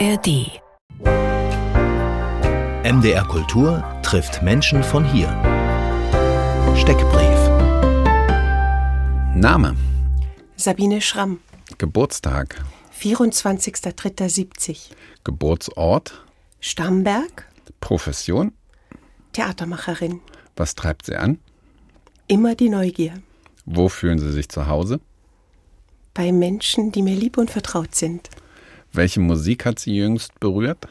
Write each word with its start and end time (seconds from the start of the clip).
ARD. 0.00 0.60
MDR 2.84 3.24
Kultur 3.28 3.84
trifft 4.02 4.42
Menschen 4.42 4.82
von 4.82 5.04
hier. 5.04 5.28
Steckbrief. 6.76 7.38
Name, 9.36 9.76
Sabine 10.56 11.00
Schramm, 11.00 11.38
Geburtstag, 11.78 12.64
24.03.70. 12.98 14.90
Geburtsort, 15.22 16.24
Starnberg, 16.60 17.46
Profession, 17.80 18.52
Theatermacherin. 19.32 20.20
was 20.56 20.74
treibt 20.74 21.06
Sie 21.06 21.14
an? 21.14 21.38
Immer 22.26 22.56
die 22.56 22.68
Neugier. 22.68 23.14
Wo 23.64 23.88
fühlen 23.88 24.18
Sie 24.18 24.32
sich 24.32 24.48
zu 24.48 24.66
Hause? 24.66 25.00
Bei 26.14 26.32
Menschen, 26.32 26.90
die 26.90 27.02
mir 27.02 27.14
lieb 27.16 27.38
und 27.38 27.50
vertraut 27.50 27.94
sind. 27.94 28.28
Welche 28.94 29.18
Musik 29.18 29.64
hat 29.64 29.80
Sie 29.80 29.96
jüngst 29.96 30.38
berührt? 30.38 30.86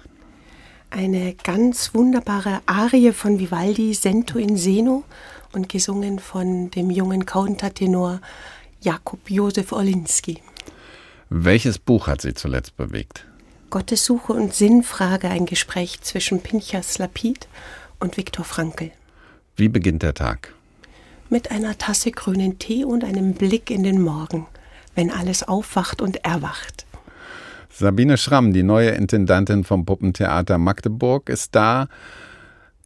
Eine 0.90 1.36
ganz 1.36 1.94
wunderbare 1.94 2.62
Arie 2.66 3.14
von 3.14 3.40
Vivaldi, 3.40 3.94
Sento 3.94 4.38
in 4.38 4.58
Seno, 4.58 5.06
und 5.54 5.70
gesungen 5.70 6.20
von 6.20 6.70
dem 6.70 6.92
jungen 6.92 7.26
Countertenor 7.26 8.20
Jakub 8.82 9.30
Josef 9.30 9.72
Olinski. 9.72 10.40
Welches 11.30 11.80
Buch 11.80 12.08
hat 12.08 12.20
Sie 12.20 12.34
zuletzt 12.34 12.76
bewegt? 12.76 13.26
Gottessuche 13.70 14.34
und 14.34 14.54
Sinnfrage, 14.54 15.30
ein 15.30 15.46
Gespräch 15.46 16.02
zwischen 16.02 16.42
Pinchas 16.42 16.98
Lapid 16.98 17.48
und 18.02 18.18
Viktor 18.18 18.44
Frankl. 18.44 18.92
Wie 19.56 19.70
beginnt 19.70 20.04
der 20.04 20.14
Tag? 20.14 20.54
Mit 21.30 21.52
einer 21.52 21.78
Tasse 21.78 22.12
grünen 22.12 22.60
Tee 22.60 22.84
und 22.84 23.06
einem 23.06 23.34
Blick 23.34 23.72
in 23.72 23.84
den 23.84 24.02
Morgen, 24.02 24.46
wenn 24.94 25.10
alles 25.10 25.44
aufwacht 25.44 26.02
und 26.02 26.26
erwacht. 26.26 26.86
Sabine 27.76 28.18
Schramm, 28.18 28.54
die 28.54 28.62
neue 28.62 28.90
Intendantin 28.92 29.64
vom 29.64 29.86
Puppentheater 29.86 30.60
Magdeburg, 30.60 31.28
ist 31.30 31.56
da. 31.56 31.88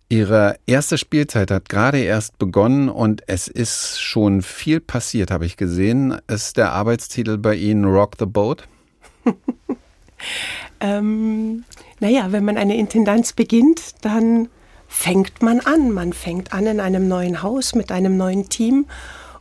Ihre 0.09 0.55
erste 0.65 0.97
Spielzeit 0.97 1.51
hat 1.51 1.67
gerade 1.67 1.99
erst 1.99 2.39
begonnen 2.39 2.87
und 2.87 3.21
es 3.27 3.49
ist 3.49 3.99
schon 3.99 4.41
viel 4.41 4.79
passiert, 4.79 5.29
habe 5.29 5.45
ich 5.45 5.57
gesehen. 5.57 6.17
Ist 6.27 6.55
der 6.55 6.71
Arbeitstitel 6.71 7.37
bei 7.37 7.55
Ihnen 7.55 7.83
Rock 7.83 8.15
the 8.19 8.25
Boat? 8.25 8.67
Ähm, 10.79 11.63
naja, 11.99 12.31
wenn 12.31 12.45
man 12.45 12.57
eine 12.57 12.77
Intendanz 12.77 13.33
beginnt, 13.33 13.95
dann 14.01 14.47
fängt 14.87 15.41
man 15.41 15.59
an. 15.59 15.91
Man 15.91 16.13
fängt 16.13 16.53
an 16.53 16.67
in 16.67 16.79
einem 16.79 17.07
neuen 17.07 17.41
Haus 17.41 17.75
mit 17.75 17.91
einem 17.91 18.17
neuen 18.17 18.49
Team 18.49 18.85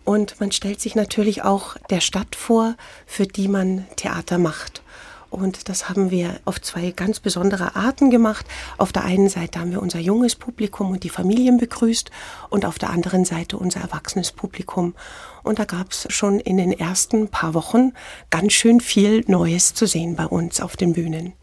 und 0.04 0.40
man 0.40 0.52
stellt 0.52 0.80
sich 0.80 0.94
natürlich 0.94 1.42
auch 1.42 1.76
der 1.90 2.00
Stadt 2.00 2.34
vor, 2.34 2.76
für 3.06 3.26
die 3.26 3.48
man 3.48 3.86
Theater 3.96 4.38
macht. 4.38 4.82
Und 5.36 5.68
das 5.68 5.90
haben 5.90 6.10
wir 6.10 6.40
auf 6.46 6.62
zwei 6.62 6.92
ganz 6.92 7.20
besondere 7.20 7.76
Arten 7.76 8.10
gemacht. 8.10 8.46
Auf 8.78 8.90
der 8.90 9.04
einen 9.04 9.28
Seite 9.28 9.60
haben 9.60 9.70
wir 9.70 9.82
unser 9.82 9.98
junges 9.98 10.34
Publikum 10.34 10.90
und 10.90 11.04
die 11.04 11.10
Familien 11.10 11.58
begrüßt 11.58 12.10
und 12.48 12.64
auf 12.64 12.78
der 12.78 12.88
anderen 12.88 13.26
Seite 13.26 13.58
unser 13.58 13.80
erwachsenes 13.80 14.32
Publikum. 14.32 14.94
Und 15.42 15.58
da 15.58 15.66
gab 15.66 15.92
es 15.92 16.06
schon 16.08 16.40
in 16.40 16.56
den 16.56 16.72
ersten 16.72 17.28
paar 17.28 17.52
Wochen 17.52 17.92
ganz 18.30 18.54
schön 18.54 18.80
viel 18.80 19.24
Neues 19.26 19.74
zu 19.74 19.86
sehen 19.86 20.16
bei 20.16 20.24
uns 20.24 20.62
auf 20.62 20.74
den 20.74 20.94
Bühnen. 20.94 21.34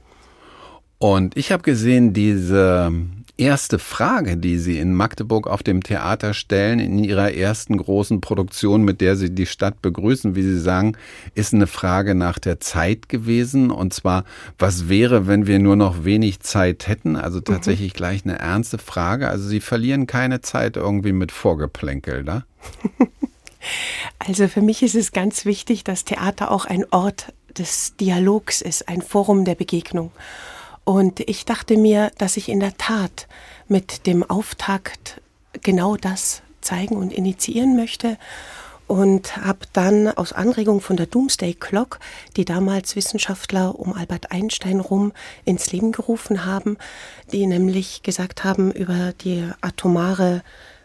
Und 0.97 1.37
ich 1.37 1.51
habe 1.51 1.61
gesehen, 1.61 2.13
diese 2.13 2.91
erste 3.37 3.79
Frage, 3.79 4.37
die 4.37 4.57
Sie 4.57 4.77
in 4.77 4.93
Magdeburg 4.93 5.47
auf 5.47 5.63
dem 5.63 5.81
Theater 5.81 6.33
stellen, 6.33 6.79
in 6.79 7.03
Ihrer 7.03 7.33
ersten 7.33 7.77
großen 7.77 8.21
Produktion, 8.21 8.83
mit 8.83 9.01
der 9.01 9.15
Sie 9.15 9.33
die 9.33 9.45
Stadt 9.45 9.81
begrüßen, 9.81 10.35
wie 10.35 10.43
Sie 10.43 10.59
sagen, 10.59 10.95
ist 11.33 11.53
eine 11.53 11.67
Frage 11.67 12.15
nach 12.15 12.39
der 12.39 12.59
Zeit 12.59 13.09
gewesen. 13.09 13.71
Und 13.71 13.93
zwar, 13.93 14.23
was 14.59 14.89
wäre, 14.89 15.27
wenn 15.27 15.47
wir 15.47 15.59
nur 15.59 15.75
noch 15.75 16.05
wenig 16.05 16.41
Zeit 16.41 16.87
hätten? 16.87 17.15
Also 17.15 17.41
tatsächlich 17.41 17.93
gleich 17.93 18.23
eine 18.25 18.39
ernste 18.39 18.77
Frage. 18.77 19.29
Also 19.29 19.47
Sie 19.47 19.59
verlieren 19.59 20.07
keine 20.07 20.41
Zeit 20.41 20.77
irgendwie 20.77 21.13
mit 21.13 21.31
Vorgeplänkel, 21.31 22.23
da? 22.23 22.45
Also 24.19 24.49
für 24.49 24.61
mich 24.61 24.83
ist 24.83 24.95
es 24.95 25.13
ganz 25.13 25.45
wichtig, 25.45 25.85
dass 25.85 26.03
Theater 26.03 26.51
auch 26.51 26.65
ein 26.65 26.85
Ort 26.91 27.31
des 27.57 27.95
Dialogs 27.95 28.61
ist, 28.61 28.89
ein 28.89 29.01
Forum 29.01 29.45
der 29.45 29.55
Begegnung. 29.55 30.11
Und 30.85 31.21
ich 31.21 31.45
dachte 31.45 31.77
mir, 31.77 32.11
dass 32.17 32.37
ich 32.37 32.49
in 32.49 32.59
der 32.59 32.77
Tat 32.77 33.27
mit 33.67 34.05
dem 34.05 34.23
Auftakt 34.23 35.21
genau 35.61 35.95
das 35.95 36.41
zeigen 36.61 36.97
und 36.97 37.13
initiieren 37.13 37.75
möchte 37.75 38.17
und 38.87 39.37
habe 39.37 39.59
dann 39.71 40.09
aus 40.09 40.33
Anregung 40.33 40.81
von 40.81 40.97
der 40.97 41.05
Doomsday 41.05 41.53
Clock, 41.53 41.99
die 42.35 42.45
damals 42.45 42.95
Wissenschaftler 42.95 43.79
um 43.79 43.93
Albert 43.93 44.31
Einstein 44.31 44.79
rum 44.79 45.13
ins 45.45 45.71
Leben 45.71 45.91
gerufen 45.91 46.45
haben, 46.45 46.77
die 47.31 47.47
nämlich 47.47 48.03
gesagt 48.03 48.43
haben 48.43 48.71
über 48.71 49.13
die 49.13 49.49
atomare 49.61 50.43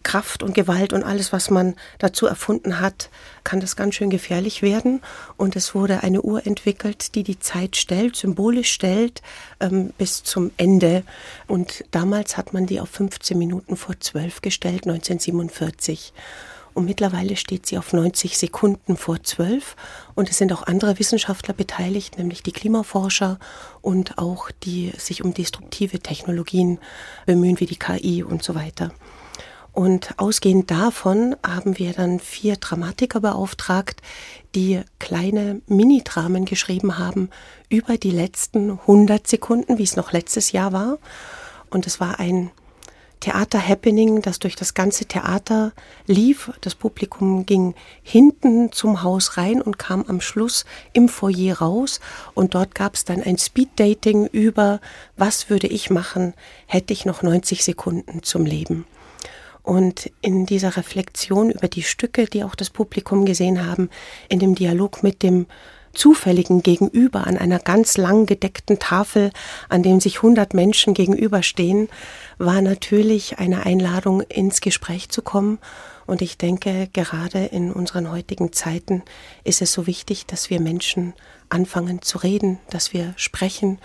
Kraft 0.09 0.43
und 0.43 0.55
Gewalt 0.55 0.95
und 0.95 1.03
alles, 1.03 1.35
was 1.35 1.51
man 1.51 1.75
dazu 1.99 2.25
erfunden 2.25 2.81
hat, 2.81 3.11
kann 3.45 3.61
das 3.61 3.77
ganz 3.77 3.95
schön 3.95 4.09
gefährlich 4.09 4.63
werden. 4.63 5.03
Und 5.37 5.55
es 5.55 5.75
wurde 5.75 6.03
eine 6.03 6.23
Uhr 6.23 6.47
entwickelt, 6.47 7.15
die 7.15 7.25
die 7.25 7.41
Zeit 7.41 7.77
stellt, 7.77 8.17
symbolisch 8.17 8.73
stellt, 8.73 9.21
ähm, 9.61 9.93
bis 9.99 10.23
zum 10.23 10.51
Ende. 10.57 11.05
Und 11.47 11.85
damals 11.91 12.39
hat 12.39 12.55
man 12.55 12.65
die 12.65 12.81
auf 12.81 12.89
15 12.89 13.37
Minuten 13.37 13.77
vor 13.77 14.01
12 14.01 14.41
gestellt, 14.41 14.87
1947. 14.87 16.15
Und 16.73 16.87
mittlerweile 16.87 17.37
steht 17.37 17.67
sie 17.67 17.77
auf 17.77 17.93
90 17.93 18.39
Sekunden 18.39 18.97
vor 18.97 19.23
12. 19.23 19.77
Und 20.15 20.31
es 20.31 20.39
sind 20.39 20.55
auch 20.55 20.63
andere 20.63 20.99
Wissenschaftler 20.99 21.53
beteiligt, 21.53 22.17
nämlich 22.17 22.43
die 22.43 22.53
Klimaforscher 22.53 23.39
und 23.83 24.17
auch 24.17 24.51
die 24.63 24.91
sich 24.97 25.23
um 25.23 25.35
destruktive 25.35 26.01
Technologien 26.01 26.79
bemühen, 27.27 27.61
wie 27.61 27.67
die 27.67 27.79
KI 27.79 28.23
und 28.23 28.43
so 28.43 28.55
weiter. 28.55 28.91
Und 29.79 30.15
ausgehend 30.17 30.73
davon 30.73 31.37
haben 31.47 31.79
wir 31.79 31.93
dann 31.93 32.19
vier 32.19 32.57
Dramatiker 32.57 33.21
beauftragt, 33.21 34.03
die 34.57 34.81
kleine 34.99 35.61
Mini-Dramen 35.69 36.47
geschrieben 36.47 36.99
haben 36.99 37.31
über 37.69 37.97
die 37.97 38.11
letzten 38.11 38.73
100 38.73 39.29
Sekunden, 39.29 39.79
wie 39.79 39.85
es 39.85 39.95
noch 39.95 40.11
letztes 40.11 40.51
Jahr 40.51 40.73
war. 40.73 40.99
Und 41.71 41.87
es 41.87 42.01
war 42.01 42.19
ein 42.19 42.51
Theater-Happening, 43.21 44.21
das 44.21 44.41
durch 44.41 44.57
das 44.57 44.75
ganze 44.75 45.05
Theater 45.05 45.71
lief. 46.09 46.51
Das 46.61 46.75
Publikum 46.75 47.47
ging 47.47 47.77
hinten 48.03 48.73
zum 48.73 49.05
Haus 49.05 49.37
rein 49.37 49.63
und 49.63 49.79
kam 49.79 50.05
am 50.09 50.21
Schluss 50.21 50.65
im 50.93 51.09
Foyer 51.09 51.59
raus. 51.59 52.01
Und 52.35 52.57
dort 52.57 52.75
gab 52.75 52.97
es 52.97 53.05
dann 53.05 53.23
ein 53.23 53.39
Speed-Dating 53.39 54.27
über, 54.27 54.81
was 55.17 55.51
würde 55.51 55.69
ich 55.69 55.89
machen, 55.89 56.35
hätte 56.67 56.93
ich 56.93 57.07
noch 57.07 57.23
90 57.23 57.63
Sekunden 57.63 58.25
zum 58.25 58.45
Leben. 58.45 58.85
Und 59.63 60.11
in 60.23 60.47
dieser 60.47 60.77
Reflexion 60.77 61.51
über 61.51 61.69
die 61.69 61.83
Stücke, 61.83 62.27
die 62.27 62.45
auch 62.45 62.55
das 62.55 62.71
Publikum 62.71 63.27
gesehen 63.27 63.67
haben, 63.67 63.91
in 64.29 64.39
dem 64.39 64.55
Dialog 64.55 65.03
mit 65.03 65.23
dem 65.23 65.47
zufälligen 65.93 66.63
Gegenüber 66.63 67.27
an 67.27 67.37
einer 67.37 67.59
ganz 67.59 67.97
lang 67.97 68.27
gedeckten 68.27 68.79
Tafel, 68.79 69.31
an 69.69 69.83
dem 69.83 70.01
sich 70.01 70.17
100 70.17 70.55
Menschen 70.55 70.95
gegenüberstehen, 70.95 71.89
war 72.39 72.63
natürlich 72.63 73.39
eine 73.39 73.67
Einladung, 73.67 74.21
ins 74.23 74.61
Gespräch 74.61 75.09
zu 75.09 75.23
kommen. 75.23 75.59
Und 76.09 76.23
ich 76.23 76.39
denke, 76.39 76.89
gerade 76.95 77.45
in 77.45 77.71
unseren 77.71 78.11
heutigen 78.11 78.51
Zeiten 78.55 79.03
ist 79.45 79.61
es 79.61 79.75
so 79.75 79.87
wichtig, 79.87 80.25
dass 80.25 80.49
wir 80.49 80.59
Menschen 80.59 81.13
anfangen 81.51 82.01
zu 82.01 82.17
reden, 82.17 82.59
dass 82.71 82.95
wir 82.95 83.13
sprechen 83.17 83.79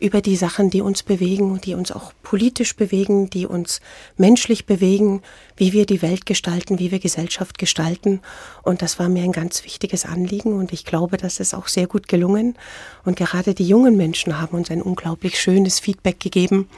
über 0.00 0.20
die 0.20 0.34
Sachen, 0.34 0.70
die 0.70 0.80
uns 0.80 1.04
bewegen, 1.04 1.60
die 1.60 1.74
uns 1.74 1.92
auch 1.92 2.12
politisch 2.24 2.74
bewegen, 2.74 3.30
die 3.30 3.46
uns 3.46 3.80
menschlich 4.16 4.66
bewegen, 4.66 5.22
wie 5.56 5.72
wir 5.72 5.86
die 5.86 6.02
Welt 6.02 6.26
gestalten, 6.26 6.80
wie 6.80 6.90
wir 6.90 6.98
Gesellschaft 6.98 7.58
gestalten. 7.58 8.22
Und 8.64 8.82
das 8.82 8.98
war 8.98 9.08
mir 9.08 9.22
ein 9.22 9.30
ganz 9.30 9.62
wichtiges 9.62 10.04
Anliegen 10.04 10.54
und 10.54 10.72
ich 10.72 10.84
glaube, 10.84 11.16
das 11.16 11.38
ist 11.38 11.54
auch 11.54 11.68
sehr 11.68 11.86
gut 11.86 12.08
gelungen. 12.08 12.56
Und 13.04 13.16
gerade 13.16 13.54
die 13.54 13.68
jungen 13.68 13.96
Menschen 13.96 14.40
haben 14.40 14.56
uns 14.56 14.72
ein 14.72 14.82
unglaublich 14.82 15.40
schönes 15.40 15.78
Feedback 15.78 16.18
gegeben 16.18 16.68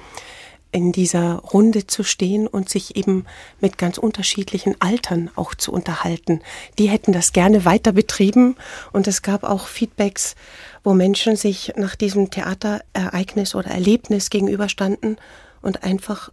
in 0.72 0.93
dieser 0.93 1.37
Runde 1.37 1.87
zu 1.87 2.02
stehen 2.05 2.46
und 2.46 2.69
sich 2.69 2.96
eben 2.96 3.25
mit 3.61 3.78
ganz 3.78 3.99
unterschiedlichen 3.99 4.76
Altern 4.81 5.31
auch 5.34 5.55
zu 5.55 5.72
unterhalten. 5.72 6.40
Die 6.78 6.88
hätten 6.88 7.12
das 7.12 7.32
gerne 7.32 7.64
weiter 7.64 7.93
betrieben 7.93 8.56
und 8.93 9.08
es 9.08 9.22
gab 9.22 9.44
auch 9.44 9.67
Feedbacks, 9.67 10.37
wo 10.84 10.94
Menschen 10.94 11.37
sich 11.37 11.72
nach 11.76 11.96
diesem 11.96 12.31
Theaterereignis 12.31 13.55
oder 13.55 13.70
Erlebnis 13.70 14.31
gegenüberstanden 14.31 15.17
und 15.62 15.82
einfach 15.82 16.31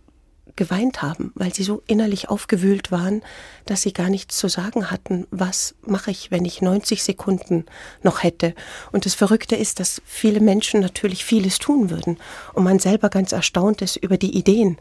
geweint 0.57 1.01
haben, 1.01 1.31
weil 1.35 1.53
sie 1.53 1.63
so 1.63 1.81
innerlich 1.87 2.27
aufgewühlt 2.29 2.91
waren, 2.91 3.21
dass 3.65 3.83
sie 3.83 3.93
gar 3.93 4.09
nichts 4.09 4.37
zu 4.37 4.49
sagen 4.49 4.91
hatten. 4.91 5.25
Was 5.31 5.75
mache 5.85 6.11
ich, 6.11 6.31
wenn 6.31 6.43
ich 6.43 6.61
90 6.61 7.03
Sekunden 7.03 7.65
noch 8.03 8.23
hätte? 8.23 8.53
Und 8.91 9.05
das 9.05 9.13
Verrückte 9.13 9.55
ist, 9.55 9.79
dass 9.79 10.01
viele 10.05 10.41
Menschen 10.41 10.81
natürlich 10.81 11.23
vieles 11.23 11.59
tun 11.59 11.89
würden 11.89 12.17
und 12.53 12.65
man 12.65 12.79
selber 12.79 13.09
ganz 13.09 13.31
erstaunt 13.31 13.81
ist 13.81 13.95
über 13.95 14.17
die 14.17 14.37
Ideen, 14.37 14.77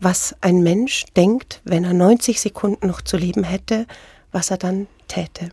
was 0.00 0.36
ein 0.40 0.62
Mensch 0.62 1.04
denkt, 1.16 1.60
wenn 1.64 1.84
er 1.84 1.94
90 1.94 2.40
Sekunden 2.40 2.86
noch 2.86 3.00
zu 3.00 3.16
leben 3.16 3.42
hätte, 3.42 3.86
was 4.30 4.50
er 4.50 4.58
dann 4.58 4.86
täte. 5.08 5.50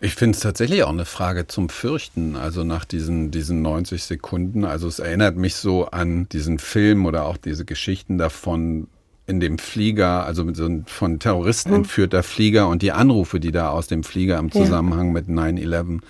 Ich 0.00 0.14
finde 0.14 0.36
es 0.36 0.42
tatsächlich 0.42 0.82
auch 0.82 0.90
eine 0.90 1.06
Frage 1.06 1.46
zum 1.46 1.70
Fürchten, 1.70 2.36
also 2.36 2.64
nach 2.64 2.84
diesen, 2.84 3.30
diesen 3.30 3.62
90 3.62 4.04
Sekunden. 4.04 4.64
Also 4.64 4.88
es 4.88 4.98
erinnert 4.98 5.36
mich 5.36 5.54
so 5.54 5.86
an 5.86 6.28
diesen 6.28 6.58
Film 6.58 7.06
oder 7.06 7.24
auch 7.24 7.38
diese 7.38 7.64
Geschichten 7.64 8.18
davon, 8.18 8.88
in 9.26 9.40
dem 9.40 9.58
Flieger, 9.58 10.24
also 10.24 10.44
mit 10.44 10.56
so 10.56 10.64
einem 10.64 10.86
von 10.86 11.18
Terroristen 11.18 11.70
hm. 11.70 11.76
entführter 11.78 12.22
Flieger 12.22 12.68
und 12.68 12.82
die 12.82 12.92
Anrufe, 12.92 13.40
die 13.40 13.52
da 13.52 13.70
aus 13.70 13.88
dem 13.88 14.04
Flieger 14.04 14.38
im 14.38 14.52
Zusammenhang 14.52 15.12
mit 15.12 15.28
9-11 15.28 16.00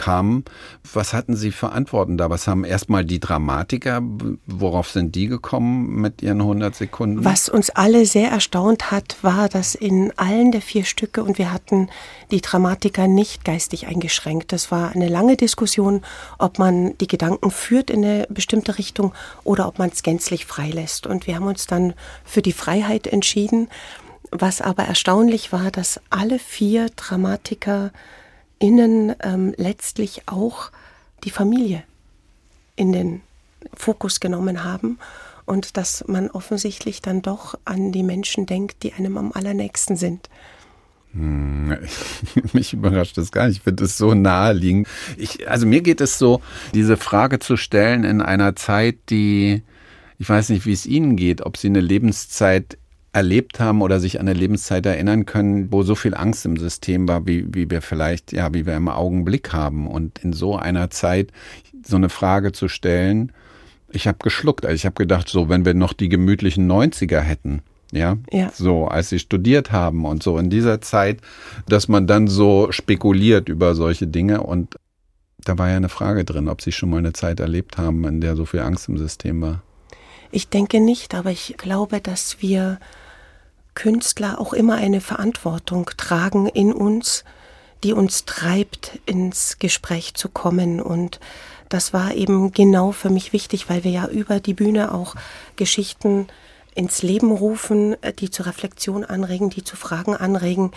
kamen. 0.00 0.46
Was 0.94 1.12
hatten 1.12 1.36
Sie 1.36 1.52
für 1.52 1.72
Antworten 1.72 2.16
da? 2.16 2.30
Was 2.30 2.48
haben 2.48 2.64
erstmal 2.64 3.04
die 3.04 3.20
Dramatiker, 3.20 4.00
worauf 4.46 4.90
sind 4.90 5.14
die 5.14 5.26
gekommen 5.26 6.00
mit 6.00 6.22
ihren 6.22 6.40
100 6.40 6.74
Sekunden? 6.74 7.22
Was 7.22 7.50
uns 7.50 7.68
alle 7.68 8.06
sehr 8.06 8.30
erstaunt 8.30 8.90
hat, 8.90 9.18
war, 9.20 9.50
dass 9.50 9.74
in 9.74 10.10
allen 10.16 10.52
der 10.52 10.62
vier 10.62 10.84
Stücke, 10.84 11.22
und 11.22 11.36
wir 11.36 11.52
hatten 11.52 11.90
die 12.30 12.40
Dramatiker 12.40 13.08
nicht 13.08 13.44
geistig 13.44 13.88
eingeschränkt. 13.88 14.52
Das 14.52 14.70
war 14.70 14.92
eine 14.92 15.08
lange 15.08 15.36
Diskussion, 15.36 16.00
ob 16.38 16.58
man 16.58 16.96
die 16.96 17.08
Gedanken 17.08 17.50
führt 17.50 17.90
in 17.90 18.02
eine 18.02 18.26
bestimmte 18.30 18.78
Richtung 18.78 19.12
oder 19.44 19.68
ob 19.68 19.78
man 19.78 19.90
es 19.90 20.02
gänzlich 20.02 20.46
freilässt. 20.46 21.06
Und 21.06 21.26
wir 21.26 21.36
haben 21.36 21.46
uns 21.46 21.66
dann 21.66 21.92
für 22.24 22.40
die 22.40 22.54
Freiheit 22.54 23.06
entschieden. 23.06 23.68
Was 24.32 24.62
aber 24.62 24.84
erstaunlich 24.84 25.52
war, 25.52 25.70
dass 25.70 26.00
alle 26.08 26.38
vier 26.38 26.88
Dramatiker 26.96 27.90
innen 28.60 29.16
ähm, 29.22 29.52
letztlich 29.56 30.22
auch 30.26 30.70
die 31.24 31.30
Familie 31.30 31.82
in 32.76 32.92
den 32.92 33.22
Fokus 33.74 34.20
genommen 34.20 34.62
haben 34.62 34.98
und 35.44 35.76
dass 35.76 36.04
man 36.06 36.30
offensichtlich 36.30 37.02
dann 37.02 37.22
doch 37.22 37.58
an 37.64 37.90
die 37.90 38.04
Menschen 38.04 38.46
denkt, 38.46 38.84
die 38.84 38.92
einem 38.92 39.18
am 39.18 39.32
allernächsten 39.32 39.96
sind. 39.96 40.28
Hm, 41.12 41.76
mich 42.52 42.72
überrascht 42.72 43.18
das 43.18 43.32
gar 43.32 43.48
nicht. 43.48 43.58
Ich 43.58 43.62
finde 43.62 43.84
es 43.84 43.98
so 43.98 44.14
naheliegend. 44.14 44.86
Ich, 45.16 45.48
also 45.50 45.66
mir 45.66 45.80
geht 45.80 46.00
es 46.00 46.18
so, 46.18 46.40
diese 46.72 46.96
Frage 46.96 47.40
zu 47.40 47.56
stellen 47.56 48.04
in 48.04 48.20
einer 48.20 48.54
Zeit, 48.54 48.96
die, 49.08 49.62
ich 50.18 50.28
weiß 50.28 50.50
nicht, 50.50 50.66
wie 50.66 50.72
es 50.72 50.86
Ihnen 50.86 51.16
geht, 51.16 51.40
ob 51.42 51.56
Sie 51.56 51.66
eine 51.66 51.80
Lebenszeit 51.80 52.78
erlebt 53.12 53.58
haben 53.58 53.82
oder 53.82 53.98
sich 53.98 54.20
an 54.20 54.28
eine 54.28 54.38
Lebenszeit 54.38 54.86
erinnern 54.86 55.26
können, 55.26 55.72
wo 55.72 55.82
so 55.82 55.94
viel 55.94 56.14
Angst 56.14 56.44
im 56.46 56.56
System 56.56 57.08
war, 57.08 57.26
wie, 57.26 57.46
wie 57.52 57.68
wir 57.70 57.82
vielleicht, 57.82 58.32
ja, 58.32 58.54
wie 58.54 58.66
wir 58.66 58.76
im 58.76 58.88
Augenblick 58.88 59.52
haben. 59.52 59.86
Und 59.88 60.18
in 60.20 60.32
so 60.32 60.56
einer 60.56 60.90
Zeit 60.90 61.32
so 61.84 61.96
eine 61.96 62.08
Frage 62.08 62.52
zu 62.52 62.68
stellen, 62.68 63.32
ich 63.92 64.06
habe 64.06 64.18
geschluckt. 64.22 64.64
Also 64.64 64.74
ich 64.74 64.86
habe 64.86 64.94
gedacht, 64.94 65.28
so, 65.28 65.48
wenn 65.48 65.64
wir 65.64 65.74
noch 65.74 65.92
die 65.92 66.08
gemütlichen 66.08 66.70
90er 66.70 67.20
hätten, 67.20 67.62
ja? 67.92 68.16
ja, 68.30 68.50
so, 68.54 68.86
als 68.86 69.08
sie 69.08 69.18
studiert 69.18 69.72
haben 69.72 70.04
und 70.04 70.22
so 70.22 70.38
in 70.38 70.50
dieser 70.50 70.80
Zeit, 70.80 71.20
dass 71.68 71.88
man 71.88 72.06
dann 72.06 72.28
so 72.28 72.70
spekuliert 72.70 73.48
über 73.48 73.74
solche 73.74 74.06
Dinge 74.06 74.42
und 74.42 74.76
da 75.44 75.58
war 75.58 75.70
ja 75.70 75.76
eine 75.76 75.88
Frage 75.88 76.24
drin, 76.24 76.48
ob 76.48 76.60
sie 76.62 76.70
schon 76.70 76.90
mal 76.90 76.98
eine 76.98 77.14
Zeit 77.14 77.40
erlebt 77.40 77.78
haben, 77.78 78.04
in 78.04 78.20
der 78.20 78.36
so 78.36 78.44
viel 78.44 78.60
Angst 78.60 78.88
im 78.88 78.98
System 78.98 79.40
war. 79.40 79.62
Ich 80.32 80.48
denke 80.48 80.80
nicht, 80.80 81.14
aber 81.14 81.30
ich 81.30 81.56
glaube, 81.58 82.00
dass 82.00 82.40
wir 82.40 82.78
Künstler 83.74 84.40
auch 84.40 84.52
immer 84.52 84.76
eine 84.76 85.00
Verantwortung 85.00 85.90
tragen 85.96 86.46
in 86.46 86.72
uns, 86.72 87.24
die 87.82 87.92
uns 87.92 88.24
treibt, 88.24 89.00
ins 89.06 89.58
Gespräch 89.58 90.14
zu 90.14 90.28
kommen. 90.28 90.80
Und 90.80 91.18
das 91.68 91.92
war 91.92 92.14
eben 92.14 92.52
genau 92.52 92.92
für 92.92 93.10
mich 93.10 93.32
wichtig, 93.32 93.68
weil 93.68 93.84
wir 93.84 93.90
ja 93.90 94.06
über 94.06 94.38
die 94.40 94.54
Bühne 94.54 94.92
auch 94.92 95.14
Geschichten 95.56 96.28
ins 96.74 97.02
Leben 97.02 97.32
rufen, 97.32 97.96
die 98.18 98.30
zur 98.30 98.46
Reflexion 98.46 99.04
anregen, 99.04 99.50
die 99.50 99.64
zu 99.64 99.76
Fragen 99.76 100.14
anregen, 100.14 100.70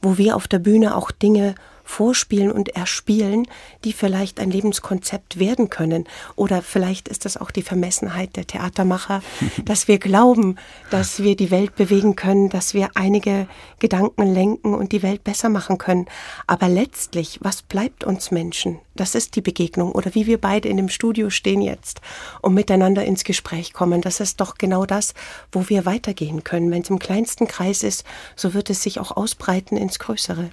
wo 0.00 0.18
wir 0.18 0.36
auf 0.36 0.46
der 0.46 0.60
Bühne 0.60 0.96
auch 0.96 1.10
Dinge 1.10 1.54
vorspielen 1.90 2.52
und 2.52 2.70
erspielen, 2.70 3.48
die 3.84 3.92
vielleicht 3.92 4.38
ein 4.38 4.50
Lebenskonzept 4.50 5.38
werden 5.38 5.70
können. 5.70 6.04
Oder 6.36 6.62
vielleicht 6.62 7.08
ist 7.08 7.24
das 7.24 7.36
auch 7.36 7.50
die 7.50 7.62
Vermessenheit 7.62 8.36
der 8.36 8.46
Theatermacher, 8.46 9.22
dass 9.64 9.88
wir 9.88 9.98
glauben, 9.98 10.56
dass 10.90 11.22
wir 11.22 11.34
die 11.34 11.50
Welt 11.50 11.74
bewegen 11.74 12.14
können, 12.14 12.48
dass 12.48 12.74
wir 12.74 12.90
einige 12.94 13.48
Gedanken 13.80 14.32
lenken 14.32 14.74
und 14.74 14.92
die 14.92 15.02
Welt 15.02 15.24
besser 15.24 15.48
machen 15.48 15.78
können. 15.78 16.06
Aber 16.46 16.68
letztlich, 16.68 17.40
was 17.42 17.62
bleibt 17.62 18.04
uns 18.04 18.30
Menschen? 18.30 18.78
Das 18.94 19.16
ist 19.16 19.34
die 19.34 19.40
Begegnung. 19.40 19.92
Oder 19.92 20.14
wie 20.14 20.26
wir 20.26 20.40
beide 20.40 20.68
in 20.68 20.76
dem 20.76 20.88
Studio 20.88 21.28
stehen 21.28 21.60
jetzt 21.60 22.00
und 22.40 22.54
miteinander 22.54 23.04
ins 23.04 23.24
Gespräch 23.24 23.72
kommen. 23.72 24.00
Das 24.00 24.20
ist 24.20 24.40
doch 24.40 24.54
genau 24.54 24.86
das, 24.86 25.14
wo 25.50 25.68
wir 25.68 25.86
weitergehen 25.86 26.44
können. 26.44 26.70
Wenn 26.70 26.82
es 26.82 26.90
im 26.90 27.00
kleinsten 27.00 27.48
Kreis 27.48 27.82
ist, 27.82 28.04
so 28.36 28.54
wird 28.54 28.70
es 28.70 28.82
sich 28.82 29.00
auch 29.00 29.16
ausbreiten 29.16 29.76
ins 29.76 29.98
Größere. 29.98 30.50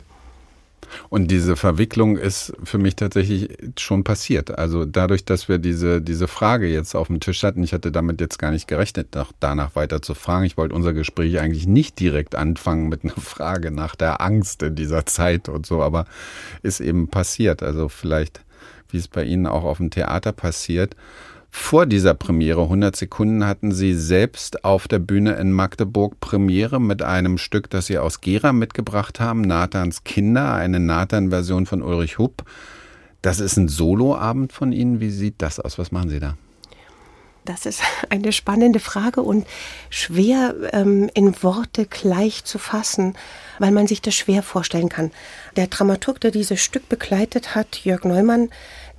Und 1.10 1.30
diese 1.32 1.56
Verwicklung 1.56 2.18
ist 2.18 2.54
für 2.64 2.78
mich 2.78 2.96
tatsächlich 2.96 3.50
schon 3.78 4.04
passiert. 4.04 4.58
Also 4.58 4.86
dadurch, 4.86 5.26
dass 5.26 5.50
wir 5.50 5.58
diese, 5.58 6.02
diese 6.02 6.28
Frage 6.28 6.68
jetzt 6.68 6.96
auf 6.96 7.08
dem 7.08 7.20
Tisch 7.20 7.44
hatten, 7.44 7.64
ich 7.64 7.74
hatte 7.74 7.92
damit 7.92 8.22
jetzt 8.22 8.40
gar 8.40 8.52
nicht 8.52 8.68
gerechnet, 8.68 9.16
nach, 9.16 9.32
danach 9.40 9.76
weiter 9.76 10.02
zu 10.02 10.14
fragen. 10.14 10.46
Ich 10.46 10.58
wollte 10.58 10.76
unser 10.76 10.94
Gespräch 10.94 11.40
eigentlich 11.40 11.68
nicht 11.68 12.00
direkt 12.00 12.36
anfangen 12.36 12.90
mit 12.90 13.04
einer 13.04 13.14
Frage 13.14 13.72
nach 13.72 13.96
der 13.96 14.22
Angst 14.22 14.64
in 14.64 14.76
dieser 14.76 15.06
Zeit 15.06 15.50
und 15.50 15.66
so, 15.66 15.82
aber 15.82 16.06
ist 16.64 16.80
eben 16.80 17.08
passiert. 17.10 17.64
Also 17.64 17.90
vielleicht, 17.90 18.42
wie 18.90 18.98
es 18.98 19.08
bei 19.08 19.24
Ihnen 19.24 19.48
auch 19.48 19.64
auf 19.64 19.78
dem 19.78 19.90
Theater 19.90 20.32
passiert 20.32 20.96
vor 21.50 21.86
dieser 21.86 22.14
Premiere, 22.14 22.64
100 22.64 22.96
Sekunden, 22.96 23.46
hatten 23.46 23.72
Sie 23.72 23.94
selbst 23.94 24.64
auf 24.64 24.88
der 24.88 25.00
Bühne 25.00 25.34
in 25.34 25.52
Magdeburg 25.52 26.20
Premiere 26.20 26.80
mit 26.80 27.02
einem 27.02 27.38
Stück, 27.38 27.70
das 27.70 27.88
Sie 27.88 27.98
aus 27.98 28.22
Gera 28.22 28.54
mitgebracht 28.54 29.20
haben, 29.20 29.42
Nathans 29.42 30.04
Kinder, 30.04 30.54
eine 30.54 30.80
Nathan-Version 30.80 31.66
von 31.66 31.82
Ulrich 31.82 32.20
Hupp. 32.20 32.44
Das 33.22 33.40
ist 33.40 33.58
ein 33.58 33.68
Soloabend 33.68 34.54
von 34.54 34.72
Ihnen. 34.72 35.00
Wie 35.00 35.10
sieht 35.10 35.42
das 35.42 35.60
aus? 35.60 35.78
Was 35.78 35.92
machen 35.92 36.10
Sie 36.10 36.20
da? 36.20 36.38
Das 37.48 37.66
ist 37.66 37.82
eine 38.10 38.32
spannende 38.32 38.80
Frage 38.80 39.22
und 39.24 39.48
schwer 39.90 40.54
ähm, 40.74 41.10
in 41.14 41.42
Worte 41.42 41.86
gleich 41.86 42.44
zu 42.44 42.60
fassen, 42.60 43.16
weil 43.58 43.72
man 43.72 43.88
sich 43.88 44.02
das 44.02 44.14
schwer 44.14 44.44
vorstellen 44.44 44.90
kann. 44.90 45.12
Der 45.56 45.68
Dramaturg, 45.68 46.20
der 46.20 46.32
dieses 46.32 46.62
Stück 46.62 46.90
begleitet 46.90 47.56
hat, 47.56 47.84
Jörg 47.84 48.04
Neumann, 48.04 48.50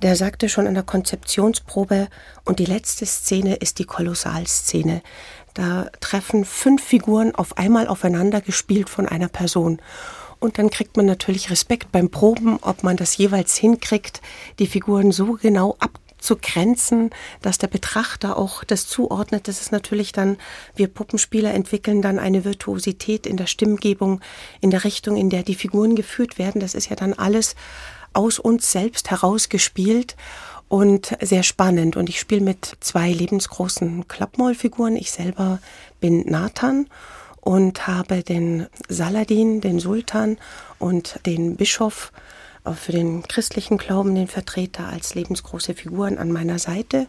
der 0.01 0.15
sagte 0.15 0.49
schon 0.49 0.65
in 0.65 0.73
der 0.73 0.83
Konzeptionsprobe, 0.83 2.07
und 2.43 2.59
die 2.59 2.65
letzte 2.65 3.05
Szene 3.05 3.55
ist 3.55 3.79
die 3.79 3.85
Kolossalszene. 3.85 5.01
Da 5.53 5.87
treffen 5.99 6.43
fünf 6.43 6.83
Figuren 6.83 7.35
auf 7.35 7.57
einmal 7.57 7.87
aufeinander, 7.87 8.41
gespielt 8.41 8.89
von 8.89 9.07
einer 9.07 9.27
Person. 9.27 9.79
Und 10.39 10.57
dann 10.57 10.69
kriegt 10.69 10.97
man 10.97 11.05
natürlich 11.05 11.51
Respekt 11.51 11.91
beim 11.91 12.09
Proben, 12.09 12.57
ob 12.61 12.81
man 12.81 12.95
das 12.95 13.17
jeweils 13.17 13.57
hinkriegt, 13.57 14.21
die 14.57 14.67
Figuren 14.67 15.11
so 15.11 15.33
genau 15.33 15.75
abzugrenzen, 16.19 17.11
dass 17.41 17.57
der 17.57 17.67
Betrachter 17.67 18.37
auch 18.37 18.65
das 18.65 18.87
zuordnet. 18.87 19.47
Das 19.47 19.61
ist 19.61 19.71
natürlich 19.71 20.11
dann, 20.11 20.37
wir 20.75 20.89
Puppenspieler 20.89 21.53
entwickeln 21.53 22.01
dann 22.01 22.19
eine 22.19 22.43
Virtuosität 22.43 23.25
in 23.25 23.37
der 23.37 23.47
Stimmgebung, 23.47 24.19
in 24.59 24.69
der 24.69 24.83
Richtung, 24.83 25.15
in 25.15 25.29
der 25.29 25.43
die 25.43 25.55
Figuren 25.55 25.95
geführt 25.95 26.37
werden. 26.37 26.59
Das 26.59 26.75
ist 26.75 26.89
ja 26.89 26.97
dann 26.97 27.13
alles 27.13 27.55
aus 28.11 28.37
uns 28.37 28.71
selbst 28.71 29.11
herausgespielt 29.11 30.17
und 30.67 31.15
sehr 31.21 31.43
spannend. 31.43 31.95
Und 31.95 32.09
ich 32.09 32.19
spiele 32.19 32.41
mit 32.41 32.75
zwei 32.81 33.11
lebensgroßen 33.11 34.07
Klappmaulfiguren. 34.09 34.97
Ich 34.97 35.11
selber 35.11 35.59
bin 36.01 36.25
Nathan 36.29 36.87
und 37.39 37.87
habe 37.87 38.23
den 38.23 38.67
Saladin, 38.89 39.61
den 39.61 39.79
Sultan 39.79 40.37
und 40.79 41.21
den 41.25 41.55
Bischof 41.55 42.11
äh, 42.69 42.73
für 42.73 42.91
den 42.91 43.23
christlichen 43.23 43.77
Glauben, 43.77 44.15
den 44.15 44.27
Vertreter 44.27 44.87
als 44.87 45.15
lebensgroße 45.15 45.73
Figuren 45.73 46.17
an 46.17 46.31
meiner 46.31 46.59
Seite 46.59 47.07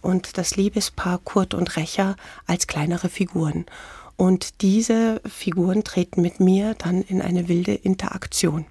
und 0.00 0.38
das 0.38 0.56
Liebespaar 0.56 1.20
Kurt 1.22 1.54
und 1.54 1.76
Recher 1.76 2.16
als 2.46 2.66
kleinere 2.66 3.08
Figuren. 3.08 3.66
Und 4.16 4.62
diese 4.62 5.20
Figuren 5.24 5.84
treten 5.84 6.22
mit 6.22 6.38
mir 6.38 6.74
dann 6.74 7.02
in 7.02 7.22
eine 7.22 7.48
wilde 7.48 7.74
Interaktion. 7.74 8.66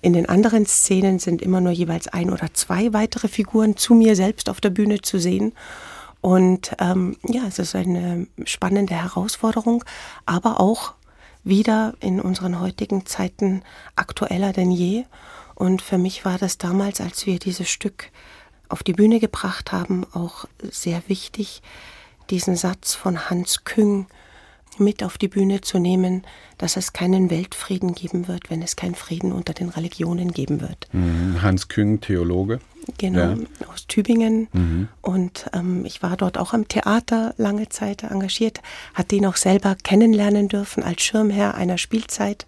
In 0.00 0.12
den 0.12 0.28
anderen 0.28 0.66
Szenen 0.66 1.18
sind 1.18 1.42
immer 1.42 1.60
nur 1.60 1.72
jeweils 1.72 2.08
ein 2.08 2.30
oder 2.30 2.54
zwei 2.54 2.92
weitere 2.92 3.28
Figuren 3.28 3.76
zu 3.76 3.94
mir 3.94 4.16
selbst 4.16 4.48
auf 4.48 4.60
der 4.60 4.70
Bühne 4.70 5.02
zu 5.02 5.18
sehen. 5.18 5.52
Und 6.20 6.72
ähm, 6.80 7.16
ja, 7.24 7.42
es 7.46 7.58
ist 7.58 7.74
eine 7.74 8.26
spannende 8.44 8.94
Herausforderung, 8.94 9.84
aber 10.26 10.60
auch 10.60 10.94
wieder 11.44 11.94
in 12.00 12.20
unseren 12.20 12.60
heutigen 12.60 13.06
Zeiten 13.06 13.62
aktueller 13.96 14.52
denn 14.52 14.70
je. 14.70 15.04
Und 15.58 15.82
für 15.82 15.98
mich 15.98 16.24
war 16.24 16.38
das 16.38 16.56
damals, 16.56 17.00
als 17.00 17.26
wir 17.26 17.40
dieses 17.40 17.68
Stück 17.68 18.10
auf 18.68 18.84
die 18.84 18.92
Bühne 18.92 19.18
gebracht 19.18 19.72
haben, 19.72 20.06
auch 20.14 20.44
sehr 20.62 21.02
wichtig, 21.08 21.62
diesen 22.30 22.54
Satz 22.54 22.94
von 22.94 23.28
Hans 23.28 23.64
Küng 23.64 24.06
mit 24.78 25.02
auf 25.02 25.18
die 25.18 25.26
Bühne 25.26 25.60
zu 25.60 25.80
nehmen, 25.80 26.22
dass 26.58 26.76
es 26.76 26.92
keinen 26.92 27.28
Weltfrieden 27.28 27.92
geben 27.92 28.28
wird, 28.28 28.50
wenn 28.50 28.62
es 28.62 28.76
keinen 28.76 28.94
Frieden 28.94 29.32
unter 29.32 29.52
den 29.52 29.68
Religionen 29.68 30.30
geben 30.30 30.60
wird. 30.60 30.86
Mhm. 30.92 31.42
Hans 31.42 31.66
Küng, 31.66 32.00
Theologe. 32.00 32.60
Genau, 32.96 33.32
ja. 33.32 33.68
aus 33.72 33.88
Tübingen. 33.88 34.46
Mhm. 34.52 34.88
Und 35.02 35.46
ähm, 35.54 35.84
ich 35.84 36.04
war 36.04 36.16
dort 36.16 36.38
auch 36.38 36.52
am 36.52 36.68
Theater 36.68 37.34
lange 37.36 37.68
Zeit 37.68 38.04
engagiert, 38.04 38.60
hatte 38.94 39.16
ihn 39.16 39.26
auch 39.26 39.36
selber 39.36 39.74
kennenlernen 39.74 40.46
dürfen 40.46 40.84
als 40.84 41.02
Schirmherr 41.02 41.56
einer 41.56 41.78
Spielzeit 41.78 42.46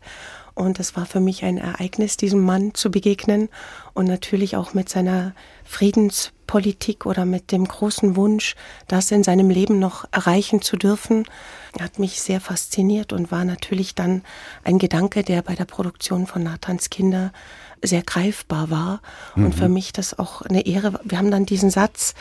Und 0.55 0.81
es 0.81 0.97
war 0.97 1.07
für 1.07 1.21
mich 1.21 1.45
ein 1.45 1.59
Ereignis, 1.59 2.17
diesem 2.17 2.45
Mann 2.45 2.75
zu 2.75 2.91
begegnen 2.91 3.49
und 3.95 4.07
natürlich 4.07 4.57
auch 4.57 4.75
mit 4.75 4.89
seiner 4.89 5.35
Friedenspolitik 5.65 7.07
oder 7.07 7.25
mit 7.25 7.53
dem 7.53 7.67
großen 7.67 8.17
Wunsch, 8.17 8.57
das 8.89 9.11
in 9.11 9.23
seinem 9.23 9.51
Leben 9.51 9.79
noch 9.79 10.05
erreichen 10.13 10.63
zu 10.63 10.77
dürfen, 10.77 11.25
hat 11.79 11.99
mich 11.99 12.21
sehr 12.21 12.41
fasziniert 12.41 13.13
und 13.13 13.31
war 13.31 13.45
natürlich 13.45 13.95
dann 13.95 14.23
ein 14.65 14.79
Gedanke, 14.79 15.23
der 15.23 15.43
bei 15.43 15.55
der 15.55 15.65
Produktion 15.65 16.27
von 16.27 16.43
Nathans 16.43 16.91
Kinder 16.91 17.33
sehr 17.83 18.03
greifbar 18.03 18.71
war. 18.71 19.01
Mhm. 19.35 19.47
Und 19.47 19.55
für 19.55 19.69
mich 19.69 19.93
das 19.93 20.19
auch 20.19 20.43
eine 20.43 20.67
Ehre. 20.67 21.01
Wir 21.05 21.19
haben 21.19 21.31
dann 21.31 21.47
diesen 21.47 21.71
Satz 21.71 22.15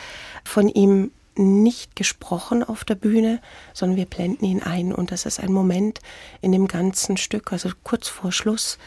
von 0.44 0.68
ihm 0.68 1.10
nicht 1.36 1.96
gesprochen 1.96 2.62
auf 2.62 2.84
der 2.84 2.94
Bühne, 2.94 3.40
sondern 3.72 3.96
wir 3.96 4.06
blenden 4.06 4.44
ihn 4.44 4.62
ein. 4.62 4.92
Und 4.92 5.12
das 5.12 5.26
ist 5.26 5.40
ein 5.40 5.52
Moment 5.52 6.00
in 6.40 6.52
dem 6.52 6.66
ganzen 6.66 7.16
Stück, 7.16 7.52
also 7.52 7.70
kurz 7.84 8.08
vor 8.08 8.32
Schluss, 8.32 8.78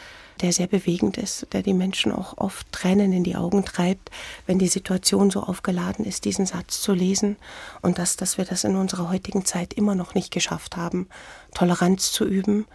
der 0.42 0.52
sehr 0.52 0.68
bewegend 0.68 1.18
ist, 1.18 1.48
der 1.54 1.62
die 1.62 1.74
Menschen 1.74 2.12
auch 2.12 2.38
oft 2.38 2.72
Tränen 2.72 3.14
in 3.14 3.24
die 3.24 3.36
Augen 3.36 3.66
treibt, 3.66 4.10
wenn 4.48 4.60
die 4.60 4.68
Situation 4.68 5.30
so 5.30 5.42
aufgeladen 5.42 6.06
ist, 6.06 6.26
diesen 6.26 6.46
Satz 6.46 6.82
zu 6.82 6.94
lesen. 6.94 7.38
Und 7.82 7.98
dass, 8.00 8.18
dass 8.18 8.38
wir 8.38 8.46
das 8.46 8.64
in 8.64 8.76
unserer 8.76 9.10
heutigen 9.10 9.46
Zeit 9.46 9.74
immer 9.74 9.96
noch 9.96 10.16
nicht 10.16 10.32
geschafft 10.32 10.76
haben, 10.76 11.08
Toleranz 11.54 12.12
zu 12.12 12.26
üben, 12.26 12.66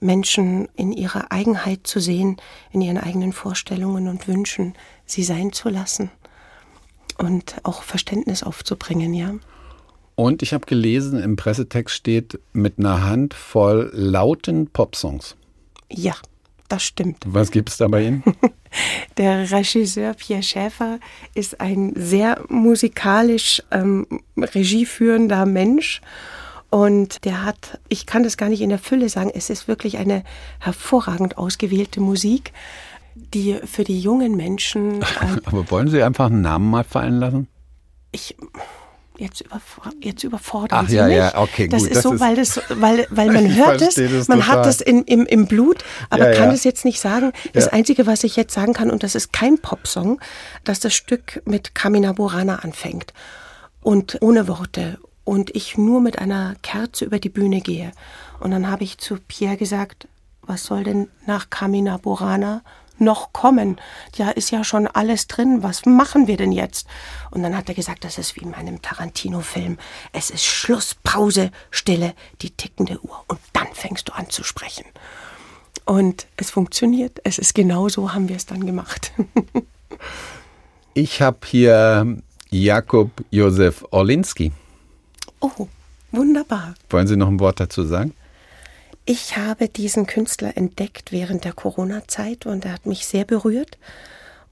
Menschen 0.00 0.68
in 0.76 0.92
ihrer 0.92 1.32
Eigenheit 1.32 1.86
zu 1.86 2.00
sehen, 2.00 2.36
in 2.70 2.80
ihren 2.80 2.98
eigenen 2.98 3.32
Vorstellungen 3.32 4.08
und 4.08 4.28
Wünschen, 4.28 4.74
sie 5.06 5.24
sein 5.24 5.52
zu 5.52 5.68
lassen 5.68 6.10
und 7.18 7.56
auch 7.64 7.82
Verständnis 7.82 8.42
aufzubringen, 8.42 9.12
ja. 9.12 9.34
Und 10.14 10.42
ich 10.42 10.52
habe 10.52 10.66
gelesen, 10.66 11.20
im 11.20 11.36
Pressetext 11.36 11.94
steht 11.94 12.40
mit 12.52 12.78
einer 12.78 13.02
Hand 13.02 13.34
voll 13.34 13.90
lauten 13.92 14.66
Popsongs. 14.66 15.36
Ja, 15.90 16.14
das 16.68 16.82
stimmt. 16.82 17.18
Was 17.26 17.50
gibt 17.50 17.70
es 17.70 17.76
da 17.76 17.88
bei 17.88 18.04
Ihnen? 18.04 18.24
Der 19.16 19.50
Regisseur 19.50 20.14
Pierre 20.14 20.42
Schäfer 20.42 20.98
ist 21.34 21.60
ein 21.60 21.92
sehr 21.96 22.42
musikalisch 22.48 23.62
ähm, 23.70 24.06
regieführender 24.36 25.46
Mensch. 25.46 26.00
Und 26.70 27.24
der 27.24 27.44
hat, 27.44 27.80
ich 27.88 28.04
kann 28.04 28.24
das 28.24 28.36
gar 28.36 28.50
nicht 28.50 28.60
in 28.60 28.68
der 28.68 28.78
Fülle 28.78 29.08
sagen, 29.08 29.30
es 29.34 29.48
ist 29.48 29.68
wirklich 29.68 29.96
eine 29.96 30.22
hervorragend 30.58 31.38
ausgewählte 31.38 32.00
Musik 32.00 32.52
die 33.34 33.58
für 33.64 33.84
die 33.84 34.00
jungen 34.00 34.36
Menschen. 34.36 35.00
Äh, 35.20 35.40
Aber 35.46 35.70
wollen 35.70 35.88
Sie 35.88 36.02
einfach 36.02 36.26
einen 36.26 36.42
Namen 36.42 36.70
mal 36.70 36.84
fallen 36.84 37.18
lassen? 37.18 37.48
Ich 38.12 38.36
jetzt, 39.18 39.40
überfor 39.40 39.84
jetzt 40.00 40.24
überfordern 40.24 40.84
Ach, 40.84 40.88
Sie 40.88 40.96
ja, 40.96 41.06
mich. 41.06 41.16
Ja, 41.16 41.38
okay, 41.38 41.68
das 41.68 41.82
gut. 41.82 41.90
ist 41.90 41.96
das 41.96 42.02
so, 42.04 42.12
ist 42.14 42.20
weil, 42.20 42.36
das, 42.36 42.60
weil, 42.68 43.06
weil 43.10 43.32
man 43.32 43.54
hört 43.54 43.82
es, 43.82 43.96
man 44.28 44.40
total. 44.40 44.58
hat 44.58 44.66
es 44.66 44.80
in, 44.80 45.02
im, 45.04 45.26
im 45.26 45.46
Blut, 45.46 45.84
aber 46.10 46.32
ja, 46.32 46.38
kann 46.38 46.50
es 46.50 46.64
jetzt 46.64 46.84
nicht 46.84 47.00
sagen. 47.00 47.32
Das 47.52 47.68
Einzige, 47.68 48.06
was 48.06 48.24
ich 48.24 48.36
jetzt 48.36 48.54
sagen 48.54 48.72
kann, 48.72 48.90
und 48.90 49.02
das 49.02 49.14
ist 49.14 49.32
kein 49.32 49.58
Popsong, 49.58 50.20
dass 50.64 50.80
das 50.80 50.94
Stück 50.94 51.42
mit 51.44 51.74
Kamina 51.74 52.12
Burana 52.12 52.56
anfängt 52.56 53.12
und 53.82 54.18
ohne 54.20 54.48
Worte 54.48 54.98
und 55.24 55.54
ich 55.54 55.76
nur 55.76 56.00
mit 56.00 56.18
einer 56.18 56.54
Kerze 56.62 57.04
über 57.04 57.18
die 57.18 57.28
Bühne 57.28 57.60
gehe. 57.60 57.92
Und 58.40 58.52
dann 58.52 58.70
habe 58.70 58.84
ich 58.84 58.98
zu 58.98 59.18
Pierre 59.26 59.56
gesagt, 59.56 60.08
was 60.42 60.64
soll 60.64 60.84
denn 60.84 61.08
nach 61.26 61.50
Kamina 61.50 61.98
Burana 61.98 62.62
noch 63.00 63.32
kommen? 63.32 63.80
Ja, 64.16 64.30
ist 64.30 64.50
ja 64.50 64.64
schon 64.64 64.86
alles 64.86 65.26
drin. 65.26 65.62
Was 65.62 65.86
machen 65.86 66.26
wir 66.26 66.36
denn 66.36 66.52
jetzt? 66.52 66.86
Und 67.30 67.42
dann 67.42 67.56
hat 67.56 67.68
er 67.68 67.74
gesagt, 67.74 68.04
das 68.04 68.18
ist 68.18 68.36
wie 68.36 68.40
in 68.40 68.50
meinem 68.50 68.82
Tarantino-Film. 68.82 69.78
Es 70.12 70.30
ist 70.30 70.44
Schluss, 70.44 70.96
Pause, 71.04 71.50
Stille, 71.70 72.14
die 72.42 72.50
tickende 72.50 73.00
Uhr. 73.02 73.24
Und 73.28 73.40
dann 73.52 73.68
fängst 73.72 74.08
du 74.08 74.12
an 74.12 74.30
zu 74.30 74.44
sprechen. 74.44 74.84
Und 75.84 76.26
es 76.36 76.50
funktioniert. 76.50 77.18
Es 77.24 77.38
ist 77.38 77.54
genau 77.54 77.88
so, 77.88 78.12
haben 78.12 78.28
wir 78.28 78.36
es 78.36 78.46
dann 78.46 78.66
gemacht. 78.66 79.12
ich 80.94 81.22
habe 81.22 81.38
hier 81.46 82.18
Jakob 82.50 83.10
Josef 83.30 83.84
Orlinski. 83.90 84.52
Oh, 85.40 85.68
wunderbar. 86.12 86.74
Wollen 86.90 87.06
Sie 87.06 87.16
noch 87.16 87.28
ein 87.28 87.40
Wort 87.40 87.60
dazu 87.60 87.84
sagen? 87.84 88.12
Ich 89.10 89.38
habe 89.38 89.70
diesen 89.70 90.06
Künstler 90.06 90.58
entdeckt 90.58 91.12
während 91.12 91.46
der 91.46 91.54
Corona-Zeit 91.54 92.44
und 92.44 92.66
er 92.66 92.74
hat 92.74 92.84
mich 92.84 93.06
sehr 93.06 93.24
berührt. 93.24 93.78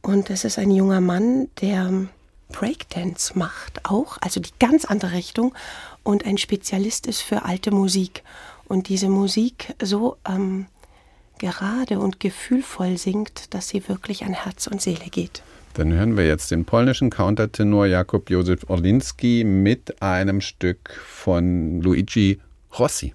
Und 0.01 0.31
es 0.31 0.47
ist 0.47 0.59
ein 0.59 0.71
junger 0.71 1.03
Mann, 1.03 1.49
der 1.61 2.07
Breakdance 2.49 3.39
macht 3.39 3.85
auch, 3.85 4.17
also 4.23 4.41
die 4.41 4.53
ganz 4.59 4.87
andere 4.87 5.13
Richtung 5.13 5.55
und 6.05 6.25
ein 6.25 6.39
Spezialist 6.39 7.07
ist 7.07 7.21
für 7.21 7.45
alte 7.45 7.71
Musik. 7.71 8.23
Und 8.67 8.89
diese 8.89 9.11
Musik 9.11 9.75
so 9.83 10.17
ähm, 10.27 10.65
gerade 11.39 11.99
und 11.99 12.19
gefühlvoll 12.19 12.97
singt, 12.97 13.53
dass 13.53 13.69
sie 13.69 13.87
wirklich 13.91 14.25
an 14.25 14.33
Herz 14.33 14.69
und 14.69 14.81
Seele 14.81 15.11
geht. 15.11 15.43
Dann 15.75 15.93
hören 15.93 16.17
wir 16.17 16.27
jetzt 16.27 16.51
den 16.51 16.65
polnischen 16.65 17.11
Countertenor 17.11 17.85
Jakub 17.85 18.31
Józef 18.31 18.71
Orlinski 18.71 19.45
mit 19.45 20.01
einem 20.01 20.41
Stück 20.41 20.99
von 21.05 21.83
Luigi 21.83 22.41
Rossi. 22.79 23.13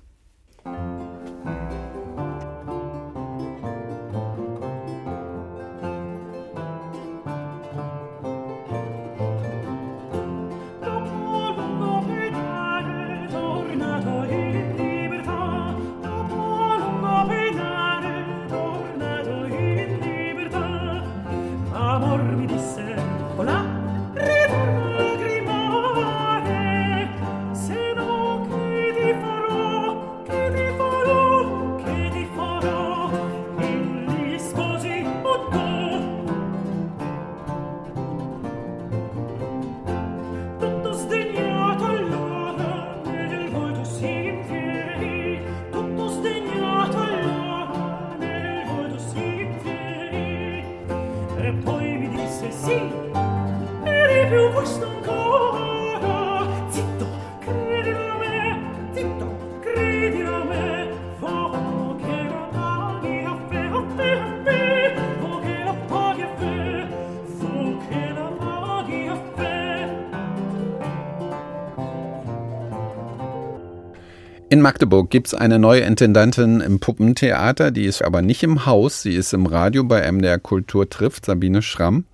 In 74.62 74.64
Magdeburg 74.64 75.10
gibt 75.10 75.26
es 75.26 75.34
eine 75.34 75.58
neue 75.58 75.82
Intendantin 75.82 76.62
im 76.62 76.80
Puppentheater, 76.80 77.72
die 77.72 77.86
ist 77.86 78.04
aber 78.04 78.22
nicht 78.22 78.44
im 78.44 78.68
Haus, 78.68 79.02
sie 79.02 79.16
ist 79.16 79.34
im 79.34 79.48
Radio 79.48 79.84
bei 79.84 80.12
MDR 80.12 80.38
Kultur 80.38 80.88
trifft, 80.88 81.26
Sabine 81.26 81.64
Schramm. 81.64 82.06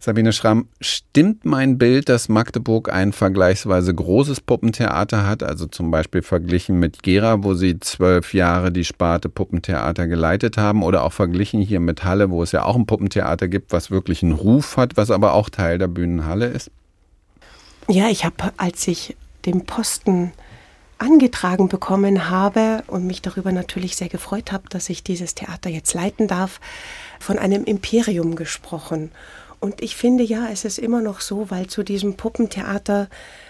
Sabine 0.00 0.32
Schramm, 0.32 0.68
stimmt 0.80 1.44
mein 1.44 1.76
Bild, 1.76 2.08
dass 2.08 2.30
Magdeburg 2.30 2.90
ein 2.90 3.12
vergleichsweise 3.12 3.94
großes 3.94 4.40
Puppentheater 4.40 5.26
hat, 5.26 5.42
also 5.42 5.66
zum 5.66 5.90
Beispiel 5.90 6.22
verglichen 6.22 6.78
mit 6.78 7.02
Gera, 7.02 7.44
wo 7.44 7.52
Sie 7.52 7.78
zwölf 7.78 8.32
Jahre 8.32 8.72
die 8.72 8.86
Sparte 8.86 9.28
Puppentheater 9.28 10.06
geleitet 10.06 10.56
haben, 10.56 10.82
oder 10.82 11.04
auch 11.04 11.12
verglichen 11.12 11.60
hier 11.60 11.80
mit 11.80 12.02
Halle, 12.02 12.30
wo 12.30 12.42
es 12.42 12.52
ja 12.52 12.64
auch 12.64 12.76
ein 12.76 12.86
Puppentheater 12.86 13.46
gibt, 13.46 13.74
was 13.74 13.90
wirklich 13.90 14.22
einen 14.22 14.32
Ruf 14.32 14.78
hat, 14.78 14.96
was 14.96 15.10
aber 15.10 15.34
auch 15.34 15.50
Teil 15.50 15.76
der 15.76 15.88
Bühnenhalle 15.88 16.46
ist? 16.46 16.70
Ja, 17.90 18.08
ich 18.08 18.24
habe, 18.24 18.54
als 18.56 18.88
ich 18.88 19.18
den 19.44 19.66
Posten 19.66 20.32
angetragen 20.98 21.68
bekommen 21.68 22.28
habe 22.28 22.82
und 22.86 23.06
mich 23.06 23.22
darüber 23.22 23.52
natürlich 23.52 23.96
sehr 23.96 24.08
gefreut 24.08 24.52
habe, 24.52 24.68
dass 24.68 24.88
ich 24.90 25.02
dieses 25.02 25.34
Theater 25.34 25.70
jetzt 25.70 25.94
leiten 25.94 26.28
darf, 26.28 26.60
von 27.20 27.38
einem 27.38 27.64
Imperium 27.64 28.36
gesprochen. 28.36 29.10
Und 29.60 29.82
ich 29.82 29.96
finde 29.96 30.22
ja, 30.22 30.48
es 30.52 30.64
ist 30.64 30.78
immer 30.78 31.00
noch 31.00 31.20
so, 31.20 31.50
weil 31.50 31.66
zu 31.66 31.82
diesem 31.82 32.14
Puppentheater, 32.14 33.08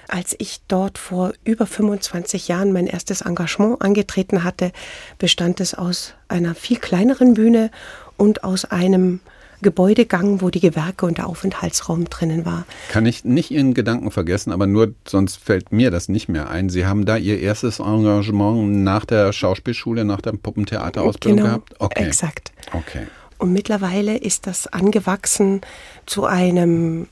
als 0.09 0.35
ich 0.39 0.61
dort 0.67 0.97
vor 0.97 1.33
über 1.45 1.67
25 1.67 2.49
Jahren 2.49 2.73
mein 2.73 2.87
erstes 2.87 3.21
Engagement 3.21 3.83
angetreten 3.83 4.43
hatte, 4.43 4.73
bestand 5.19 5.61
es 5.61 5.75
aus 5.75 6.15
einer 6.29 6.55
viel 6.55 6.79
kleineren 6.79 7.35
Bühne 7.35 7.71
und 8.17 8.43
aus 8.43 8.65
einem 8.65 9.21
Gebäudegang, 9.63 10.41
wo 10.41 10.51
die 10.51 10.61
Gewerke 10.61 11.07
und 11.07 11.19
der 11.19 11.27
Aufenthaltsraum 11.27 12.05
drinnen 12.07 12.45
war. 12.45 12.65
Kann 12.91 13.07
ich 13.07 13.25
nicht 13.25 13.51
Ihren 13.51 13.75
Gedanken 13.75 14.11
vergessen, 14.11 14.53
aber 14.53 14.67
nur 14.67 14.95
sonst 15.07 15.37
fällt 15.37 15.73
mir 15.73 15.91
das 15.91 16.09
nicht 16.09 16.29
mehr 16.29 16.51
ein. 16.51 16.69
Sie 16.69 16.87
haben 16.87 17.05
da 17.05 17.17
Ihr 17.17 17.41
erstes 17.41 17.79
Engagement 17.79 18.85
nach 18.85 19.05
der 19.05 19.33
Schauspielschule, 19.33 20.05
nach 20.05 20.21
der 20.21 20.33
Puppentheaterausbildung 20.33 21.37
genau, 21.37 21.49
gehabt? 21.49 21.75
Okay. 21.79 22.05
Exakt. 22.05 22.53
Okay. 22.73 23.07
Und 23.39 23.53
mittlerweile 23.53 24.17
ist 24.17 24.47
das 24.47 24.67
angewachsen 24.67 25.61
zu 26.07 26.25
einem 26.25 27.07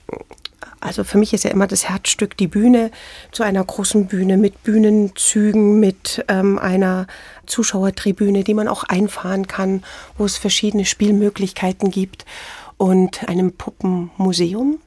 also 0.80 1.04
für 1.04 1.18
mich 1.18 1.32
ist 1.32 1.44
ja 1.44 1.50
immer 1.50 1.66
das 1.66 1.88
Herzstück 1.88 2.36
die 2.36 2.46
Bühne 2.46 2.90
zu 3.32 3.42
einer 3.42 3.64
großen 3.64 4.06
Bühne 4.06 4.36
mit 4.36 4.62
Bühnenzügen, 4.62 5.80
mit 5.80 6.24
ähm, 6.28 6.58
einer 6.58 7.06
Zuschauertribüne, 7.46 8.44
die 8.44 8.54
man 8.54 8.68
auch 8.68 8.84
einfahren 8.84 9.46
kann, 9.46 9.82
wo 10.18 10.24
es 10.24 10.36
verschiedene 10.36 10.84
Spielmöglichkeiten 10.84 11.90
gibt 11.90 12.24
und 12.76 13.28
einem 13.28 13.52
Puppenmuseum. 13.52 14.78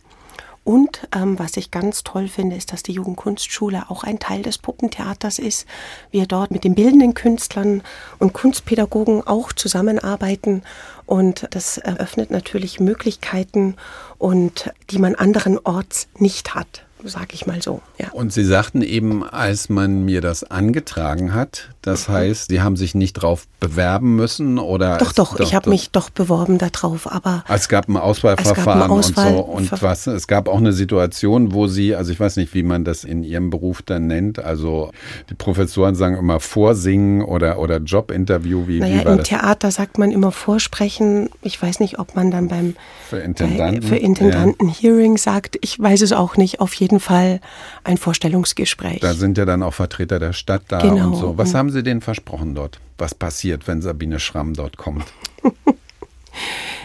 Und 0.64 1.08
ähm, 1.16 1.40
was 1.40 1.58
ich 1.58 1.72
ganz 1.72 2.04
toll 2.04 2.28
finde, 2.28 2.56
ist, 2.56 2.72
dass 2.72 2.84
die 2.84 2.92
Jugendkunstschule 2.92 3.90
auch 3.90 4.04
ein 4.04 4.20
Teil 4.20 4.44
des 4.44 4.60
Puppentheaters 4.60 5.40
ist. 5.40 5.66
Wir 6.12 6.28
dort 6.28 6.52
mit 6.52 6.64
den 6.64 6.76
bildenden 6.76 7.16
Künstlern 7.16 7.82
und 8.20 8.34
Kunstpädagogen 8.34 9.26
auch 9.26 9.52
zusammenarbeiten. 9.52 10.62
Und 11.08 11.48
das 11.52 11.80
eröffnet 11.80 12.30
natürlich 12.30 12.80
Möglichkeiten 12.80 13.78
und 14.20 14.72
die 14.92 15.00
man 15.00 15.16
anderenorts 15.16 16.08
nicht 16.20 16.54
hat 16.54 16.84
sag 17.04 17.34
ich 17.34 17.46
mal 17.46 17.62
so. 17.62 17.82
Ja. 17.98 18.10
Und 18.12 18.34
Sie 18.34 18.44
sagten 18.44 18.82
eben, 18.82 19.24
als 19.24 19.70
man 19.70 20.04
mir 20.06 20.22
das 20.22 20.44
angetragen 20.44 21.34
hat, 21.34 21.70
das 21.82 22.08
mhm. 22.08 22.14
heißt, 22.14 22.50
Sie 22.50 22.62
haben 22.62 22.76
sich 22.76 22.96
nicht 22.96 23.14
drauf 23.14 23.48
bewerben 23.60 24.16
müssen 24.16 24.58
oder? 24.58 24.98
Doch, 24.98 25.12
doch, 25.12 25.36
doch 25.36 25.40
ich 25.40 25.54
habe 25.54 25.70
mich 25.70 25.92
doch 25.92 26.10
beworben 26.10 26.58
darauf, 26.58 27.12
aber. 27.12 27.44
Es 27.48 27.70
gab 27.70 27.88
ein 27.88 27.98
Auswahlverfahren 27.98 28.80
gab 28.80 28.92
ein 28.92 28.98
Auswahl 28.98 29.36
und 29.36 29.68
so 29.68 29.76
und 29.76 29.82
was. 29.82 30.08
Es 30.08 30.28
gab 30.28 30.48
auch 30.48 30.58
eine 30.58 30.74
Situation, 30.74 31.54
wo 31.54 31.68
Sie, 31.68 31.96
also 31.96 32.12
ich 32.12 32.20
weiß 32.20 32.38
nicht, 32.38 32.54
wie 32.54 32.64
man 32.64 32.84
das 32.84 33.04
in 33.04 33.24
Ihrem 33.24 33.50
Beruf 33.50 33.82
dann 33.82 34.08
nennt, 34.08 34.40
also 34.40 34.92
die 35.30 35.36
Professoren 35.36 35.96
sagen 35.96 36.18
immer 36.18 36.40
Vorsingen 36.40 37.22
oder, 37.22 37.60
oder 37.60 37.78
Jobinterview, 37.78 38.68
wie, 38.68 38.80
naja, 38.80 39.02
wie 39.02 39.06
war 39.06 39.12
im 39.12 39.18
das? 39.20 39.28
Theater 39.28 39.72
sagt 39.72 39.98
man 39.98 40.12
immer 40.12 40.32
Vorsprechen. 40.32 41.30
Ich 41.42 41.62
weiß 41.62 41.80
nicht, 41.80 42.00
ob 42.00 42.16
man 42.16 42.32
dann 42.32 42.48
beim 42.48 42.76
für 43.10 43.18
Intendanten, 43.18 43.82
bei, 43.82 43.88
für 43.88 43.96
Intendanten 43.98 44.70
ja. 44.70 44.76
Hearing 44.80 45.18
sagt. 45.18 45.58
Ich 45.62 45.80
weiß 45.80 46.02
es 46.02 46.14
auch 46.14 46.38
nicht. 46.38 46.60
Auf 46.60 46.74
jeden 46.74 46.89
jeden 46.92 47.00
Fall 47.00 47.40
ein 47.84 47.98
Vorstellungsgespräch. 47.98 49.00
Da 49.00 49.14
sind 49.14 49.38
ja 49.38 49.46
dann 49.46 49.64
auch 49.64 49.74
Vertreter 49.74 50.20
der 50.20 50.34
Stadt 50.34 50.64
da 50.68 50.80
genau. 50.80 51.08
und 51.08 51.16
so. 51.16 51.38
Was 51.38 51.54
haben 51.54 51.70
Sie 51.70 51.84
denen 51.84 52.02
versprochen 52.02 52.56
dort? 52.56 52.80
Was 52.98 53.16
passiert, 53.16 53.68
wenn 53.68 53.82
Sabine 53.82 54.20
Schramm 54.20 54.54
dort 54.54 54.78
kommt? 54.78 55.06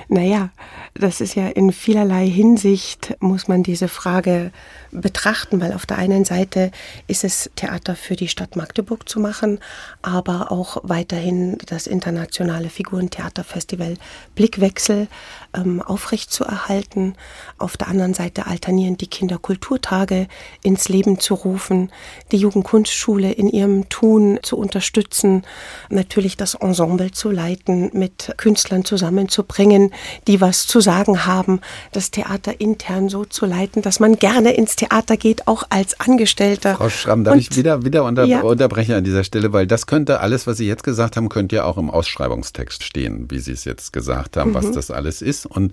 naja, 0.08 0.50
das 0.94 1.20
ist 1.20 1.34
ja 1.34 1.48
in 1.48 1.72
vielerlei 1.72 2.26
Hinsicht, 2.28 3.16
muss 3.20 3.48
man 3.48 3.62
diese 3.62 3.88
Frage 3.88 4.52
betrachten, 4.94 5.60
weil 5.60 5.72
auf 5.72 5.86
der 5.86 5.98
einen 5.98 6.24
Seite 6.24 6.70
ist 7.06 7.24
es 7.24 7.50
Theater 7.56 7.96
für 7.96 8.16
die 8.16 8.28
Stadt 8.28 8.56
Magdeburg 8.56 9.08
zu 9.08 9.20
machen, 9.20 9.58
aber 10.02 10.52
auch 10.52 10.78
weiterhin 10.82 11.58
das 11.66 11.86
internationale 11.86 12.68
Figurentheaterfestival 12.68 13.96
Blickwechsel 14.34 15.08
ähm, 15.54 15.82
aufrechtzuerhalten. 15.82 17.16
Auf 17.58 17.76
der 17.76 17.88
anderen 17.88 18.14
Seite 18.14 18.46
alternierend 18.46 19.00
die 19.00 19.08
Kinderkulturtage 19.08 20.28
ins 20.62 20.88
Leben 20.88 21.18
zu 21.18 21.34
rufen, 21.34 21.90
die 22.30 22.38
Jugendkunstschule 22.38 23.32
in 23.32 23.48
ihrem 23.48 23.88
Tun 23.88 24.38
zu 24.42 24.56
unterstützen, 24.56 25.42
natürlich 25.88 26.36
das 26.36 26.54
Ensemble 26.54 27.10
zu 27.10 27.30
leiten, 27.30 27.90
mit 27.92 28.34
Künstlern 28.36 28.84
zusammenzubringen, 28.84 29.92
die 30.26 30.40
was 30.40 30.66
zu 30.66 30.80
sagen 30.80 31.26
haben, 31.26 31.60
das 31.92 32.10
Theater 32.10 32.60
intern 32.60 33.08
so 33.08 33.24
zu 33.24 33.46
leiten, 33.46 33.82
dass 33.82 34.00
man 34.00 34.16
gerne 34.16 34.54
ins 34.54 34.76
Theater 34.76 35.16
geht, 35.16 35.46
auch 35.46 35.64
als 35.70 36.00
Angestellter. 36.00 36.76
Frau 36.76 36.90
Schramm, 36.90 37.24
darf 37.24 37.34
Und, 37.34 37.40
ich 37.40 37.56
wieder, 37.56 37.84
wieder 37.84 38.04
unter, 38.04 38.24
ja. 38.24 38.40
unterbrechen 38.40 38.94
an 38.94 39.04
dieser 39.04 39.24
Stelle, 39.24 39.52
weil 39.52 39.66
das 39.66 39.86
könnte 39.86 40.20
alles, 40.20 40.46
was 40.46 40.58
Sie 40.58 40.66
jetzt 40.66 40.84
gesagt 40.84 41.16
haben, 41.16 41.28
könnte 41.28 41.56
ja 41.56 41.64
auch 41.64 41.78
im 41.78 41.90
Ausschreibungstext 41.90 42.82
stehen, 42.82 43.30
wie 43.30 43.38
Sie 43.38 43.52
es 43.52 43.64
jetzt 43.64 43.92
gesagt 43.92 44.36
haben, 44.36 44.50
mhm. 44.50 44.54
was 44.54 44.70
das 44.72 44.90
alles 44.90 45.22
ist. 45.22 45.46
Und 45.46 45.72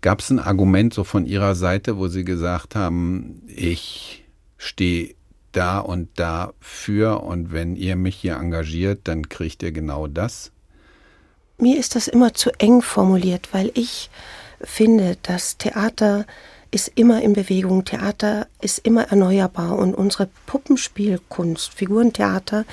gab 0.00 0.20
es 0.20 0.30
ein 0.30 0.38
Argument 0.38 0.92
so 0.92 1.04
von 1.04 1.26
Ihrer 1.26 1.54
Seite, 1.54 1.96
wo 1.96 2.08
Sie 2.08 2.24
gesagt 2.24 2.74
haben, 2.74 3.42
ich 3.46 4.24
stehe 4.58 5.14
da 5.52 5.78
und 5.78 6.08
da 6.16 6.52
für 6.60 7.22
und 7.22 7.52
wenn 7.52 7.76
ihr 7.76 7.96
mich 7.96 8.16
hier 8.16 8.36
engagiert, 8.36 9.02
dann 9.04 9.28
kriegt 9.28 9.62
ihr 9.62 9.72
genau 9.72 10.06
das? 10.06 10.50
Mir 11.58 11.78
ist 11.78 11.94
das 11.94 12.08
immer 12.08 12.34
zu 12.34 12.50
eng 12.58 12.82
formuliert, 12.82 13.48
weil 13.52 13.70
ich 13.74 14.10
finde, 14.60 15.16
dass 15.22 15.56
Theater 15.56 16.26
ist 16.70 16.90
immer 16.96 17.22
in 17.22 17.34
Bewegung, 17.34 17.84
Theater 17.84 18.48
ist 18.60 18.78
immer 18.80 19.04
erneuerbar 19.04 19.78
und 19.78 19.94
unsere 19.94 20.28
Puppenspielkunst, 20.46 21.72
Figurentheater 21.72 22.64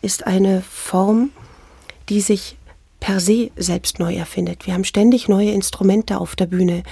ist 0.00 0.26
eine 0.26 0.62
Form, 0.62 1.30
die 2.08 2.22
sich 2.22 2.56
per 3.00 3.18
se 3.18 3.50
selbst 3.56 3.98
neu 3.98 4.14
erfindet. 4.14 4.66
Wir 4.66 4.74
haben 4.74 4.84
ständig 4.84 5.28
neue 5.28 5.50
Instrumente 5.50 6.18
auf 6.18 6.36
der 6.36 6.46
Bühne. 6.46 6.82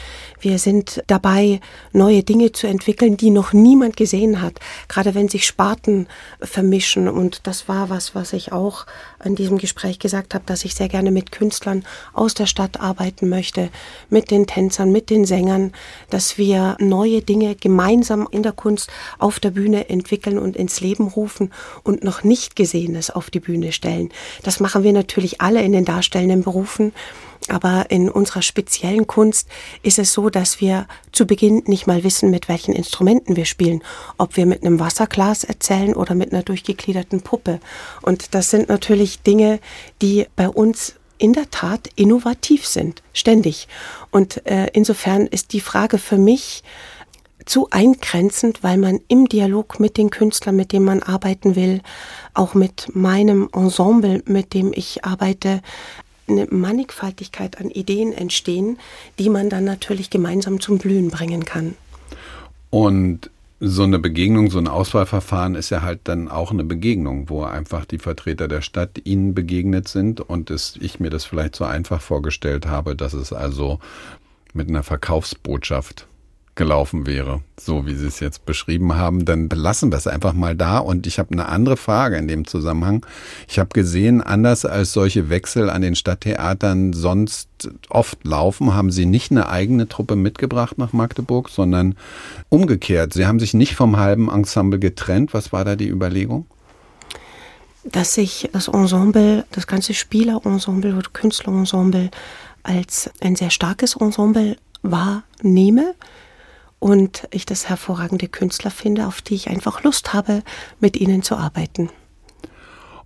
Wir 0.40 0.58
sind 0.58 1.04
dabei, 1.06 1.60
neue 1.92 2.22
Dinge 2.22 2.52
zu 2.52 2.66
entwickeln, 2.66 3.16
die 3.16 3.30
noch 3.30 3.52
niemand 3.52 3.96
gesehen 3.96 4.40
hat. 4.40 4.58
Gerade 4.88 5.14
wenn 5.14 5.28
sich 5.28 5.46
Sparten 5.46 6.08
vermischen. 6.40 7.08
Und 7.08 7.46
das 7.46 7.68
war 7.68 7.90
was, 7.90 8.14
was 8.14 8.32
ich 8.32 8.52
auch 8.52 8.86
an 9.18 9.34
diesem 9.34 9.58
Gespräch 9.58 9.98
gesagt 9.98 10.34
habe, 10.34 10.44
dass 10.46 10.64
ich 10.64 10.74
sehr 10.74 10.88
gerne 10.88 11.10
mit 11.10 11.30
Künstlern 11.30 11.84
aus 12.14 12.34
der 12.34 12.46
Stadt 12.46 12.80
arbeiten 12.80 13.28
möchte, 13.28 13.68
mit 14.08 14.30
den 14.30 14.46
Tänzern, 14.46 14.90
mit 14.90 15.10
den 15.10 15.26
Sängern, 15.26 15.72
dass 16.10 16.38
wir 16.38 16.76
neue 16.80 17.20
Dinge 17.20 17.54
gemeinsam 17.54 18.26
in 18.30 18.42
der 18.42 18.52
Kunst 18.52 18.90
auf 19.18 19.40
der 19.40 19.50
Bühne 19.50 19.88
entwickeln 19.90 20.38
und 20.38 20.56
ins 20.56 20.80
Leben 20.80 21.08
rufen 21.08 21.52
und 21.82 22.02
noch 22.02 22.24
nicht 22.24 22.56
Gesehenes 22.56 23.10
auf 23.10 23.30
die 23.30 23.40
Bühne 23.40 23.72
stellen. 23.72 24.10
Das 24.42 24.60
machen 24.60 24.82
wir 24.82 24.92
natürlich 24.92 25.40
alle 25.40 25.62
in 25.62 25.72
den 25.72 25.84
darstellenden 25.98 26.42
Berufen. 26.42 26.92
Aber 27.48 27.86
in 27.88 28.10
unserer 28.10 28.42
speziellen 28.42 29.06
Kunst 29.06 29.48
ist 29.82 29.98
es 29.98 30.12
so, 30.12 30.28
dass 30.28 30.60
wir 30.60 30.86
zu 31.12 31.26
Beginn 31.26 31.62
nicht 31.66 31.86
mal 31.86 32.04
wissen, 32.04 32.30
mit 32.30 32.48
welchen 32.48 32.74
Instrumenten 32.74 33.36
wir 33.36 33.46
spielen. 33.46 33.82
Ob 34.18 34.36
wir 34.36 34.44
mit 34.44 34.62
einem 34.62 34.80
Wasserglas 34.80 35.44
erzählen 35.44 35.94
oder 35.94 36.14
mit 36.14 36.32
einer 36.32 36.42
durchgegliederten 36.42 37.22
Puppe. 37.22 37.60
Und 38.02 38.34
das 38.34 38.50
sind 38.50 38.68
natürlich 38.68 39.22
Dinge, 39.22 39.60
die 40.02 40.26
bei 40.36 40.48
uns 40.48 40.94
in 41.16 41.32
der 41.32 41.50
Tat 41.50 41.88
innovativ 41.96 42.66
sind, 42.66 43.02
ständig. 43.12 43.66
Und 44.10 44.46
äh, 44.46 44.68
insofern 44.72 45.26
ist 45.26 45.52
die 45.52 45.60
Frage 45.60 45.98
für 45.98 46.18
mich 46.18 46.62
zu 47.48 47.68
eingrenzend, 47.70 48.62
weil 48.62 48.76
man 48.76 49.00
im 49.08 49.26
Dialog 49.26 49.80
mit 49.80 49.96
den 49.96 50.10
Künstlern, 50.10 50.56
mit 50.56 50.72
denen 50.72 50.84
man 50.84 51.02
arbeiten 51.02 51.56
will, 51.56 51.80
auch 52.34 52.54
mit 52.54 52.94
meinem 52.94 53.48
Ensemble, 53.52 54.22
mit 54.26 54.54
dem 54.54 54.72
ich 54.74 55.04
arbeite, 55.04 55.62
eine 56.28 56.46
Mannigfaltigkeit 56.50 57.58
an 57.58 57.70
Ideen 57.70 58.12
entstehen, 58.12 58.78
die 59.18 59.30
man 59.30 59.48
dann 59.48 59.64
natürlich 59.64 60.10
gemeinsam 60.10 60.60
zum 60.60 60.78
Blühen 60.78 61.10
bringen 61.10 61.44
kann. 61.44 61.74
Und 62.70 63.30
so 63.60 63.82
eine 63.82 63.98
Begegnung, 63.98 64.50
so 64.50 64.58
ein 64.58 64.68
Auswahlverfahren 64.68 65.54
ist 65.54 65.70
ja 65.70 65.82
halt 65.82 66.00
dann 66.04 66.28
auch 66.28 66.52
eine 66.52 66.64
Begegnung, 66.64 67.28
wo 67.28 67.42
einfach 67.42 67.84
die 67.86 67.98
Vertreter 67.98 68.46
der 68.46 68.60
Stadt 68.60 69.00
ihnen 69.04 69.34
begegnet 69.34 69.88
sind 69.88 70.20
und 70.20 70.50
es, 70.50 70.76
ich 70.80 71.00
mir 71.00 71.10
das 71.10 71.24
vielleicht 71.24 71.56
so 71.56 71.64
einfach 71.64 72.00
vorgestellt 72.00 72.66
habe, 72.66 72.94
dass 72.94 73.14
es 73.14 73.32
also 73.32 73.80
mit 74.52 74.68
einer 74.68 74.82
Verkaufsbotschaft 74.82 76.07
gelaufen 76.58 77.06
wäre, 77.06 77.40
so 77.58 77.86
wie 77.86 77.94
Sie 77.94 78.06
es 78.06 78.20
jetzt 78.20 78.44
beschrieben 78.44 78.96
haben, 78.96 79.24
dann 79.24 79.48
belassen 79.48 79.90
wir 79.90 79.96
es 79.96 80.06
einfach 80.06 80.34
mal 80.34 80.54
da. 80.54 80.78
Und 80.78 81.06
ich 81.06 81.18
habe 81.18 81.30
eine 81.30 81.48
andere 81.48 81.78
Frage 81.78 82.16
in 82.16 82.28
dem 82.28 82.46
Zusammenhang. 82.46 83.06
Ich 83.48 83.58
habe 83.58 83.70
gesehen, 83.70 84.20
anders 84.20 84.66
als 84.66 84.92
solche 84.92 85.30
Wechsel 85.30 85.70
an 85.70 85.80
den 85.80 85.94
Stadttheatern 85.94 86.92
sonst 86.92 87.48
oft 87.88 88.22
laufen, 88.24 88.74
haben 88.74 88.90
Sie 88.90 89.06
nicht 89.06 89.30
eine 89.30 89.48
eigene 89.48 89.88
Truppe 89.88 90.16
mitgebracht 90.16 90.76
nach 90.76 90.92
Magdeburg, 90.92 91.48
sondern 91.48 91.94
umgekehrt. 92.50 93.14
Sie 93.14 93.24
haben 93.24 93.38
sich 93.38 93.54
nicht 93.54 93.74
vom 93.74 93.96
halben 93.96 94.28
Ensemble 94.28 94.80
getrennt. 94.80 95.32
Was 95.32 95.52
war 95.52 95.64
da 95.64 95.76
die 95.76 95.88
Überlegung? 95.88 96.44
Dass 97.84 98.18
ich 98.18 98.50
das 98.52 98.66
Ensemble, 98.66 99.46
das 99.52 99.68
ganze 99.68 99.94
Spielerensemble 99.94 100.94
oder 100.96 101.08
Künstlerensemble 101.12 102.10
als 102.64 103.10
ein 103.20 103.36
sehr 103.36 103.50
starkes 103.50 103.94
Ensemble 103.94 104.56
wahrnehme 104.82 105.94
und 106.78 107.28
ich 107.30 107.46
das 107.46 107.68
hervorragende 107.68 108.28
Künstler 108.28 108.70
finde, 108.70 109.06
auf 109.06 109.22
die 109.22 109.34
ich 109.34 109.48
einfach 109.48 109.82
Lust 109.82 110.12
habe, 110.12 110.42
mit 110.80 110.96
ihnen 110.96 111.22
zu 111.22 111.36
arbeiten. 111.36 111.90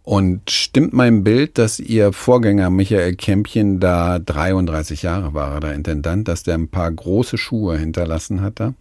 Und 0.04 0.50
stimmt 0.50 0.92
mein 0.92 1.22
Bild, 1.22 1.58
dass 1.58 1.78
Ihr 1.78 2.12
Vorgänger 2.12 2.70
Michael 2.70 3.14
Kämpchen 3.14 3.78
da 3.78 4.18
33 4.18 5.02
Jahre 5.02 5.32
war, 5.32 5.60
der 5.60 5.74
Intendant, 5.74 6.26
dass 6.26 6.42
der 6.42 6.54
ein 6.54 6.68
paar 6.68 6.90
große 6.90 7.38
Schuhe 7.38 7.78
hinterlassen 7.78 8.40
hat 8.40 8.58
da? 8.58 8.74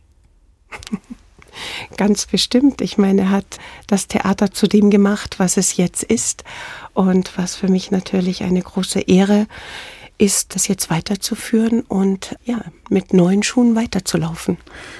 Ganz 1.97 2.25
bestimmt. 2.25 2.82
Ich 2.82 2.97
meine, 2.97 3.21
er 3.21 3.30
hat 3.30 3.60
das 3.86 4.08
Theater 4.08 4.51
zu 4.51 4.67
dem 4.67 4.89
gemacht, 4.89 5.38
was 5.38 5.58
es 5.58 5.77
jetzt 5.77 6.01
ist 6.01 6.43
und 6.93 7.38
was 7.38 7.56
für 7.56 7.67
mich 7.67 7.91
natürlich 7.91 8.43
eine 8.43 8.62
große 8.62 9.01
Ehre 9.01 9.41
ist, 9.41 10.01
das 10.54 10.68
jetzt 10.68 10.92
weiterzuführen 10.92 11.82
und 11.82 12.36
ja, 12.46 12.62
mit 12.90 13.12
neuen 13.12 13.42
Schuhen 13.42 13.76
weiterzulaufen. 13.76 14.58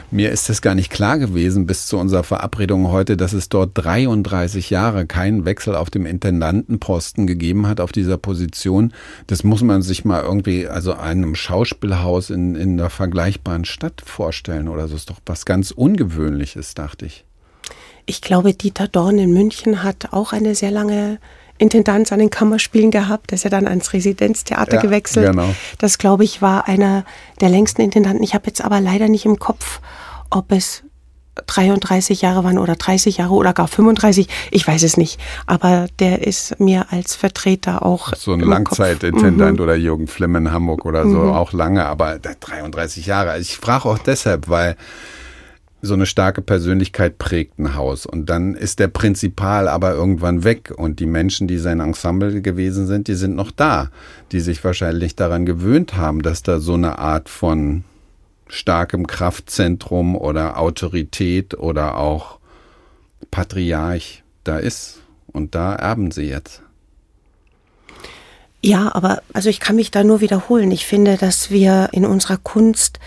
Mir 0.10 0.32
ist 0.32 0.50
es 0.50 0.64
gar 0.64 0.74
nicht 0.74 0.90
klar 0.90 1.20
gewesen 1.20 1.68
bis 1.68 1.86
zu 1.86 2.00
unserer 2.00 2.24
Verabredung 2.24 2.88
heute, 2.88 3.18
dass 3.18 3.32
es 3.32 3.48
dort 3.48 3.72
33 3.76 4.72
Jahre 4.72 5.06
keinen 5.06 5.46
Wechsel 5.46 5.76
auf 5.76 5.92
dem 5.92 6.08
Intendantenposten 6.08 7.28
gegeben 7.28 7.68
hat 7.68 7.80
auf 7.80 7.92
dieser 7.92 8.18
Position. 8.18 8.94
Das 9.28 9.44
muss 9.44 9.62
man 9.62 9.84
sich 9.84 10.06
mal 10.06 10.24
irgendwie, 10.24 10.68
also 10.68 10.94
einem 10.94 11.36
Schauspielhaus 11.36 12.32
in, 12.32 12.56
in 12.56 12.80
einer 12.80 12.90
vergleichbaren 12.90 13.66
Stadt 13.66 14.02
vorstellen 14.04 14.68
oder 14.68 14.88
so. 14.88 14.96
Ist 14.96 15.12
doch 15.12 15.20
was 15.28 15.46
ganz 15.46 15.70
Ungewöhnliches, 15.70 16.74
dachte 16.74 17.06
ich. 17.06 17.26
Ich 18.08 18.22
glaube, 18.22 18.56
Dieter 18.56 18.88
Dorn 18.88 19.20
in 19.20 19.32
München 19.32 19.84
hat 19.84 20.14
auch 20.14 20.34
eine 20.34 20.56
sehr 20.56 20.72
lange 20.72 21.20
Intendanz 21.62 22.12
an 22.12 22.20
den 22.20 22.30
Kammerspielen 22.30 22.92
gehabt. 22.92 23.32
Der 23.32 23.36
ist 23.36 23.44
ja 23.44 23.50
dann 23.50 23.68
ans 23.68 23.94
Residenztheater 23.94 24.76
ja, 24.76 24.82
gewechselt. 24.82 25.28
Genau. 25.28 25.54
Das, 25.78 25.98
glaube 25.98 26.24
ich, 26.24 26.42
war 26.42 26.68
einer 26.68 27.06
der 27.40 27.50
längsten 27.50 27.82
Intendanten. 27.82 28.24
Ich 28.24 28.34
habe 28.34 28.48
jetzt 28.48 28.64
aber 28.64 28.82
leider 28.82 29.08
nicht 29.08 29.26
im 29.26 29.38
Kopf, 29.38 29.80
ob 30.30 30.52
es 30.52 30.84
33 31.48 32.22
Jahre 32.22 32.44
waren 32.44 32.58
oder 32.58 32.76
30 32.76 33.18
Jahre 33.18 33.34
oder 33.34 33.54
gar 33.54 33.68
35, 33.68 34.28
ich 34.52 34.68
weiß 34.68 34.84
es 34.84 34.98
nicht. 34.98 35.20
Aber 35.46 35.88
der 36.00 36.28
ist 36.28 36.60
mir 36.60 36.88
als 36.92 37.16
Vertreter 37.16 37.86
auch. 37.86 38.14
So 38.16 38.34
ein 38.34 38.42
Langzeitintendant 38.42 39.58
mhm. 39.58 39.64
oder 39.64 39.76
Jürgen 39.76 40.08
Flimm 40.08 40.36
in 40.36 40.52
Hamburg 40.52 40.86
oder 40.86 41.04
so, 41.04 41.20
mhm. 41.20 41.32
auch 41.32 41.54
lange, 41.54 41.86
aber 41.86 42.20
33 42.20 43.06
Jahre. 43.06 43.32
Also 43.32 43.44
ich 43.44 43.58
frage 43.58 43.86
auch 43.86 44.00
deshalb, 44.00 44.50
weil 44.50 44.76
so 45.82 45.96
eine 45.96 46.06
starke 46.06 46.42
Persönlichkeit 46.42 47.18
prägt 47.18 47.58
ein 47.60 47.76
Haus. 47.76 48.06
Und 48.06 48.30
dann 48.30 48.54
ist 48.54 48.80
der 48.80 48.88
Prinzipal 48.88 49.68
aber 49.68 49.94
irgendwann 49.94 50.44
weg. 50.44 50.72
Und 50.76 51.00
die 51.00 51.06
Menschen, 51.08 51.48
die 51.48 51.58
sein 51.58 51.80
Ensemble 51.80 52.42
gewesen 52.42 52.86
sind, 52.86 53.08
die 53.08 53.16
sind 53.16 53.36
noch 53.36 53.52
da, 53.52 53.90
die 54.32 54.40
sich 54.42 54.64
wahrscheinlich 54.64 55.16
daran 55.16 55.46
gewöhnt 55.46 55.96
haben, 55.96 56.22
dass 56.22 56.44
da 56.44 56.60
so 56.60 56.76
eine 56.76 57.00
Art 57.00 57.30
von 57.30 57.84
starkem 58.48 59.08
Kraftzentrum 59.08 60.16
oder 60.16 60.60
Autorität 60.60 61.58
oder 61.58 61.98
auch 61.98 62.38
Patriarch 63.32 64.24
da 64.44 64.58
ist. 64.58 65.00
Und 65.28 65.56
da 65.56 65.74
erben 65.74 66.12
sie 66.12 66.24
jetzt. 66.24 66.62
Ja, 68.62 68.94
aber 68.94 69.24
also 69.34 69.50
ich 69.50 69.60
kann 69.60 69.76
mich 69.76 69.90
da 69.90 70.04
nur 70.04 70.22
wiederholen. 70.22 70.70
Ich 70.70 70.86
finde, 70.86 71.18
dass 71.18 71.50
wir 71.50 71.90
in 71.94 72.06
unserer 72.06 72.38
Kunst 72.38 73.00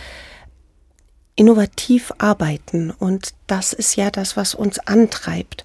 innovativ 1.36 2.12
arbeiten. 2.18 2.90
Und 2.90 3.34
das 3.46 3.72
ist 3.72 3.96
ja 3.96 4.10
das, 4.10 4.36
was 4.36 4.54
uns 4.54 4.78
antreibt. 4.78 5.64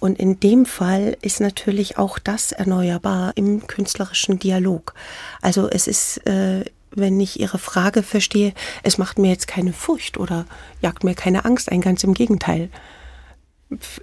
Und 0.00 0.18
in 0.18 0.38
dem 0.38 0.64
Fall 0.64 1.16
ist 1.22 1.40
natürlich 1.40 1.98
auch 1.98 2.18
das 2.18 2.52
erneuerbar 2.52 3.32
im 3.34 3.66
künstlerischen 3.66 4.38
Dialog. 4.38 4.94
Also 5.42 5.68
es 5.68 5.88
ist, 5.88 6.24
äh, 6.26 6.64
wenn 6.92 7.18
ich 7.20 7.40
Ihre 7.40 7.58
Frage 7.58 8.02
verstehe, 8.02 8.52
es 8.82 8.98
macht 8.98 9.18
mir 9.18 9.30
jetzt 9.30 9.48
keine 9.48 9.72
Furcht 9.72 10.18
oder 10.18 10.46
jagt 10.80 11.02
mir 11.02 11.14
keine 11.14 11.44
Angst 11.44 11.70
ein, 11.70 11.80
ganz 11.80 12.04
im 12.04 12.14
Gegenteil. 12.14 12.70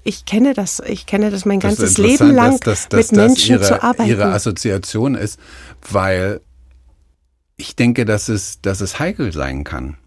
Ich 0.03 0.25
kenne 0.25 0.53
das, 0.53 0.81
ich 0.85 1.05
kenne 1.05 1.31
das 1.31 1.45
mein 1.45 1.59
das 1.59 1.77
ganzes 1.77 1.97
Leben 1.97 2.31
lang, 2.31 2.59
dass, 2.59 2.89
dass, 2.89 3.11
mit 3.11 3.17
Menschen 3.19 3.55
ihre, 3.55 3.63
zu 3.63 3.81
arbeiten. 3.81 4.09
Ihre 4.09 4.25
Assoziation 4.25 5.15
ist, 5.15 5.39
weil 5.89 6.41
ich 7.57 7.75
denke, 7.75 8.05
dass 8.05 8.27
es, 8.27 8.61
dass 8.61 8.81
es 8.81 8.99
heikel 8.99 9.31
sein 9.31 9.63
kann. 9.63 9.97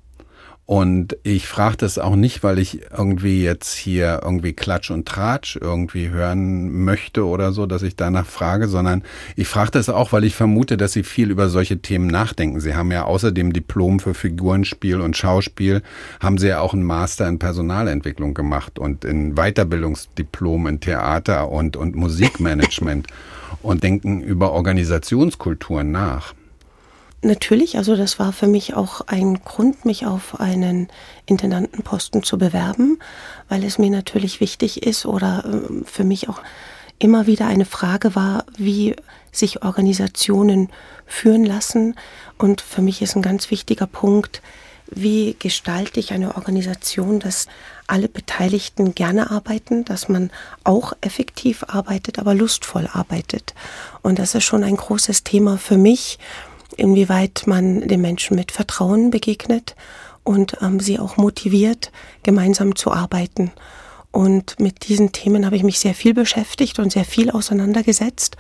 Und 0.69 1.17
ich 1.23 1.49
frage 1.49 1.79
das 1.79 1.97
auch 1.97 2.15
nicht, 2.15 2.43
weil 2.43 2.59
ich 2.59 2.83
irgendwie 2.95 3.43
jetzt 3.43 3.75
hier 3.75 4.21
irgendwie 4.23 4.53
Klatsch 4.53 4.91
und 4.91 5.09
Tratsch 5.09 5.57
irgendwie 5.57 6.11
hören 6.11 6.85
möchte 6.85 7.25
oder 7.25 7.53
so, 7.53 7.65
dass 7.65 7.81
ich 7.81 7.97
danach 7.97 8.27
frage, 8.27 8.69
sondern 8.69 9.03
ich 9.35 9.49
frage 9.49 9.71
das 9.71 9.89
auch, 9.89 10.13
weil 10.13 10.25
ich 10.25 10.35
vermute, 10.35 10.77
dass 10.77 10.93
Sie 10.93 11.05
viel 11.05 11.31
über 11.31 11.49
solche 11.49 11.79
Themen 11.79 12.07
nachdenken. 12.07 12.61
Sie 12.61 12.75
haben 12.75 12.93
ja 12.93 13.05
außerdem 13.05 13.55
Diplom 13.55 13.99
für 13.99 14.13
Figurenspiel 14.13 15.01
und 15.01 15.17
Schauspiel, 15.17 15.81
haben 16.21 16.37
Sie 16.37 16.49
ja 16.49 16.61
auch 16.61 16.75
einen 16.75 16.85
Master 16.85 17.27
in 17.29 17.39
Personalentwicklung 17.39 18.35
gemacht 18.35 18.79
und 18.79 19.07
in 19.07 19.37
Weiterbildungsdiplom 19.37 20.67
in 20.67 20.81
Theater 20.81 21.51
und, 21.51 21.79
und 21.79 21.97
Musikmanagement 21.97 23.07
und 23.63 23.83
denken 23.83 24.21
über 24.21 24.53
Organisationskulturen 24.53 25.91
nach. 25.91 26.35
Natürlich, 27.21 27.77
also 27.77 27.97
das 27.97 28.21
war 28.21 28.33
für 28.33 28.47
mich 28.47 28.75
auch 28.75 29.01
ein 29.09 29.43
Grund, 29.43 29.85
mich 29.85 30.07
auf 30.07 30.39
einen 30.39 30.89
Intendantenposten 31.27 32.23
zu 32.23 32.39
bewerben, 32.39 33.01
weil 33.49 33.65
es 33.65 33.77
mir 33.77 33.91
natürlich 33.91 34.41
wichtig 34.41 34.85
ist 34.85 35.05
oder 35.05 35.45
äh, 35.45 35.85
für 35.85 36.05
mich 36.05 36.29
auch 36.29 36.41
immer 37.01 37.27
wieder 37.27 37.47
eine 37.47 37.65
Frage 37.65 38.15
war, 38.15 38.45
wie 38.57 38.95
sich 39.33 39.63
Organisationen 39.63 40.69
führen 41.07 41.45
lassen. 41.45 41.97
Und 42.39 42.61
für 42.61 42.83
mich 42.83 43.03
ist 43.03 43.17
ein 43.17 43.23
ganz 43.23 43.51
wichtiger 43.51 43.87
Punkt, 43.87 44.41
wie 44.91 45.37
gestalte 45.39 46.01
ich 46.01 46.13
eine 46.13 46.37
Organisation, 46.37 47.21
dass 47.21 47.47
alle 47.87 48.09
Beteiligten 48.09 48.95
gerne 48.95 49.31
arbeiten, 49.31 49.85
dass 49.85 50.09
man 50.09 50.31
auch 50.65 50.93
effektiv 51.01 51.65
arbeitet, 51.69 52.19
aber 52.19 52.35
lustvoll 52.35 52.89
arbeitet. 52.93 53.55
Und 54.03 54.19
das 54.19 54.35
ist 54.35 54.45
schon 54.45 54.65
ein 54.65 54.77
großes 54.77 55.25
Thema 55.25 55.59
für 55.59 55.77
mich 55.77 56.19
inwieweit 56.79 57.43
man 57.47 57.87
den 57.87 58.01
Menschen 58.01 58.37
mit 58.37 58.53
Vertrauen 58.53 59.11
begegnet 59.11 59.77
und 60.25 60.59
ähm, 60.63 60.81
sie 60.81 60.99
auch 60.99 61.17
motiviert, 61.17 61.91
gemeinsam 62.23 62.77
zu 62.77 62.93
arbeiten. 62.93 63.51
Und 64.11 64.59
mit 64.59 64.89
diesen 64.89 65.13
Themen 65.13 65.45
habe 65.45 65.57
ich 65.57 65.63
mich 65.63 65.79
sehr 65.79 65.95
viel 65.95 66.15
beschäftigt 66.15 66.79
und 66.79 66.93
sehr 66.93 67.05
viel 67.05 67.31
auseinandergesetzt 67.31 68.37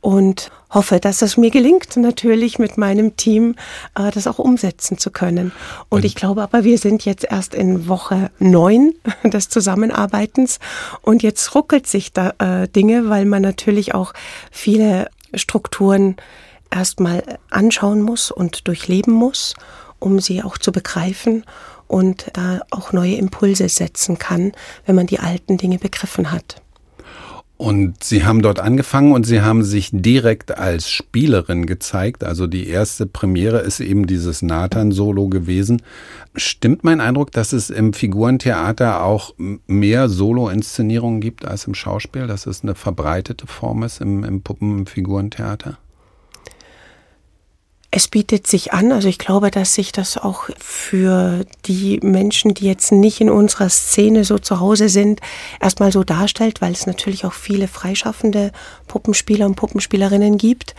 und 0.00 0.50
hoffe, 0.70 1.00
dass 1.00 1.20
es 1.20 1.36
mir 1.36 1.50
gelingt, 1.50 1.96
natürlich 1.96 2.58
mit 2.58 2.78
meinem 2.78 3.16
Team 3.16 3.56
äh, 3.94 4.10
das 4.10 4.26
auch 4.26 4.38
umsetzen 4.38 4.98
zu 4.98 5.10
können. 5.10 5.52
Und, 5.88 5.98
und, 5.98 6.04
ich 6.04 6.14
glaube 6.14 6.42
aber, 6.42 6.64
wir 6.64 6.78
sind 6.78 7.04
jetzt 7.04 7.24
erst 7.24 7.54
in 7.54 7.88
Woche 7.88 8.30
neun 8.38 8.94
des 9.24 9.48
Zusammenarbeitens 9.48 10.58
und 11.02 11.22
jetzt 11.22 11.54
ruckelt 11.54 11.86
sich 11.86 12.12
da 12.12 12.34
äh, 12.38 12.68
Dinge, 12.68 13.08
weil 13.08 13.24
man 13.24 13.42
natürlich 13.42 13.94
auch 13.94 14.14
viele 14.50 15.10
Strukturen 15.34 16.16
erstmal 16.70 17.38
anschauen 17.50 18.02
muss 18.02 18.30
und 18.30 18.66
durchleben 18.68 19.12
muss, 19.12 19.54
um 19.98 20.20
sie 20.20 20.42
auch 20.42 20.58
zu 20.58 20.72
begreifen 20.72 21.44
und 21.88 22.26
da 22.34 22.60
auch 22.70 22.92
neue 22.92 23.16
Impulse 23.16 23.68
setzen 23.68 24.18
kann, 24.18 24.52
wenn 24.86 24.94
man 24.94 25.06
die 25.06 25.18
alten 25.18 25.58
Dinge 25.58 25.78
begriffen 25.78 26.30
hat. 26.30 26.62
Und 27.60 28.02
Sie 28.02 28.24
haben 28.24 28.40
dort 28.40 28.58
angefangen 28.58 29.12
und 29.12 29.26
Sie 29.26 29.42
haben 29.42 29.62
sich 29.62 29.90
direkt 29.92 30.56
als 30.56 30.88
Spielerin 30.88 31.66
gezeigt. 31.66 32.24
Also 32.24 32.46
die 32.46 32.66
erste 32.66 33.04
Premiere 33.04 33.58
ist 33.58 33.80
eben 33.80 34.06
dieses 34.06 34.40
Nathan-Solo 34.40 35.28
gewesen. 35.28 35.82
Stimmt 36.34 36.84
mein 36.84 37.02
Eindruck, 37.02 37.32
dass 37.32 37.52
es 37.52 37.68
im 37.68 37.92
Figurentheater 37.92 39.04
auch 39.04 39.34
mehr 39.66 40.08
Solo-Inszenierungen 40.08 41.20
gibt 41.20 41.44
als 41.44 41.66
im 41.66 41.74
Schauspiel, 41.74 42.26
dass 42.26 42.46
es 42.46 42.62
eine 42.62 42.74
verbreitete 42.74 43.46
Form 43.46 43.82
ist 43.82 44.00
im, 44.00 44.24
im 44.24 44.40
Puppenfigurentheater? 44.40 45.76
Es 47.92 48.06
bietet 48.06 48.46
sich 48.46 48.72
an, 48.72 48.92
also 48.92 49.08
ich 49.08 49.18
glaube, 49.18 49.50
dass 49.50 49.74
sich 49.74 49.90
das 49.90 50.16
auch 50.16 50.48
für 50.60 51.44
die 51.64 51.98
Menschen, 52.04 52.54
die 52.54 52.66
jetzt 52.66 52.92
nicht 52.92 53.20
in 53.20 53.28
unserer 53.28 53.68
Szene 53.68 54.22
so 54.22 54.38
zu 54.38 54.60
Hause 54.60 54.88
sind, 54.88 55.20
erstmal 55.60 55.90
so 55.90 56.04
darstellt, 56.04 56.60
weil 56.60 56.70
es 56.70 56.86
natürlich 56.86 57.24
auch 57.24 57.32
viele 57.32 57.66
freischaffende 57.66 58.52
Puppenspieler 58.86 59.44
und 59.44 59.56
Puppenspielerinnen 59.56 60.38
gibt, 60.38 60.76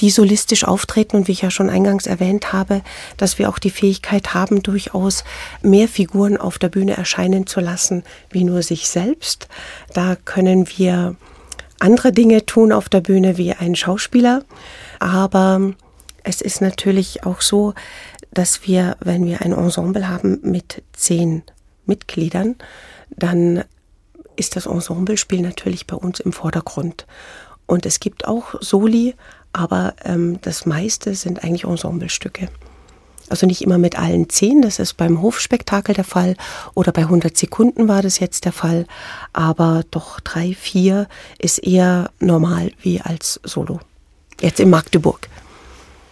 die 0.00 0.10
solistisch 0.10 0.64
auftreten 0.64 1.16
und 1.16 1.28
wie 1.28 1.32
ich 1.32 1.40
ja 1.40 1.50
schon 1.50 1.70
eingangs 1.70 2.06
erwähnt 2.06 2.52
habe, 2.52 2.82
dass 3.16 3.38
wir 3.38 3.48
auch 3.48 3.58
die 3.58 3.70
Fähigkeit 3.70 4.34
haben, 4.34 4.62
durchaus 4.62 5.24
mehr 5.62 5.88
Figuren 5.88 6.36
auf 6.36 6.58
der 6.58 6.68
Bühne 6.68 6.94
erscheinen 6.94 7.46
zu 7.46 7.60
lassen, 7.60 8.04
wie 8.28 8.44
nur 8.44 8.62
sich 8.62 8.90
selbst. 8.90 9.48
Da 9.94 10.14
können 10.14 10.68
wir 10.76 11.16
andere 11.78 12.12
Dinge 12.12 12.44
tun 12.44 12.70
auf 12.70 12.90
der 12.90 13.00
Bühne 13.00 13.38
wie 13.38 13.54
ein 13.54 13.74
Schauspieler, 13.76 14.44
aber 14.98 15.72
es 16.24 16.40
ist 16.40 16.60
natürlich 16.60 17.24
auch 17.24 17.40
so, 17.40 17.74
dass 18.32 18.66
wir, 18.66 18.96
wenn 19.00 19.24
wir 19.24 19.42
ein 19.42 19.52
Ensemble 19.52 20.08
haben 20.08 20.38
mit 20.42 20.82
zehn 20.92 21.42
Mitgliedern, 21.86 22.56
dann 23.10 23.64
ist 24.36 24.56
das 24.56 24.66
Ensemblespiel 24.66 25.42
natürlich 25.42 25.86
bei 25.86 25.96
uns 25.96 26.20
im 26.20 26.32
Vordergrund. 26.32 27.06
Und 27.66 27.86
es 27.86 28.00
gibt 28.00 28.26
auch 28.26 28.54
Soli, 28.60 29.14
aber 29.52 29.94
ähm, 30.04 30.40
das 30.42 30.66
meiste 30.66 31.14
sind 31.14 31.44
eigentlich 31.44 31.64
Ensemblestücke. 31.64 32.48
Also 33.28 33.46
nicht 33.46 33.62
immer 33.62 33.78
mit 33.78 33.96
allen 33.96 34.28
zehn, 34.28 34.60
das 34.60 34.80
ist 34.80 34.96
beim 34.96 35.22
Hofspektakel 35.22 35.94
der 35.94 36.04
Fall 36.04 36.34
oder 36.74 36.90
bei 36.90 37.02
100 37.02 37.36
Sekunden 37.36 37.86
war 37.86 38.02
das 38.02 38.18
jetzt 38.18 38.44
der 38.44 38.52
Fall, 38.52 38.86
aber 39.32 39.84
doch 39.92 40.18
drei, 40.18 40.52
vier 40.52 41.06
ist 41.38 41.58
eher 41.58 42.10
normal 42.18 42.72
wie 42.80 43.00
als 43.00 43.40
Solo. 43.44 43.78
Jetzt 44.40 44.58
in 44.58 44.70
Magdeburg. 44.70 45.28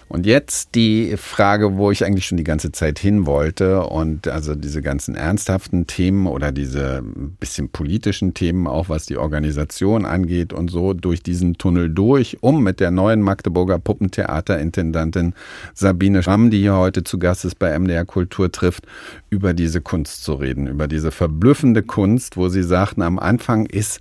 Und 0.09 0.25
jetzt 0.25 0.75
die 0.75 1.19
Frage, 1.19 1.77
wo 1.77 1.91
ich 1.91 2.05
eigentlich 2.05 2.25
schon 2.27 2.39
die 2.39 2.45
ganze 2.45 2.73
Zeit 2.73 2.99
hin 2.99 3.27
wollte 3.27 3.83
und 3.85 4.27
also 4.27 4.55
diese 4.55 4.81
ganzen 4.81 5.15
ernsthaften 5.15 5.87
Themen 5.87 6.27
oder 6.27 6.51
diese 6.51 7.03
bisschen 7.39 7.69
politischen 7.69 8.33
Themen, 8.33 8.67
auch 8.67 8.89
was 8.89 9.05
die 9.05 9.19
Organisation 9.19 10.07
angeht 10.07 10.55
und 10.55 10.71
so, 10.71 10.95
durch 10.95 11.23
diesen 11.23 11.59
Tunnel 11.59 11.91
durch, 11.91 12.39
um 12.41 12.63
mit 12.63 12.81
der 12.81 12.91
neuen 12.91 13.21
Magdeburger 13.21 13.79
Puppentheaterintendantin 13.79 15.35
Sabine 15.75 16.23
Schramm, 16.23 16.51
die 16.51 16.61
hier 16.61 16.77
heute 16.77 17.05
zu 17.05 17.19
Gast 17.19 17.45
ist 17.45 17.59
bei 17.59 17.79
MDR 17.79 18.07
Kultur 18.07 18.51
trifft, 18.51 18.87
über 19.29 19.53
diese 19.53 19.83
Kunst 19.83 20.25
zu 20.25 20.33
reden, 20.35 20.69
über 20.69 20.89
diese 20.89 21.11
verblüffende 21.11 21.83
Kunst, 21.83 22.39
wo 22.39 22.49
sie 22.49 22.63
sagten, 22.63 23.03
am 23.03 23.19
Anfang 23.19 23.67
ist 23.67 24.01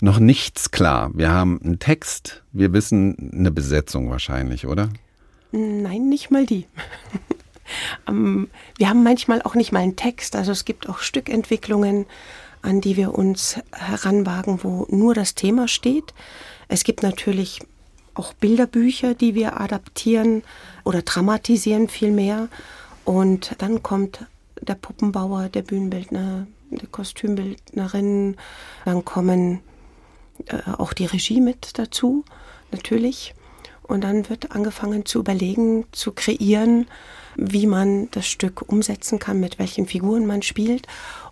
noch 0.00 0.18
nichts 0.18 0.70
klar. 0.70 1.10
Wir 1.14 1.30
haben 1.30 1.60
einen 1.62 1.78
Text, 1.78 2.42
wir 2.52 2.72
wissen 2.72 3.32
eine 3.34 3.50
Besetzung 3.50 4.08
wahrscheinlich, 4.08 4.66
oder? 4.66 4.88
Nein, 5.52 6.08
nicht 6.08 6.30
mal 6.30 6.46
die. 6.46 6.66
Ähm, 8.06 8.48
wir 8.78 8.88
haben 8.88 9.02
manchmal 9.02 9.42
auch 9.42 9.56
nicht 9.56 9.72
mal 9.72 9.80
einen 9.80 9.96
Text. 9.96 10.36
Also 10.36 10.52
es 10.52 10.64
gibt 10.64 10.88
auch 10.88 10.98
Stückentwicklungen, 10.98 12.06
an 12.62 12.80
die 12.80 12.96
wir 12.96 13.14
uns 13.14 13.58
heranwagen, 13.72 14.62
wo 14.62 14.86
nur 14.88 15.14
das 15.14 15.34
Thema 15.34 15.66
steht. 15.66 16.14
Es 16.68 16.84
gibt 16.84 17.02
natürlich 17.02 17.60
auch 18.14 18.32
Bilderbücher, 18.34 19.14
die 19.14 19.34
wir 19.34 19.60
adaptieren 19.60 20.42
oder 20.84 21.02
dramatisieren 21.02 21.88
vielmehr. 21.88 22.48
Und 23.04 23.54
dann 23.58 23.82
kommt 23.82 24.26
der 24.60 24.74
Puppenbauer, 24.74 25.48
der 25.48 25.62
Bühnenbildner, 25.62 26.46
die 26.70 26.86
Kostümbildnerin. 26.86 28.36
Dann 28.84 29.04
kommen 29.04 29.60
äh, 30.46 30.58
auch 30.76 30.92
die 30.92 31.06
Regie 31.06 31.40
mit 31.40 31.78
dazu, 31.78 32.24
natürlich. 32.72 33.34
Und 33.86 34.02
dann 34.02 34.28
wird 34.28 34.52
angefangen 34.52 35.06
zu 35.06 35.20
überlegen, 35.20 35.86
zu 35.92 36.12
kreieren, 36.12 36.86
wie 37.36 37.66
man 37.66 38.08
das 38.10 38.26
Stück 38.26 38.68
umsetzen 38.68 39.18
kann, 39.18 39.40
mit 39.40 39.58
welchen 39.58 39.86
Figuren 39.86 40.26
man 40.26 40.42
spielt. 40.42 40.86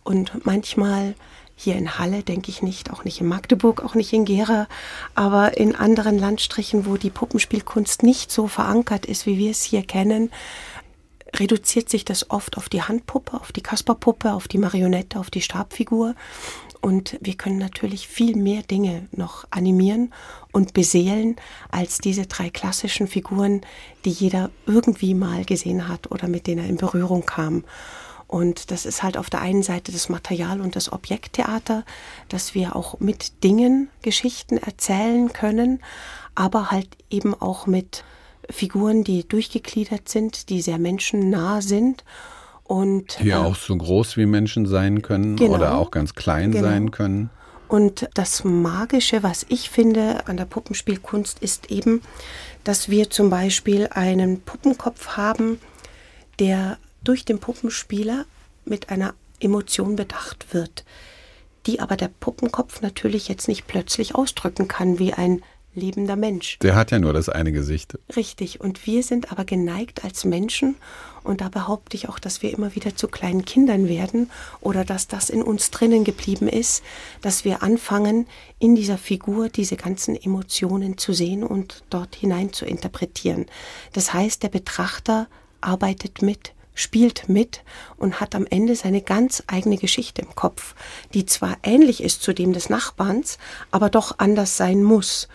Und 0.05 0.45
manchmal 0.45 1.15
hier 1.57 1.77
in 1.77 1.99
Halle, 1.99 2.23
denke 2.23 2.51
ich 2.51 2.63
nicht, 2.63 2.91
auch 2.91 3.05
nicht 3.05 3.21
in 3.21 3.29
Magdeburg, 3.29 3.83
auch 3.83 3.95
nicht 3.95 4.13
in 4.13 4.25
Gera, 4.25 4.67
aber 5.15 5.57
in 5.57 5.77
anderen 5.77 6.19
Landstrichen, 6.19 6.85
wo 6.87 6.97
die 6.97 7.11
Puppenspielkunst 7.11 8.03
nicht 8.03 8.31
so 8.31 8.49
verankert 8.49 9.07
ist, 9.07 9.27
wie 9.27 9.39
wir 9.39 9.51
es 9.51 9.63
hier 9.63 9.83
kennen, 9.83 10.31
reduziert 11.37 11.89
sich 11.89 12.05
das 12.05 12.31
oft 12.31 12.57
auf 12.57 12.69
die 12.69 12.83
Handpuppe, 12.83 13.41
auf 13.41 13.53
die 13.53 13.63
Kasperpuppe, 13.63 14.33
auf 14.33 14.49
die 14.49 14.59
Marionette, 14.59 15.19
auf 15.19 15.31
die 15.31 15.43
Stabfigur. 15.43 16.15
Und 16.85 17.17
wir 17.23 17.33
können 17.33 17.57
natürlich 17.57 18.09
viel 18.09 18.37
mehr 18.37 18.61
Dinge 18.61 19.09
noch 19.11 19.47
animieren 19.49 20.13
und 20.53 20.75
beseelen 20.75 21.37
als 21.71 21.97
diese 21.97 22.27
drei 22.27 22.51
klassischen 22.51 23.07
Figuren, 23.09 23.63
die 24.05 24.11
jeder 24.11 24.51
irgendwie 24.67 25.15
mal 25.15 25.47
gesehen 25.47 25.89
hat 25.89 26.11
oder 26.11 26.29
mit 26.29 26.47
denen 26.47 26.63
er 26.63 26.69
in 26.69 26.77
Berührung 26.77 27.25
kam. 27.25 27.65
Und 28.27 28.71
das 28.71 28.85
ist 28.85 29.03
halt 29.03 29.17
auf 29.17 29.31
der 29.31 29.41
einen 29.41 29.63
Seite 29.63 29.93
das 29.93 30.11
Material 30.11 30.61
und 30.61 30.77
das 30.77 30.93
Objekttheater, 30.93 31.87
dass 32.29 32.55
wir 32.55 32.77
auch 32.77 33.01
mit 33.01 33.43
Dingen 33.43 33.89
Geschichten 34.03 34.59
erzählen 34.59 35.33
können, 35.33 35.81
aber 36.35 36.71
halt 36.71 36.91
eben 37.09 37.33
auch 37.33 37.67
mit 37.67 38.05
Figuren, 38.51 39.05
die 39.05 39.27
durchgegliedert 39.27 40.11
sind, 40.11 40.51
die 40.51 40.61
sehr 40.61 40.79
menschennah 40.79 41.63
sind 41.63 42.05
und, 42.65 43.19
die 43.21 43.31
äh, 43.31 43.35
auch 43.35 43.57
so 43.57 43.77
groß 43.77 44.17
wie 44.17 44.27
Menschen 44.27 44.67
sein 44.67 45.03
können 45.03 45.37
genau, 45.37 45.55
oder 45.55 45.75
auch 45.77 45.91
ganz 45.91 46.15
klein 46.15 46.53
genau. 46.53 46.69
sein 46.69 46.91
können. 46.91 47.31
Und 47.69 48.09
das 48.15 48.45
Magische, 48.45 49.23
was 49.23 49.47
ich 49.49 49.71
finde 49.71 50.27
an 50.27 50.37
der 50.37 50.45
Puppenspielkunst, 50.45 51.39
ist 51.41 51.71
eben, 51.71 52.03
dass 52.63 52.89
wir 52.89 53.11
zum 53.11 53.31
Beispiel 53.31 53.89
einen 53.91 54.41
Puppenkopf 54.41 55.17
haben, 55.17 55.59
der 56.39 56.79
durch 57.03 57.25
den 57.25 57.39
Puppenspieler 57.39 58.25
mit 58.65 58.91
einer 58.91 59.15
Emotion 59.41 59.97
bedacht 59.97 60.53
wird, 60.53 60.85
die 61.67 61.81
aber 61.81 61.97
der 61.97 62.09
Puppenkopf 62.09 62.81
natürlich 62.81 63.29
jetzt 63.29 63.49
nicht 63.49 63.67
plötzlich 63.67 64.15
ausdrücken 64.15 64.69
kann 64.69 64.99
wie 64.99 65.13
ein 65.13 65.43
lebender 65.75 66.17
Mensch. 66.17 66.59
Der 66.61 66.75
hat 66.75 66.91
ja 66.91 66.99
nur 66.99 67.13
das 67.13 67.29
eine 67.29 67.53
Gesicht. 67.53 67.99
Richtig. 68.17 68.61
Und 68.61 68.87
wir 68.87 69.03
sind 69.03 69.33
aber 69.33 69.45
geneigt 69.45 70.05
als 70.05 70.25
Menschen, 70.25 70.77
und 71.25 71.41
da 71.41 71.49
behaupte 71.49 71.97
ich 71.97 72.09
auch, 72.11 72.19
dass 72.19 72.43
wir 72.43 72.53
immer 72.53 72.75
wieder 72.75 72.95
zu 72.97 73.09
kleinen 73.09 73.47
Kindern 73.47 73.89
werden 73.89 74.31
oder 74.61 74.85
dass 74.85 75.09
das 75.09 75.31
in 75.31 75.43
uns 75.43 75.71
drinnen 75.71 76.05
geblieben 76.05 76.49
ist, 76.49 76.85
dass 77.23 77.47
wir 77.47 77.63
anfangen, 77.63 78.27
in 78.59 78.77
dieser 78.77 78.99
Figur 78.99 79.49
diese 79.49 79.77
ganzen 79.77 80.17
Emotionen 80.17 80.99
zu 80.99 81.15
sehen 81.15 81.43
und 81.43 81.83
dort 81.89 82.15
hinein 82.15 82.53
zu 82.53 82.67
interpretieren. 82.67 83.47
Das 83.95 84.13
heißt, 84.13 84.43
der 84.43 84.51
Betrachter 84.51 85.27
arbeitet 85.63 86.21
mit 86.21 86.53
spielt 86.77 87.29
mit 87.29 87.63
und 87.97 88.21
hat 88.21 88.35
am 88.35 88.47
Ende 88.51 88.75
seine 88.75 89.01
ganz 89.01 89.45
eigene 89.47 89.77
Geschichte 89.77 90.23
im 90.23 90.35
Kopf, 90.35 90.75
die 91.15 91.25
zwar 91.25 91.57
ähnlich 91.63 92.03
ist 92.03 92.23
zu 92.23 92.33
dem 92.33 92.53
des 92.53 92.69
Nachbarns, 92.69 93.39
aber 93.71 93.91
doch 93.91 94.19
anders 94.19 94.57
sein 94.57 94.83
muss. 94.83 95.29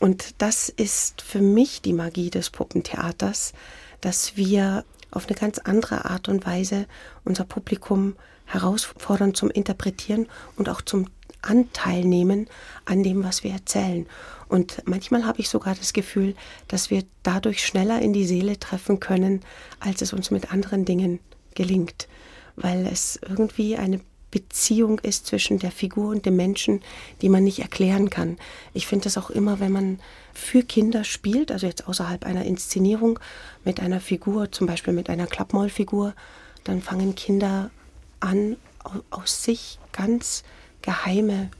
Und 0.00 0.42
das 0.42 0.68
ist 0.68 1.22
für 1.22 1.40
mich 1.40 1.82
die 1.82 1.92
Magie 1.92 2.30
des 2.30 2.50
Puppentheaters, 2.50 3.52
dass 4.00 4.36
wir 4.36 4.84
auf 5.10 5.26
eine 5.28 5.36
ganz 5.36 5.58
andere 5.58 6.04
Art 6.04 6.28
und 6.28 6.44
Weise 6.46 6.86
unser 7.24 7.44
Publikum 7.44 8.16
herausfordern 8.46 9.34
zum 9.34 9.50
Interpretieren 9.50 10.26
und 10.56 10.68
auch 10.68 10.82
zum 10.82 11.06
Anteil 11.42 12.04
nehmen 12.04 12.48
an 12.84 13.02
dem, 13.02 13.22
was 13.22 13.44
wir 13.44 13.52
erzählen. 13.52 14.06
Und 14.48 14.82
manchmal 14.86 15.24
habe 15.24 15.40
ich 15.40 15.48
sogar 15.48 15.74
das 15.74 15.92
Gefühl, 15.92 16.34
dass 16.68 16.90
wir 16.90 17.04
dadurch 17.22 17.64
schneller 17.64 18.00
in 18.02 18.12
die 18.12 18.26
Seele 18.26 18.58
treffen 18.58 19.00
können, 19.00 19.40
als 19.80 20.02
es 20.02 20.12
uns 20.12 20.30
mit 20.30 20.52
anderen 20.52 20.84
Dingen 20.84 21.20
gelingt, 21.54 22.08
weil 22.56 22.86
es 22.86 23.18
irgendwie 23.26 23.76
eine 23.76 24.00
Beziehung 24.34 24.98
ist 24.98 25.28
zwischen 25.28 25.60
der 25.60 25.70
Figur 25.70 26.08
und 26.08 26.26
dem 26.26 26.34
Menschen, 26.34 26.82
die 27.22 27.28
man 27.28 27.44
nicht 27.44 27.60
erklären 27.60 28.10
kann. 28.10 28.36
Ich 28.72 28.88
finde 28.88 29.04
das 29.04 29.16
auch 29.16 29.30
immer, 29.30 29.60
wenn 29.60 29.70
man 29.70 30.00
für 30.32 30.64
Kinder 30.64 31.04
spielt, 31.04 31.52
also 31.52 31.68
jetzt 31.68 31.86
außerhalb 31.86 32.26
einer 32.26 32.44
Inszenierung 32.44 33.20
mit 33.64 33.78
einer 33.78 34.00
Figur, 34.00 34.50
zum 34.50 34.66
Beispiel 34.66 34.92
mit 34.92 35.08
einer 35.08 35.28
Klappmaulfigur, 35.28 36.14
dann 36.64 36.82
fangen 36.82 37.14
Kinder 37.14 37.70
an, 38.18 38.56
aus 39.10 39.44
sich 39.44 39.78
ganz 39.92 40.42
geheime 40.82 41.50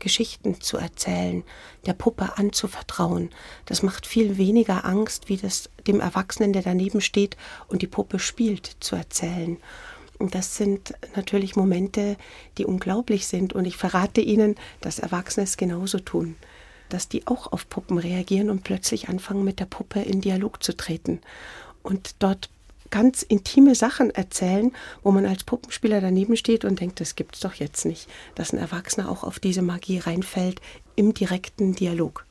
Geschichten 0.00 0.60
zu 0.60 0.78
erzählen, 0.78 1.44
der 1.86 1.92
Puppe 1.92 2.38
anzuvertrauen. 2.38 3.30
Das 3.66 3.84
macht 3.84 4.04
viel 4.04 4.36
weniger 4.36 4.84
Angst, 4.84 5.28
wie 5.28 5.36
das 5.36 5.70
dem 5.86 6.00
Erwachsenen, 6.00 6.52
der 6.52 6.62
daneben 6.62 7.00
steht 7.00 7.36
und 7.68 7.82
die 7.82 7.86
Puppe 7.86 8.18
spielt, 8.18 8.78
zu 8.80 8.96
erzählen. 8.96 9.58
Das 10.28 10.56
sind 10.56 10.94
natürlich 11.16 11.56
Momente, 11.56 12.16
die 12.58 12.66
unglaublich 12.66 13.26
sind. 13.26 13.52
Und 13.54 13.64
ich 13.64 13.76
verrate 13.76 14.20
Ihnen, 14.20 14.56
dass 14.80 14.98
Erwachsene 14.98 15.44
es 15.44 15.56
genauso 15.56 15.98
tun. 15.98 16.36
Dass 16.90 17.08
die 17.08 17.26
auch 17.26 17.52
auf 17.52 17.68
Puppen 17.68 17.98
reagieren 17.98 18.50
und 18.50 18.64
plötzlich 18.64 19.08
anfangen, 19.08 19.44
mit 19.44 19.60
der 19.60 19.66
Puppe 19.66 20.00
in 20.00 20.20
Dialog 20.20 20.62
zu 20.62 20.76
treten. 20.76 21.20
Und 21.82 22.16
dort 22.18 22.50
ganz 22.90 23.22
intime 23.22 23.74
Sachen 23.74 24.10
erzählen, 24.10 24.72
wo 25.02 25.10
man 25.12 25.24
als 25.24 25.44
Puppenspieler 25.44 26.00
daneben 26.00 26.36
steht 26.36 26.64
und 26.64 26.80
denkt, 26.80 27.00
das 27.00 27.14
gibt's 27.14 27.40
doch 27.40 27.54
jetzt 27.54 27.86
nicht, 27.86 28.08
dass 28.34 28.52
ein 28.52 28.58
Erwachsener 28.58 29.08
auch 29.08 29.22
auf 29.22 29.38
diese 29.38 29.62
Magie 29.62 29.98
reinfällt 29.98 30.60
im 30.96 31.14
direkten 31.14 31.74
Dialog. 31.74 32.26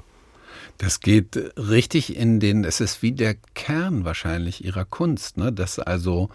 Das 0.78 1.02
geht 1.02 1.38
richtig 1.58 2.16
in 2.16 2.40
den, 2.40 2.64
es 2.64 2.80
ist 2.80 3.02
wie 3.02 3.12
der 3.12 3.36
Kern 3.54 4.06
wahrscheinlich 4.06 4.64
ihrer 4.64 4.86
Kunst, 4.86 5.38
ne? 5.38 5.52
dass 5.52 5.80
also 5.80 6.30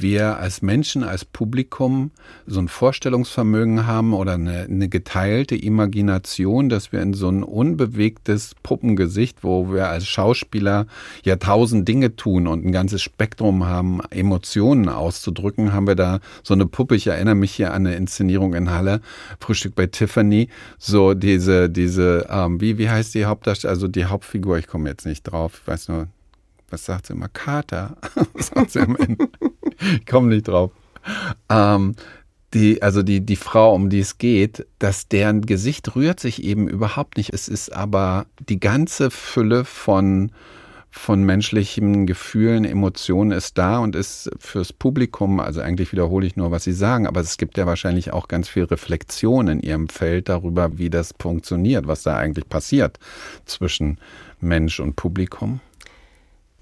wir 0.00 0.36
als 0.38 0.62
Menschen, 0.62 1.02
als 1.02 1.24
Publikum 1.24 2.10
so 2.46 2.60
ein 2.60 2.68
Vorstellungsvermögen 2.68 3.86
haben 3.86 4.14
oder 4.14 4.34
eine, 4.34 4.62
eine, 4.62 4.88
geteilte 4.88 5.56
Imagination, 5.56 6.68
dass 6.68 6.92
wir 6.92 7.00
in 7.02 7.14
so 7.14 7.28
ein 7.28 7.42
unbewegtes 7.42 8.54
Puppengesicht, 8.62 9.42
wo 9.42 9.72
wir 9.72 9.88
als 9.88 10.06
Schauspieler 10.06 10.86
ja 11.24 11.36
tausend 11.36 11.88
Dinge 11.88 12.16
tun 12.16 12.46
und 12.46 12.64
ein 12.64 12.72
ganzes 12.72 13.02
Spektrum 13.02 13.66
haben, 13.66 14.00
Emotionen 14.10 14.88
auszudrücken, 14.88 15.72
haben 15.72 15.86
wir 15.86 15.96
da 15.96 16.20
so 16.42 16.54
eine 16.54 16.66
Puppe. 16.66 16.96
Ich 16.96 17.06
erinnere 17.06 17.34
mich 17.34 17.52
hier 17.52 17.72
an 17.72 17.86
eine 17.86 17.96
Inszenierung 17.96 18.54
in 18.54 18.70
Halle, 18.70 19.00
Frühstück 19.40 19.74
bei 19.74 19.86
Tiffany, 19.86 20.48
so 20.78 21.14
diese, 21.14 21.70
diese, 21.70 22.26
ähm, 22.30 22.60
wie, 22.60 22.78
wie 22.78 22.90
heißt 22.90 23.14
die 23.14 23.24
Hauptdarsteller, 23.24 23.72
also 23.72 23.88
die 23.88 24.06
Hauptfigur, 24.06 24.58
ich 24.58 24.66
komme 24.66 24.88
jetzt 24.88 25.06
nicht 25.06 25.22
drauf, 25.22 25.60
ich 25.62 25.68
weiß 25.68 25.88
nur, 25.88 26.08
was 26.68 26.84
sagt 26.84 27.06
sie 27.06 27.12
immer? 27.12 27.28
Kater, 27.28 27.96
sagt 28.34 28.72
sie 28.72 28.80
am 28.80 28.96
Ende. 28.96 29.28
ich 30.00 30.06
komme 30.06 30.28
nicht 30.28 30.48
drauf. 30.48 30.70
Ähm, 31.48 31.94
die, 32.54 32.80
also 32.82 33.02
die, 33.02 33.20
die 33.20 33.36
Frau, 33.36 33.74
um 33.74 33.90
die 33.90 34.00
es 34.00 34.18
geht, 34.18 34.66
dass 34.78 35.08
deren 35.08 35.42
Gesicht 35.42 35.94
rührt 35.94 36.20
sich 36.20 36.42
eben 36.42 36.68
überhaupt 36.68 37.16
nicht. 37.16 37.32
Es 37.32 37.48
ist 37.48 37.72
aber 37.72 38.26
die 38.48 38.60
ganze 38.60 39.10
Fülle 39.10 39.64
von, 39.64 40.32
von 40.90 41.22
menschlichen 41.22 42.06
Gefühlen, 42.06 42.64
Emotionen 42.64 43.32
ist 43.32 43.58
da 43.58 43.78
und 43.78 43.94
ist 43.94 44.30
fürs 44.38 44.72
Publikum, 44.72 45.40
also 45.40 45.60
eigentlich 45.60 45.92
wiederhole 45.92 46.26
ich 46.26 46.36
nur, 46.36 46.50
was 46.50 46.64
Sie 46.64 46.72
sagen, 46.72 47.06
aber 47.06 47.20
es 47.20 47.36
gibt 47.36 47.58
ja 47.58 47.66
wahrscheinlich 47.66 48.12
auch 48.12 48.28
ganz 48.28 48.48
viel 48.48 48.64
Reflexion 48.64 49.48
in 49.48 49.60
Ihrem 49.60 49.88
Feld 49.88 50.28
darüber, 50.28 50.78
wie 50.78 50.88
das 50.88 51.14
funktioniert, 51.20 51.86
was 51.86 52.04
da 52.04 52.16
eigentlich 52.16 52.48
passiert 52.48 52.98
zwischen 53.44 53.98
Mensch 54.40 54.80
und 54.80 54.96
Publikum. 54.96 55.60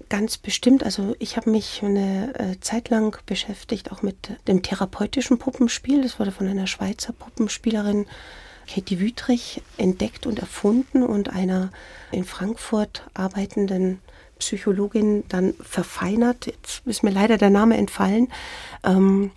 Ganz 0.09 0.37
bestimmt. 0.37 0.83
Also 0.83 1.15
ich 1.19 1.37
habe 1.37 1.49
mich 1.49 1.81
eine 1.83 2.33
äh, 2.39 2.59
Zeit 2.59 2.89
lang 2.89 3.17
beschäftigt, 3.25 3.91
auch 3.91 4.01
mit 4.01 4.15
dem 4.47 4.61
therapeutischen 4.63 5.37
Puppenspiel. 5.37 6.01
Das 6.01 6.19
wurde 6.19 6.31
von 6.31 6.47
einer 6.47 6.67
Schweizer 6.67 7.13
Puppenspielerin 7.13 8.05
Katie 8.67 8.99
Wüthrich 8.99 9.61
entdeckt 9.77 10.25
und 10.25 10.39
erfunden 10.39 11.03
und 11.03 11.29
einer 11.29 11.71
in 12.11 12.23
Frankfurt 12.23 13.03
arbeitenden 13.13 13.99
Psychologin 14.39 15.23
dann 15.29 15.53
verfeinert. 15.61 16.47
Jetzt 16.47 16.81
ist 16.85 17.03
mir 17.03 17.11
leider 17.11 17.37
der 17.37 17.49
Name 17.49 17.77
entfallen. 17.77 18.29
Ähm, 18.83 19.31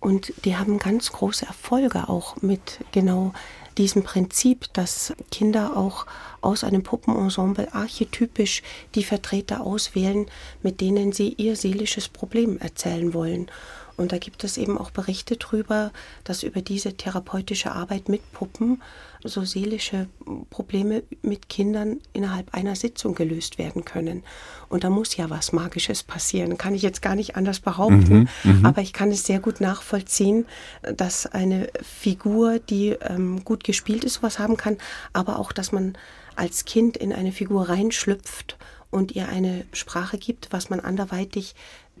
und 0.00 0.34
die 0.44 0.56
haben 0.56 0.78
ganz 0.78 1.12
große 1.12 1.46
Erfolge 1.46 2.10
auch 2.10 2.42
mit 2.42 2.80
genau 2.92 3.32
diesem 3.78 4.02
Prinzip, 4.02 4.72
dass 4.72 5.14
Kinder 5.30 5.76
auch 5.76 6.06
aus 6.40 6.64
einem 6.64 6.82
Puppenensemble 6.82 7.72
archetypisch 7.74 8.62
die 8.94 9.04
Vertreter 9.04 9.60
auswählen, 9.62 10.26
mit 10.62 10.80
denen 10.80 11.12
sie 11.12 11.34
ihr 11.36 11.56
seelisches 11.56 12.08
Problem 12.08 12.58
erzählen 12.58 13.14
wollen. 13.14 13.50
Und 13.96 14.12
da 14.12 14.18
gibt 14.18 14.44
es 14.44 14.58
eben 14.58 14.76
auch 14.78 14.90
Berichte 14.90 15.36
darüber, 15.36 15.92
dass 16.24 16.42
über 16.42 16.62
diese 16.62 16.96
therapeutische 16.96 17.72
Arbeit 17.72 18.08
mit 18.08 18.32
Puppen 18.32 18.82
so 19.22 19.44
seelische 19.44 20.08
Probleme 20.50 21.02
mit 21.22 21.48
Kindern 21.48 21.98
innerhalb 22.12 22.52
einer 22.52 22.76
Sitzung 22.76 23.14
gelöst 23.14 23.58
werden 23.58 23.84
können. 23.84 24.22
Und 24.68 24.84
da 24.84 24.90
muss 24.90 25.16
ja 25.16 25.30
was 25.30 25.52
Magisches 25.52 26.02
passieren. 26.02 26.58
Kann 26.58 26.74
ich 26.74 26.82
jetzt 26.82 27.02
gar 27.02 27.14
nicht 27.14 27.36
anders 27.36 27.60
behaupten. 27.60 28.28
Mhm, 28.42 28.58
mhm. 28.58 28.66
aber 28.66 28.82
ich 28.82 28.92
kann 28.92 29.10
es 29.10 29.24
sehr 29.24 29.40
gut 29.40 29.60
nachvollziehen, 29.60 30.46
dass 30.82 31.26
eine 31.26 31.68
Figur, 31.82 32.58
die 32.58 32.90
ähm, 32.90 33.44
gut 33.44 33.64
gespielt 33.64 34.04
ist, 34.04 34.14
sowas 34.14 34.38
haben 34.38 34.56
kann, 34.56 34.76
aber 35.12 35.38
auch, 35.38 35.52
dass 35.52 35.72
man 35.72 35.96
als 36.36 36.64
Kind 36.64 36.96
in 36.96 37.12
eine 37.12 37.32
Figur 37.32 37.68
reinschlüpft 37.68 38.58
und 38.90 39.12
ihr 39.12 39.28
eine 39.28 39.64
Sprache 39.72 40.18
gibt, 40.18 40.52
was 40.52 40.70
man 40.70 40.80
anderweitig 40.80 41.54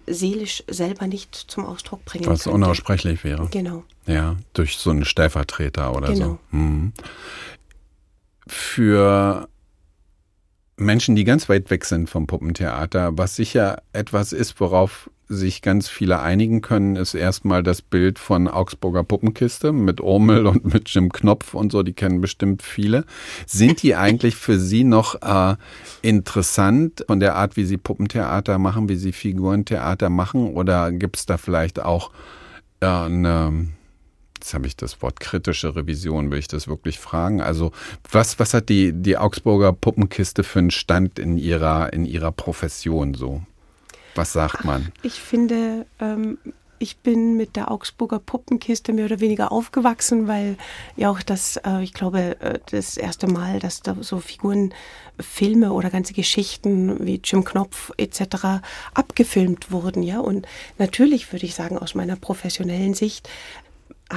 seelisch 0.06 0.62
selber 0.68 1.06
nicht 1.06 1.34
zum 1.34 1.64
Ausdruck 1.66 2.04
bringen 2.04 2.26
Was 2.26 2.44
könnte. 2.44 2.54
unaussprechlich 2.54 3.24
wäre. 3.24 3.48
Genau. 3.50 3.84
Ja, 4.06 4.36
durch 4.52 4.76
so 4.76 4.90
einen 4.90 5.04
Stellvertreter 5.04 5.94
oder 5.94 6.12
genau. 6.12 6.38
so. 6.50 6.56
Mhm. 6.56 6.92
Für 8.46 9.48
Menschen, 10.76 11.14
die 11.14 11.24
ganz 11.24 11.48
weit 11.48 11.70
weg 11.70 11.84
sind 11.84 12.10
vom 12.10 12.26
Puppentheater, 12.26 13.16
was 13.16 13.36
sicher 13.36 13.82
etwas 13.92 14.32
ist, 14.32 14.58
worauf 14.60 15.08
sich 15.26 15.62
ganz 15.62 15.88
viele 15.88 16.20
einigen 16.20 16.60
können, 16.60 16.96
ist 16.96 17.14
erstmal 17.14 17.62
das 17.62 17.80
Bild 17.80 18.18
von 18.18 18.46
Augsburger 18.46 19.04
Puppenkiste 19.04 19.72
mit 19.72 20.00
Urmel 20.00 20.46
und 20.46 20.64
mit 20.74 20.88
Jim 20.90 21.12
Knopf 21.12 21.54
und 21.54 21.72
so, 21.72 21.82
die 21.82 21.94
kennen 21.94 22.20
bestimmt 22.20 22.62
viele. 22.62 23.04
Sind 23.46 23.82
die 23.82 23.94
eigentlich 23.94 24.36
für 24.36 24.58
Sie 24.58 24.84
noch 24.84 25.22
äh, 25.22 25.56
interessant 26.02 27.04
von 27.06 27.20
der 27.20 27.36
Art, 27.36 27.56
wie 27.56 27.64
Sie 27.64 27.78
Puppentheater 27.78 28.58
machen, 28.58 28.88
wie 28.88 28.96
Sie 28.96 29.12
Figurentheater 29.12 30.10
machen 30.10 30.54
oder 30.54 30.92
gibt 30.92 31.16
es 31.16 31.26
da 31.26 31.38
vielleicht 31.38 31.80
auch 31.80 32.10
äh, 32.80 32.86
eine 32.86 33.68
jetzt 34.44 34.52
habe 34.52 34.66
ich 34.66 34.76
das 34.76 35.00
Wort 35.00 35.20
kritische 35.20 35.74
Revision, 35.74 36.30
will 36.30 36.38
ich 36.38 36.48
das 36.48 36.68
wirklich 36.68 36.98
fragen. 36.98 37.40
Also 37.40 37.72
was, 38.10 38.38
was 38.38 38.52
hat 38.52 38.68
die, 38.68 38.92
die 38.92 39.16
Augsburger 39.16 39.72
Puppenkiste 39.72 40.44
für 40.44 40.58
einen 40.58 40.70
Stand 40.70 41.18
in 41.18 41.38
ihrer, 41.38 41.94
in 41.94 42.04
ihrer 42.04 42.30
Profession 42.30 43.14
so? 43.14 43.40
Was 44.14 44.34
sagt 44.34 44.64
man? 44.64 44.92
Ach, 44.98 45.04
ich 45.04 45.14
finde, 45.14 45.86
ähm, 45.98 46.36
ich 46.78 46.98
bin 46.98 47.38
mit 47.38 47.56
der 47.56 47.70
Augsburger 47.70 48.18
Puppenkiste 48.18 48.92
mehr 48.92 49.06
oder 49.06 49.20
weniger 49.20 49.50
aufgewachsen, 49.50 50.28
weil 50.28 50.58
ja 50.96 51.08
auch 51.08 51.22
das, 51.22 51.56
äh, 51.64 51.82
ich 51.82 51.94
glaube, 51.94 52.38
äh, 52.40 52.58
das 52.70 52.98
erste 52.98 53.26
Mal, 53.26 53.60
dass 53.60 53.80
da 53.80 53.96
so 54.00 54.20
Figurenfilme 54.20 55.72
oder 55.72 55.88
ganze 55.88 56.12
Geschichten 56.12 57.06
wie 57.06 57.20
Jim 57.24 57.44
Knopf 57.44 57.92
etc. 57.96 58.62
abgefilmt 58.92 59.72
wurden, 59.72 60.02
ja. 60.02 60.20
Und 60.20 60.46
natürlich 60.76 61.32
würde 61.32 61.46
ich 61.46 61.54
sagen, 61.54 61.78
aus 61.78 61.94
meiner 61.94 62.16
professionellen 62.16 62.92
Sicht 62.92 63.28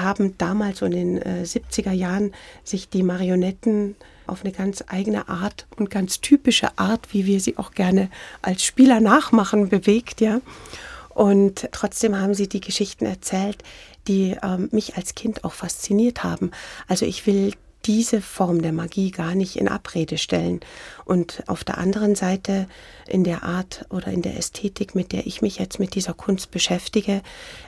haben 0.02 0.38
damals 0.38 0.80
so 0.80 0.86
in 0.86 0.92
den 0.92 1.22
äh, 1.22 1.44
70er 1.44 1.92
Jahren 1.92 2.34
sich 2.64 2.90
die 2.90 3.04
Marionetten 3.04 3.96
auf 4.26 4.44
eine 4.44 4.52
ganz 4.52 4.84
eigene 4.88 5.30
Art 5.30 5.68
und 5.78 5.90
ganz 5.90 6.22
typische 6.22 6.78
Art, 6.78 7.14
wie 7.14 7.26
wir 7.26 7.40
sie 7.40 7.58
auch 7.58 7.72
gerne 7.72 8.10
als 8.42 8.64
Spieler 8.64 9.00
nachmachen, 9.00 9.70
bewegt, 9.70 10.22
ja. 10.22 10.42
Und 11.10 11.70
trotzdem 11.72 12.20
haben 12.20 12.36
sie 12.36 12.48
die 12.48 12.62
Geschichten 12.62 13.06
erzählt, 13.06 13.64
die 14.08 14.38
ähm, 14.44 14.70
mich 14.72 14.98
als 14.98 15.16
Kind 15.16 15.44
auch 15.44 15.54
fasziniert 15.54 16.24
haben. 16.24 16.52
Also 16.88 17.06
ich 17.06 17.26
will 17.26 17.54
diese 17.88 18.22
Form 18.22 18.62
der 18.62 18.74
Magie 18.74 19.12
gar 19.12 19.34
nicht 19.34 19.56
in 19.56 19.70
Abrede 19.70 20.18
stellen. 20.18 20.60
Und 21.06 21.44
auf 21.48 21.64
der 21.64 21.78
anderen 21.78 22.16
Seite 22.16 22.68
in 23.08 23.24
der 23.24 23.44
Art 23.44 23.86
oder 23.90 24.08
in 24.08 24.22
der 24.22 24.38
Ästhetik, 24.38 24.94
mit 24.94 25.14
der 25.14 25.26
ich 25.26 25.42
mich 25.42 25.58
jetzt 25.58 25.80
mit 25.80 25.96
dieser 25.96 26.14
Kunst 26.14 26.52
beschäftige, 26.52 27.22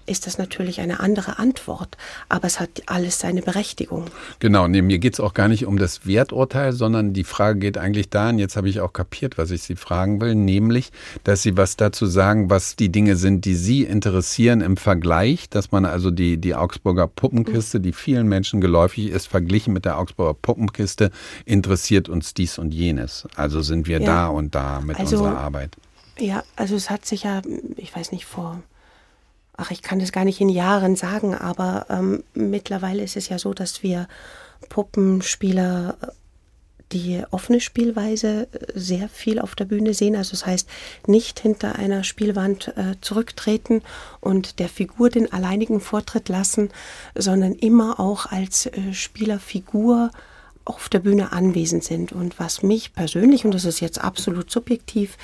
ist 0.05 0.27
das 0.27 0.38
natürlich 0.38 0.82
eine 0.82 0.99
andere 0.99 1.39
Antwort. 1.39 1.95
Aber 2.27 2.47
es 2.47 2.60
hat 2.60 2.69
alles 2.88 3.19
seine 3.19 3.41
Berechtigung. 3.41 4.05
Genau, 4.39 4.67
nee, 4.67 4.82
mir 4.82 4.99
geht 4.99 5.13
es 5.13 5.19
auch 5.21 5.34
gar 5.34 5.47
nicht 5.47 5.65
um 5.65 5.77
das 5.77 6.05
Werturteil, 6.05 6.73
sondern 6.73 7.13
die 7.13 7.23
Frage 7.23 7.60
geht 7.60 7.77
eigentlich 7.77 8.10
dahin, 8.10 8.39
jetzt 8.39 8.58
habe 8.58 8.67
ich 8.67 8.82
auch 8.82 8.91
kapiert, 8.91 9.38
was 9.38 9.51
ich 9.51 9.63
Sie 9.63 9.77
fragen 9.77 10.19
will, 10.19 10.36
nämlich, 10.36 10.91
dass 11.23 11.41
Sie 11.41 11.55
was 11.55 11.77
dazu 11.77 12.08
sagen, 12.08 12.49
was 12.49 12.75
die 12.75 12.89
Dinge 12.89 13.15
sind, 13.15 13.45
die 13.45 13.55
Sie 13.55 13.84
interessieren 13.84 14.60
im 14.60 14.75
Vergleich, 14.75 15.49
dass 15.49 15.71
man 15.71 15.86
also 15.86 16.12
die, 16.12 16.38
die 16.38 16.55
Augsburger 16.55 17.08
Puppenkiste, 17.08 17.79
die 17.79 17.93
vielen 17.93 18.27
Menschen 18.27 18.60
geläufig 18.60 19.08
ist, 19.08 19.27
verglichen 19.27 19.71
mit 19.71 19.86
der 19.86 19.97
Augsburger 19.97 20.08
Puppenkiste, 20.15 21.11
interessiert 21.45 22.09
uns 22.09 22.33
dies 22.33 22.57
und 22.57 22.73
jenes. 22.73 23.27
Also 23.35 23.61
sind 23.61 23.87
wir 23.87 23.99
ja. 23.99 24.05
da 24.05 24.27
und 24.27 24.55
da 24.55 24.81
mit 24.81 24.99
also, 24.99 25.17
unserer 25.17 25.37
Arbeit. 25.37 25.75
Ja, 26.17 26.43
also 26.55 26.75
es 26.75 26.89
hat 26.89 27.05
sich 27.05 27.23
ja, 27.23 27.41
ich 27.77 27.95
weiß 27.95 28.11
nicht, 28.11 28.25
vor, 28.25 28.61
ach, 29.55 29.71
ich 29.71 29.81
kann 29.81 29.99
das 29.99 30.11
gar 30.11 30.25
nicht 30.25 30.41
in 30.41 30.49
Jahren 30.49 30.95
sagen, 30.95 31.35
aber 31.35 31.85
ähm, 31.89 32.23
mittlerweile 32.33 33.03
ist 33.03 33.15
es 33.15 33.29
ja 33.29 33.39
so, 33.39 33.53
dass 33.53 33.83
wir 33.83 34.07
Puppenspieler 34.67 35.97
die 36.91 37.23
offene 37.32 37.62
Spielweise 37.62 38.47
sehr 38.73 39.10
viel 39.10 39.39
auf 39.39 39.56
der 39.56 39.65
Bühne 39.65 39.93
sehen. 39.93 40.15
Also 40.15 40.32
das 40.32 40.45
heißt, 40.45 40.69
nicht 41.08 41.39
hinter 41.39 41.75
einer 41.75 42.04
Spielwand 42.04 42.69
äh, 42.69 42.95
zurücktreten 43.02 43.82
und 44.19 44.60
der 44.60 44.69
Figur 44.69 45.10
den 45.10 45.32
alleinigen 45.32 45.82
Vortritt 45.82 46.30
lassen, 46.30 46.69
sondern 47.15 47.54
immer 47.54 47.99
auch 47.99 48.25
als 48.25 48.65
äh, 48.65 48.93
Spielerfigur 48.93 50.12
auf 50.65 50.89
der 50.89 50.99
Bühne 50.99 51.32
anwesend 51.32 51.84
sind. 51.84 52.12
Und 52.12 52.39
was 52.39 52.62
mich 52.62 52.93
persönlich, 52.93 53.45
und 53.45 53.54
das 53.54 53.65
ist 53.65 53.80
jetzt 53.80 54.02
absolut 54.02 54.52
subjektiv, 54.52 55.17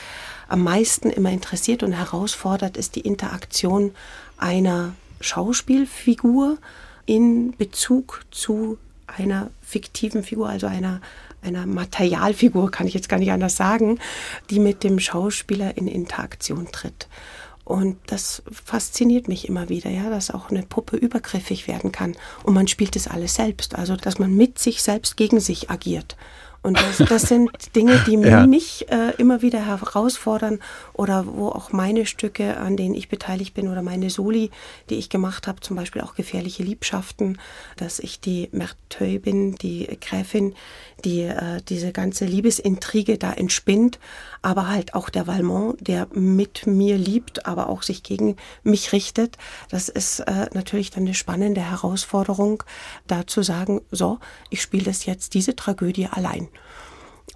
am 0.47 0.63
meisten 0.63 1.09
immer 1.09 1.31
interessiert 1.31 1.83
und 1.83 1.93
herausfordert, 1.93 2.77
ist 2.77 2.95
die 2.95 3.01
Interaktion 3.01 3.91
einer 4.37 4.93
Schauspielfigur 5.21 6.57
in 7.05 7.55
Bezug 7.57 8.25
zu 8.31 8.77
einer 9.07 9.49
fiktiven 9.61 10.23
Figur, 10.23 10.49
also 10.49 10.67
einer, 10.67 11.01
einer 11.45 11.65
Materialfigur, 11.65 12.71
kann 12.71 12.87
ich 12.87 12.93
jetzt 12.93 13.09
gar 13.09 13.19
nicht 13.19 13.31
anders 13.31 13.55
sagen, 13.55 13.99
die 14.49 14.59
mit 14.59 14.83
dem 14.83 14.99
Schauspieler 14.99 15.77
in 15.77 15.87
Interaktion 15.87 16.67
tritt. 16.71 17.07
Und 17.63 17.97
das 18.05 18.43
fasziniert 18.51 19.27
mich 19.27 19.49
immer 19.49 19.69
wieder, 19.69 19.89
ja, 19.89 20.11
dass 20.11 20.29
auch 20.29 20.51
eine 20.51 20.61
Puppe 20.61 20.97
übergriffig 20.97 21.67
werden 21.67 21.91
kann. 21.91 22.15
Und 22.43 22.53
man 22.53 22.67
spielt 22.67 22.95
es 22.95 23.07
alles 23.07 23.33
selbst. 23.33 23.75
Also, 23.75 23.95
dass 23.95 24.19
man 24.19 24.35
mit 24.35 24.59
sich 24.59 24.83
selbst 24.83 25.17
gegen 25.17 25.39
sich 25.39 25.71
agiert. 25.71 26.15
Und 26.65 26.79
das, 26.79 26.97
das 26.97 27.21
sind 27.23 27.51
Dinge, 27.75 28.03
die 28.07 28.15
ja. 28.15 28.47
mich 28.47 28.89
äh, 28.89 29.13
immer 29.19 29.43
wieder 29.43 29.63
herausfordern 29.63 30.59
oder 30.93 31.27
wo 31.27 31.49
auch 31.49 31.71
meine 31.71 32.07
Stücke, 32.07 32.57
an 32.57 32.75
denen 32.75 32.95
ich 32.95 33.07
beteiligt 33.07 33.53
bin 33.53 33.67
oder 33.67 33.83
meine 33.83 34.09
Soli, 34.09 34.49
die 34.89 34.95
ich 34.95 35.09
gemacht 35.09 35.45
habe, 35.47 35.59
zum 35.61 35.75
Beispiel 35.75 36.01
auch 36.01 36.15
gefährliche 36.15 36.63
Liebschaften, 36.63 37.37
dass 37.77 37.99
ich 37.99 38.19
die 38.19 38.49
Merteuil 38.51 39.19
bin, 39.19 39.53
die 39.55 39.87
Gräfin, 40.01 40.55
die 41.05 41.21
äh, 41.21 41.61
diese 41.69 41.91
ganze 41.91 42.25
Liebesintrige 42.25 43.17
da 43.17 43.31
entspinnt, 43.31 43.99
aber 44.41 44.67
halt 44.67 44.93
auch 44.93 45.09
der 45.09 45.27
Valmont, 45.27 45.77
der 45.79 46.07
mit 46.11 46.67
mir 46.67 46.97
liebt, 46.97 47.45
aber 47.45 47.69
auch 47.69 47.83
sich 47.83 48.03
gegen 48.03 48.35
mich 48.63 48.91
richtet. 48.91 49.37
Das 49.69 49.87
ist 49.87 50.19
äh, 50.21 50.47
natürlich 50.53 50.89
dann 50.89 51.03
eine 51.03 51.13
spannende 51.13 51.61
Herausforderung, 51.61 52.63
da 53.07 53.27
zu 53.27 53.43
sagen, 53.43 53.81
so, 53.91 54.19
ich 54.49 54.61
spiele 54.61 54.83
das 54.83 55.05
jetzt, 55.05 55.33
diese 55.33 55.55
Tragödie 55.55 56.07
allein. 56.07 56.49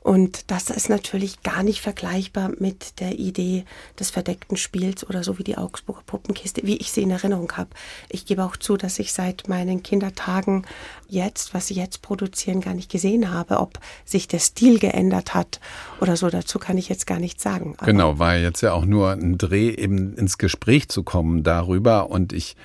Und 0.02 0.50
das 0.50 0.70
ist 0.70 0.90
natürlich 0.90 1.44
gar 1.44 1.64
nicht 1.64 1.82
vergleichbar 1.82 2.52
mit 2.58 3.00
der 3.00 3.20
Idee 3.20 3.66
des 4.00 4.10
verdeckten 4.10 4.58
Spiels 4.58 5.08
oder 5.08 5.24
so 5.24 5.38
wie 5.38 5.44
die 5.44 5.58
Augsburger 5.58 6.04
Puppenkiste, 6.06 6.62
wie 6.64 6.78
ich 6.78 6.92
sie 6.92 7.04
in 7.04 7.12
Erinnerung 7.12 7.52
habe. 7.54 7.70
Ich 8.10 8.26
gebe 8.26 8.44
auch 8.44 8.56
zu, 8.56 8.78
dass 8.78 9.00
ich 9.00 9.14
seit 9.14 9.48
meinen 9.48 9.84
Kindertagen 9.84 10.66
jetzt, 11.08 11.54
was 11.54 11.68
sie 11.68 11.74
jetzt 11.74 12.02
produzieren, 12.02 12.62
gar 12.62 12.74
nicht 12.74 12.90
gesehen 12.92 13.32
habe, 13.32 13.60
ob 13.60 13.80
sich 14.06 14.28
der 14.28 14.40
Stil 14.40 14.80
geändert 14.80 15.34
hat 15.34 15.60
oder 16.00 16.16
so. 16.16 16.30
Dazu 16.30 16.60
kann 16.60 16.78
ich 16.78 16.90
jetzt 16.90 17.06
gar 17.06 17.20
nichts 17.20 17.44
sagen. 17.44 17.76
Aber 17.78 17.86
genau, 17.86 18.20
war 18.20 18.38
jetzt 18.38 18.62
ja 18.62 18.74
auch 18.74 18.86
nur 18.86 19.12
ein 19.12 19.38
Dreh, 19.38 19.70
eben 19.70 20.16
ins 20.16 20.38
Gespräch 20.38 20.90
zu 20.90 21.04
kommen 21.04 21.44
darüber. 21.44 22.10
Und 22.10 22.32
ich 22.32 22.56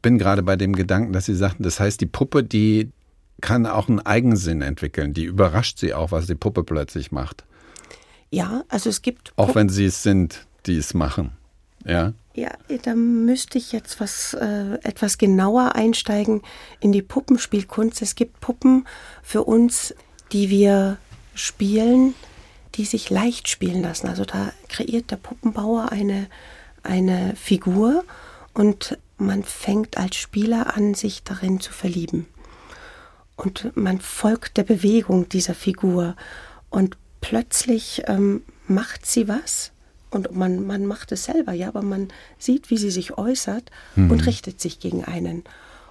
bin 0.00 0.18
gerade 0.18 0.42
bei 0.42 0.56
dem 0.56 0.74
Gedanken, 0.74 1.12
dass 1.12 1.26
Sie 1.26 1.34
sagten, 1.34 1.62
das 1.62 1.80
heißt, 1.80 2.00
die 2.00 2.06
Puppe, 2.06 2.42
die 2.42 2.90
kann 3.42 3.66
auch 3.66 3.90
einen 3.90 4.00
Eigensinn 4.00 4.62
entwickeln. 4.62 5.12
Die 5.12 5.24
überrascht 5.24 5.78
sie 5.78 5.92
auch, 5.92 6.12
was 6.12 6.26
die 6.26 6.34
Puppe 6.34 6.64
plötzlich 6.64 7.12
macht. 7.12 7.44
Ja, 8.30 8.64
also 8.68 8.88
es 8.88 9.02
gibt. 9.02 9.34
Auch 9.36 9.54
wenn 9.54 9.68
sie 9.68 9.84
es 9.84 10.02
sind, 10.02 10.46
die 10.64 10.78
es 10.78 10.94
machen. 10.94 11.32
Ja. 11.84 12.14
Ja, 12.34 12.52
da 12.84 12.94
müsste 12.94 13.58
ich 13.58 13.72
jetzt 13.72 14.00
was 14.00 14.32
äh, 14.32 14.78
etwas 14.82 15.18
genauer 15.18 15.74
einsteigen 15.74 16.40
in 16.80 16.92
die 16.92 17.02
Puppenspielkunst. 17.02 18.00
Es 18.00 18.14
gibt 18.14 18.40
Puppen 18.40 18.86
für 19.22 19.44
uns, 19.44 19.94
die 20.32 20.48
wir 20.48 20.96
spielen, 21.34 22.14
die 22.74 22.86
sich 22.86 23.10
leicht 23.10 23.48
spielen 23.48 23.82
lassen. 23.82 24.08
Also 24.08 24.24
da 24.24 24.52
kreiert 24.68 25.10
der 25.10 25.16
Puppenbauer 25.16 25.92
eine, 25.92 26.26
eine 26.82 27.36
Figur 27.36 28.02
und 28.54 28.96
man 29.18 29.42
fängt 29.42 29.98
als 29.98 30.16
Spieler 30.16 30.74
an, 30.74 30.94
sich 30.94 31.22
darin 31.24 31.60
zu 31.60 31.72
verlieben. 31.72 32.26
Und 33.36 33.76
man 33.76 34.00
folgt 34.00 34.56
der 34.56 34.64
Bewegung 34.64 35.28
dieser 35.28 35.54
Figur 35.54 36.16
und 36.70 36.96
plötzlich 37.20 38.02
ähm, 38.06 38.42
macht 38.66 39.06
sie 39.06 39.28
was 39.28 39.72
und 40.10 40.36
man, 40.36 40.66
man 40.66 40.84
macht 40.86 41.10
es 41.12 41.24
selber, 41.24 41.52
ja, 41.52 41.68
aber 41.68 41.82
man 41.82 42.08
sieht, 42.38 42.70
wie 42.70 42.76
sie 42.76 42.90
sich 42.90 43.16
äußert 43.16 43.70
mhm. 43.96 44.10
und 44.10 44.26
richtet 44.26 44.60
sich 44.60 44.78
gegen 44.78 45.04
einen. 45.04 45.44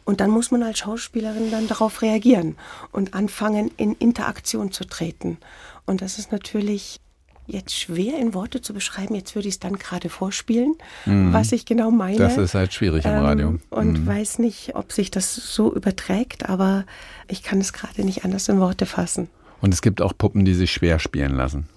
Und 0.05 0.19
dann 0.19 0.29
muss 0.29 0.51
man 0.51 0.63
als 0.63 0.79
Schauspielerin 0.79 1.51
dann 1.51 1.67
darauf 1.67 2.01
reagieren 2.01 2.55
und 2.91 3.13
anfangen, 3.13 3.71
in 3.77 3.93
Interaktion 3.95 4.71
zu 4.71 4.85
treten. 4.85 5.37
Und 5.85 6.01
das 6.01 6.19
ist 6.19 6.31
natürlich 6.31 6.99
jetzt 7.47 7.77
schwer 7.77 8.17
in 8.17 8.33
Worte 8.33 8.61
zu 8.61 8.73
beschreiben. 8.73 9.15
Jetzt 9.15 9.35
würde 9.35 9.47
ich 9.47 9.55
es 9.55 9.59
dann 9.59 9.75
gerade 9.77 10.09
vorspielen, 10.09 10.75
mhm. 11.05 11.33
was 11.33 11.51
ich 11.51 11.65
genau 11.65 11.91
meine. 11.91 12.17
Das 12.17 12.37
ist 12.37 12.53
halt 12.53 12.73
schwierig 12.73 13.05
im 13.05 13.11
Radio. 13.11 13.49
Ähm, 13.49 13.61
und 13.69 14.01
mhm. 14.01 14.07
weiß 14.07 14.39
nicht, 14.39 14.75
ob 14.75 14.91
sich 14.91 15.11
das 15.11 15.35
so 15.35 15.73
überträgt, 15.73 16.49
aber 16.49 16.85
ich 17.27 17.43
kann 17.43 17.59
es 17.59 17.73
gerade 17.73 18.03
nicht 18.03 18.25
anders 18.25 18.47
in 18.49 18.59
Worte 18.59 18.85
fassen. 18.85 19.29
Und 19.61 19.73
es 19.73 19.81
gibt 19.81 20.01
auch 20.01 20.13
Puppen, 20.17 20.45
die 20.45 20.53
sich 20.53 20.71
schwer 20.71 20.99
spielen 20.99 21.35
lassen. 21.35 21.67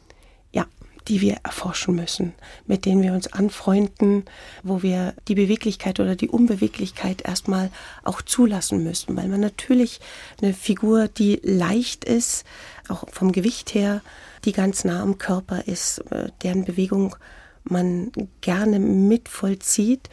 Ja, 0.53 0.67
die 1.09 1.21
wir 1.21 1.37
erforschen 1.45 1.95
müssen, 1.95 2.33
mit 2.67 2.87
denen 2.87 3.03
wir 3.03 3.13
uns 3.13 3.33
anfreunden, 3.33 4.25
wo 4.63 4.83
wir 4.83 5.15
die 5.29 5.35
Beweglichkeit 5.35 6.01
oder 6.01 6.17
die 6.17 6.29
Unbeweglichkeit 6.29 7.23
erstmal 7.23 7.71
auch 8.03 8.23
zulassen 8.23 8.83
müssen, 8.83 9.17
weil 9.17 9.29
man 9.29 9.41
natürlich 9.41 10.01
eine 10.41 10.55
Figur, 10.55 11.09
die 11.09 11.41
leicht 11.43 12.05
ist, 12.05 12.45
auch 12.89 13.09
vom 13.11 13.33
Gewicht 13.33 13.75
her, 13.75 14.01
die 14.45 14.53
ganz 14.53 14.85
nah 14.85 15.03
am 15.03 15.19
Körper 15.19 15.67
ist, 15.67 15.99
äh, 16.11 16.31
deren 16.43 16.65
Bewegung 16.65 17.17
man 17.65 18.13
gerne 18.41 18.79
mit 18.79 19.29
vollzieht, 19.29 20.11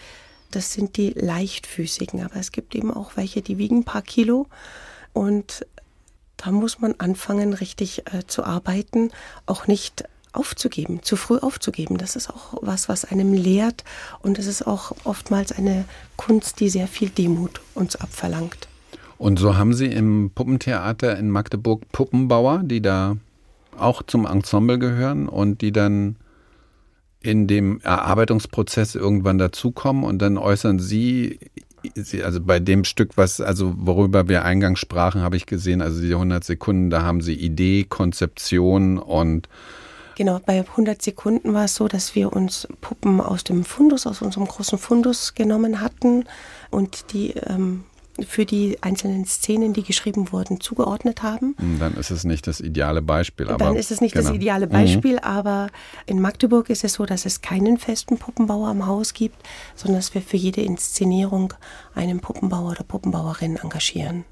das 0.51 0.73
sind 0.73 0.97
die 0.97 1.11
leichtfüßigen. 1.11 2.23
Aber 2.23 2.35
es 2.35 2.51
gibt 2.51 2.75
eben 2.75 2.91
auch 2.91 3.17
welche, 3.17 3.41
die 3.41 3.57
wiegen 3.57 3.79
ein 3.79 3.83
paar 3.83 4.01
Kilo 4.01 4.47
und 5.13 5.65
da 6.37 6.51
muss 6.51 6.79
man 6.79 6.95
anfangen, 6.97 7.53
richtig 7.53 8.03
äh, 8.13 8.25
zu 8.25 8.43
arbeiten, 8.43 9.11
auch 9.45 9.67
nicht 9.67 10.05
aufzugeben, 10.33 11.03
zu 11.03 11.17
früh 11.17 11.37
aufzugeben. 11.37 11.97
Das 11.97 12.15
ist 12.15 12.29
auch 12.29 12.57
was, 12.61 12.89
was 12.89 13.05
einem 13.05 13.33
lehrt 13.33 13.83
und 14.21 14.39
es 14.39 14.47
ist 14.47 14.65
auch 14.65 14.93
oftmals 15.03 15.51
eine 15.51 15.85
Kunst, 16.15 16.59
die 16.59 16.69
sehr 16.69 16.87
viel 16.87 17.09
Demut 17.09 17.61
uns 17.75 17.95
abverlangt. 17.95 18.67
Und 19.17 19.37
so 19.37 19.55
haben 19.55 19.73
Sie 19.73 19.85
im 19.85 20.31
Puppentheater 20.33 21.17
in 21.17 21.29
Magdeburg 21.29 21.83
Puppenbauer, 21.91 22.61
die 22.63 22.81
da 22.81 23.17
auch 23.81 24.03
zum 24.03 24.25
Ensemble 24.25 24.79
gehören 24.79 25.27
und 25.27 25.61
die 25.61 25.71
dann 25.71 26.17
in 27.21 27.47
dem 27.47 27.79
Erarbeitungsprozess 27.81 28.95
irgendwann 28.95 29.37
dazukommen 29.37 30.03
und 30.03 30.19
dann 30.19 30.37
äußern 30.37 30.79
Sie 30.79 31.39
also 32.23 32.41
bei 32.41 32.59
dem 32.59 32.83
Stück, 32.83 33.17
was, 33.17 33.41
also 33.41 33.73
worüber 33.75 34.27
wir 34.27 34.45
eingangs 34.45 34.79
sprachen, 34.79 35.21
habe 35.21 35.35
ich 35.35 35.45
gesehen, 35.45 35.81
also 35.81 36.01
die 36.01 36.13
100 36.13 36.43
Sekunden, 36.43 36.89
da 36.89 37.01
haben 37.01 37.21
sie 37.21 37.33
Idee, 37.33 37.85
Konzeption 37.85 38.97
und 38.97 39.49
Genau, 40.15 40.39
bei 40.45 40.59
100 40.59 41.01
Sekunden 41.01 41.53
war 41.53 41.65
es 41.65 41.75
so, 41.75 41.87
dass 41.87 42.13
wir 42.15 42.33
uns 42.33 42.67
Puppen 42.81 43.21
aus 43.21 43.43
dem 43.43 43.63
Fundus, 43.63 44.05
aus 44.05 44.21
unserem 44.21 44.45
großen 44.45 44.77
Fundus 44.77 45.33
genommen 45.33 45.81
hatten 45.81 46.25
und 46.69 47.13
die 47.13 47.31
ähm, 47.31 47.85
für 48.23 48.45
die 48.45 48.77
einzelnen 48.81 49.25
Szenen, 49.25 49.73
die 49.73 49.83
geschrieben 49.83 50.31
wurden, 50.31 50.59
zugeordnet 50.59 51.23
haben. 51.23 51.55
Hm, 51.59 51.79
dann 51.79 51.93
ist 51.95 52.11
es 52.11 52.23
nicht 52.23 52.47
das 52.47 52.59
ideale 52.59 53.01
Beispiel. 53.01 53.49
Aber 53.49 53.57
Dann 53.57 53.75
ist 53.75 53.91
es 53.91 54.01
nicht 54.01 54.13
genau. 54.13 54.27
das 54.27 54.35
ideale 54.35 54.67
Beispiel, 54.67 55.13
mhm. 55.13 55.23
aber 55.23 55.67
in 56.05 56.21
Magdeburg 56.21 56.69
ist 56.69 56.83
es 56.83 56.93
so, 56.93 57.05
dass 57.05 57.25
es 57.25 57.41
keinen 57.41 57.77
festen 57.77 58.17
Puppenbauer 58.17 58.69
am 58.69 58.85
Haus 58.85 59.13
gibt, 59.13 59.37
sondern 59.75 59.99
dass 59.99 60.13
wir 60.13 60.21
für 60.21 60.37
jede 60.37 60.61
Inszenierung 60.61 61.53
einen 61.95 62.19
Puppenbauer 62.19 62.71
oder 62.71 62.83
Puppenbauerin 62.83 63.57
engagieren. 63.57 64.25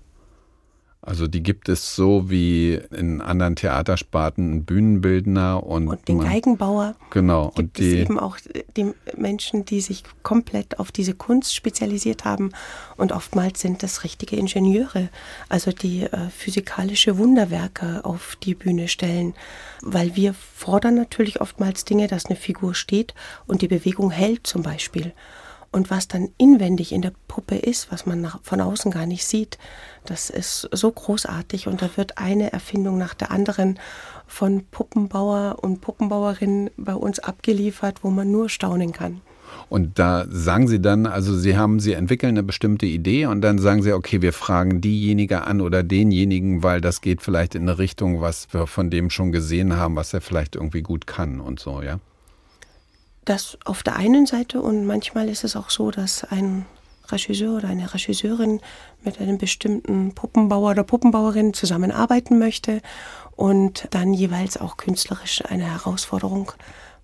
Also 1.10 1.26
die 1.26 1.42
gibt 1.42 1.70
es 1.70 1.96
so 1.96 2.30
wie 2.30 2.80
in 2.92 3.20
anderen 3.20 3.56
Theatersparten 3.56 4.52
einen 4.52 4.66
Bühnenbildner 4.66 5.64
und, 5.64 5.88
und 5.88 6.08
den 6.08 6.18
man, 6.18 6.28
Geigenbauer. 6.28 6.94
Genau. 7.10 7.48
Gibt 7.48 7.58
und 7.58 7.78
die, 7.80 7.94
es 7.94 8.02
eben 8.02 8.20
auch 8.20 8.38
die 8.78 8.94
Menschen, 9.18 9.66
die 9.66 9.82
sich 9.82 10.04
komplett 10.22 10.78
auf 10.78 10.92
diese 10.92 11.16
Kunst 11.16 11.56
spezialisiert 11.56 12.26
haben 12.26 12.52
und 12.96 13.12
oftmals 13.12 13.60
sind 13.60 13.82
das 13.82 14.04
richtige 14.04 14.36
Ingenieure, 14.36 15.10
also 15.50 15.72
die 15.72 16.04
äh, 16.04 16.30
physikalische 16.30 17.18
Wunderwerke 17.18 18.06
auf 18.06 18.38
die 18.44 18.54
Bühne 18.54 18.88
stellen, 18.88 19.34
weil 19.82 20.16
wir 20.16 20.36
fordern 20.36 20.94
natürlich 20.94 21.42
oftmals 21.42 21.86
Dinge, 21.86 22.06
dass 22.06 22.28
eine 22.28 22.36
Figur 22.36 22.76
steht 22.76 23.16
und 23.48 23.64
die 23.64 23.68
Bewegung 23.68 24.12
hält 24.12 24.46
zum 24.46 24.62
Beispiel. 24.62 25.14
Und 25.72 25.92
was 25.92 26.08
dann 26.08 26.30
inwendig 26.38 26.92
in 26.92 27.02
der 27.02 27.14
Puppe 27.28 27.56
ist, 27.56 27.92
was 27.92 28.06
man 28.06 28.22
nach, 28.22 28.40
von 28.42 28.60
außen 28.60 28.92
gar 28.92 29.06
nicht 29.06 29.26
sieht, 29.26 29.60
das 30.06 30.30
ist 30.30 30.68
so 30.72 30.92
großartig. 30.92 31.68
Und 31.68 31.82
da 31.82 31.90
wird 31.96 32.18
eine 32.18 32.52
Erfindung 32.52 32.98
nach 32.98 33.14
der 33.14 33.32
anderen 33.32 33.80
von 34.26 34.64
Puppenbauer 34.72 35.58
und 35.62 35.82
Puppenbauerinnen 35.82 36.72
bei 36.78 36.96
uns 36.96 37.20
abgeliefert, 37.20 38.04
wo 38.04 38.10
man 38.10 38.32
nur 38.32 38.50
staunen 38.50 38.94
kann. 38.94 39.22
Und 39.68 40.00
da 40.00 40.26
sagen 40.30 40.68
Sie 40.68 40.82
dann, 40.82 41.06
also 41.06 41.36
Sie 41.36 41.56
haben, 41.58 41.80
Sie 41.80 41.94
entwickeln 41.94 42.32
eine 42.32 42.44
bestimmte 42.44 42.86
Idee 42.86 43.28
und 43.28 43.42
dann 43.42 43.60
sagen 43.60 43.84
Sie, 43.84 43.94
okay, 43.94 44.22
wir 44.22 44.34
fragen 44.34 44.82
diejenige 44.82 45.44
an 45.44 45.62
oder 45.62 45.84
denjenigen, 45.84 46.64
weil 46.64 46.82
das 46.82 47.02
geht 47.02 47.22
vielleicht 47.22 47.56
in 47.56 47.64
eine 47.64 47.78
Richtung, 47.78 48.22
was 48.22 48.48
wir 48.52 48.68
von 48.68 48.90
dem 48.90 49.10
schon 49.10 49.32
gesehen 49.32 49.76
haben, 49.76 49.96
was 49.96 50.14
er 50.14 50.22
vielleicht 50.22 50.56
irgendwie 50.56 50.82
gut 50.82 51.06
kann 51.06 51.40
und 51.40 51.60
so, 51.60 51.82
ja? 51.82 52.00
Das 53.26 53.58
auf 53.66 53.84
der 53.84 53.96
einen 53.96 54.26
Seite 54.26 54.62
und 54.62 54.86
manchmal 54.86 55.30
ist 55.30 55.44
es 55.44 55.56
auch 55.56 55.70
so, 55.70 55.92
dass 55.92 56.24
ein 56.24 56.66
Regisseur 57.12 57.58
oder 57.58 57.68
eine 57.68 57.94
Regisseurin 57.94 58.62
mit 59.04 59.20
einem 59.20 59.38
bestimmten 59.38 60.14
Puppenbauer 60.14 60.72
oder 60.72 60.84
Puppenbauerin 60.84 61.54
zusammenarbeiten 61.54 62.40
möchte 62.40 62.82
und 63.36 63.88
dann 63.92 64.14
jeweils 64.14 64.58
auch 64.58 64.78
künstlerisch 64.78 65.44
eine 65.46 65.64
Herausforderung 65.66 66.52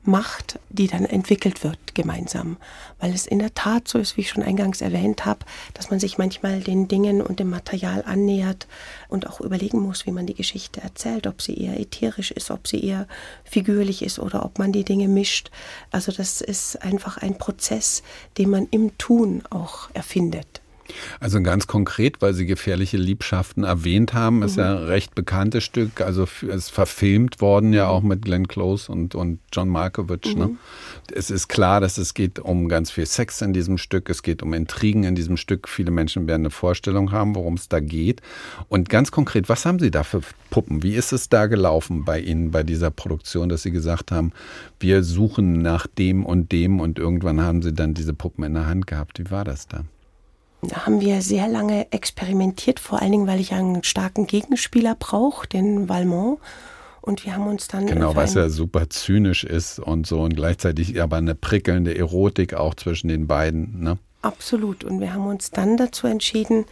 macht, 0.08 0.60
die 0.70 0.88
dann 0.88 1.06
entwickelt 1.06 1.64
wird 1.64 1.96
gemeinsam. 1.96 2.58
Weil 3.00 3.14
es 3.14 3.26
in 3.26 3.40
der 3.40 3.54
Tat 3.54 3.88
so 3.88 3.98
ist, 3.98 4.18
wie 4.18 4.22
ich 4.22 4.30
schon 4.30 4.44
eingangs 4.44 4.82
erwähnt 4.82 5.26
habe, 5.26 5.40
dass 5.74 5.90
man 5.90 6.00
sich 6.00 6.18
manchmal 6.18 6.62
den 6.62 6.88
Dingen 6.88 7.22
und 7.22 7.40
dem 7.40 7.50
Material 7.50 8.04
annähert 8.06 8.68
und 9.08 9.28
auch 9.28 9.42
überlegen 9.42 9.80
muss, 9.80 10.06
wie 10.06 10.12
man 10.12 10.26
die 10.26 10.34
Geschichte 10.34 10.82
erzählt, 10.82 11.28
ob 11.28 11.42
sie 11.42 11.58
eher 11.58 11.80
ätherisch 11.80 12.32
ist, 12.32 12.52
ob 12.52 12.68
sie 12.68 12.84
eher 12.84 13.08
figürlich 13.44 14.02
ist 14.02 14.20
oder 14.20 14.46
ob 14.46 14.60
man 14.60 14.72
die 14.72 14.84
Dinge 14.84 15.08
mischt. 15.08 15.52
Also 15.92 16.12
das 16.12 16.42
ist 16.42 16.82
einfach 16.82 17.18
ein 17.18 17.38
Prozess, 17.38 18.04
den 18.38 18.50
man 18.50 18.68
im 18.72 18.98
Tun 18.98 19.44
auch 19.50 19.90
erfindet. 19.94 20.62
Also 21.20 21.42
ganz 21.42 21.68
konkret, 21.68 22.22
weil 22.22 22.34
Sie 22.34 22.46
gefährliche 22.46 22.98
Liebschaften 22.98 23.64
erwähnt 23.64 24.14
haben, 24.14 24.44
ist 24.44 24.58
mhm. 24.58 24.64
ja 24.64 24.78
ein 24.78 24.84
recht 24.84 25.16
bekanntes 25.16 25.64
Stück. 25.64 26.02
Also 26.02 26.24
es 26.24 26.44
ist 26.44 26.70
verfilmt 26.70 27.42
worden 27.42 27.74
ja 27.74 27.88
auch 27.88 28.02
mit 28.02 28.24
Glenn 28.24 28.48
Close 28.48 28.92
und, 28.92 29.16
und 29.16 29.40
John 29.52 29.70
Markovich. 29.70 30.36
Ne? 30.36 30.48
Mhm. 30.48 30.52
Ne? 30.52 30.58
Es 31.14 31.30
ist 31.32 31.48
klar, 31.48 31.82
dass 31.82 31.98
es 31.98 32.14
geht 32.14 32.40
um 32.40 32.68
ganz 32.70 32.92
viel 32.92 33.06
Sex 33.06 33.42
in 33.42 33.54
diesem 33.54 33.78
Stück. 33.78 34.10
Es 34.10 34.24
geht 34.24 34.44
um 34.44 34.54
Intrigen 34.54 35.04
in 35.04 35.16
diesem 35.16 35.38
Stück. 35.38 35.68
Viele 35.68 35.92
Menschen 35.92 36.28
werden 36.28 36.44
eine 36.44 36.52
Vorstellung 36.52 37.12
haben, 37.12 37.36
worum 37.36 37.56
es 37.56 37.70
da 37.70 37.80
geht. 37.80 38.22
Und 38.70 38.90
ganz 38.90 39.12
konkret, 39.12 39.50
was 39.50 39.66
haben 39.66 39.80
Sie 39.80 39.92
da 39.92 40.04
für 40.04 40.22
Puppen? 40.50 40.84
Wie 40.84 40.96
ist 40.96 41.12
es 41.12 41.30
da 41.30 41.48
gelaufen 41.48 42.06
bei 42.06 42.20
Ihnen 42.20 42.52
bei 42.52 42.64
dieser 42.64 42.92
Produktion, 42.92 43.50
dass 43.50 43.64
Sie 43.64 43.72
gesagt 43.72 44.12
haben, 44.12 44.32
wir 44.80 45.04
suchen 45.04 45.62
nach 45.62 45.88
dem 45.88 46.26
und 46.26 46.52
dem 46.52 46.80
und 46.80 47.00
irgendwann 47.00 47.42
haben 47.42 47.62
Sie 47.62 47.74
dann 47.74 47.94
diese 47.94 48.14
Puppen 48.14 48.44
in 48.44 48.54
der 48.54 48.68
Hand 48.68 48.88
gehabt? 48.88 49.20
Wie 49.20 49.32
war 49.32 49.44
das 49.44 49.68
da? 49.68 49.84
Da 50.68 50.86
haben 50.86 51.02
wir 51.02 51.22
sehr 51.22 51.48
lange 51.48 51.92
experimentiert, 51.92 52.80
vor 52.80 53.02
allen 53.02 53.12
Dingen, 53.12 53.28
weil 53.28 53.40
ich 53.40 53.54
einen 53.54 53.84
starken 53.84 54.28
Gegenspieler 54.28 54.96
brauche, 54.96 55.48
den 55.48 55.90
Valmont. 55.90 56.40
Und 57.02 57.24
wir 57.24 57.36
haben 57.36 57.48
uns 57.48 57.68
dann. 57.68 57.86
Genau, 57.86 58.16
was 58.16 58.34
ja 58.34 58.50
super 58.50 58.90
zynisch 58.90 59.44
ist 59.44 59.80
und 59.80 60.08
so 60.08 60.22
und 60.22 60.36
gleichzeitig 60.36 61.00
aber 61.00 61.18
eine 61.18 61.36
prickelnde 61.36 61.96
Erotik 61.96 62.56
auch 62.56 62.74
zwischen 62.74 63.10
den 63.10 63.28
beiden. 63.28 63.80
Ne? 63.82 64.00
Absolut. 64.24 64.84
Und 64.84 65.00
wir 65.02 65.14
haben 65.14 65.28
uns 65.28 65.52
dann 65.52 65.78
dazu 65.78 66.08
entschieden, 66.08 66.66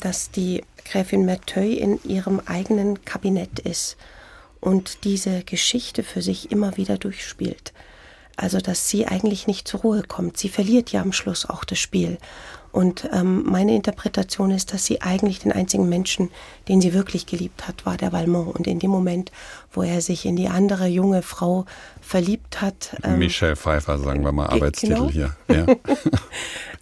dass 0.00 0.32
die 0.32 0.64
Gräfin 0.84 1.24
Merteuil 1.24 1.74
in 1.74 2.02
ihrem 2.02 2.40
eigenen 2.46 3.04
Kabinett 3.04 3.60
ist 3.60 3.96
und 4.60 5.04
diese 5.04 5.44
Geschichte 5.44 6.02
für 6.02 6.20
sich 6.20 6.50
immer 6.50 6.76
wieder 6.76 6.98
durchspielt. 6.98 7.72
Also, 8.36 8.58
dass 8.58 8.90
sie 8.90 9.06
eigentlich 9.06 9.46
nicht 9.46 9.68
zur 9.68 9.80
Ruhe 9.80 10.02
kommt. 10.02 10.36
Sie 10.36 10.48
verliert 10.48 10.90
ja 10.90 11.00
am 11.00 11.12
Schluss 11.12 11.48
auch 11.48 11.64
das 11.64 11.78
Spiel. 11.78 12.18
Und 12.76 13.08
ähm, 13.10 13.42
meine 13.46 13.74
Interpretation 13.74 14.50
ist, 14.50 14.74
dass 14.74 14.84
sie 14.84 15.00
eigentlich 15.00 15.38
den 15.38 15.50
einzigen 15.50 15.88
Menschen, 15.88 16.30
den 16.68 16.82
sie 16.82 16.92
wirklich 16.92 17.24
geliebt 17.24 17.66
hat, 17.66 17.86
war 17.86 17.96
der 17.96 18.12
Valmont. 18.12 18.54
Und 18.54 18.66
in 18.66 18.80
dem 18.80 18.90
Moment, 18.90 19.32
wo 19.72 19.82
er 19.82 20.02
sich 20.02 20.26
in 20.26 20.36
die 20.36 20.48
andere 20.48 20.86
junge 20.86 21.22
Frau 21.22 21.64
verliebt 22.02 22.60
hat. 22.60 22.94
Ähm, 23.02 23.18
Michelle 23.18 23.56
Pfeiffer, 23.56 23.98
sagen 23.98 24.22
wir 24.22 24.32
mal, 24.32 24.48
Arbeitstitel 24.48 24.92
genau, 24.92 25.08
hier. 25.08 25.34
Ja. 25.48 25.66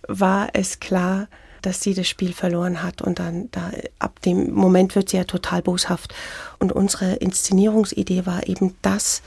war 0.09 0.49
es 0.53 0.81
klar, 0.81 1.29
dass 1.63 1.81
sie 1.81 1.95
das 1.95 2.09
Spiel 2.09 2.33
verloren 2.33 2.83
hat 2.83 3.01
und 3.01 3.21
dann 3.21 3.49
da 3.53 3.71
ab 4.01 4.21
dem 4.23 4.53
Moment 4.53 4.97
wird 4.97 5.11
sie 5.11 5.19
ja 5.19 5.23
total 5.25 5.63
boshaft. 5.63 6.13
Und 6.59 6.73
unsere 6.73 7.15
Inszenierungsidee 7.15 8.27
war 8.27 8.49
eben 8.49 8.75
das, 8.83 9.23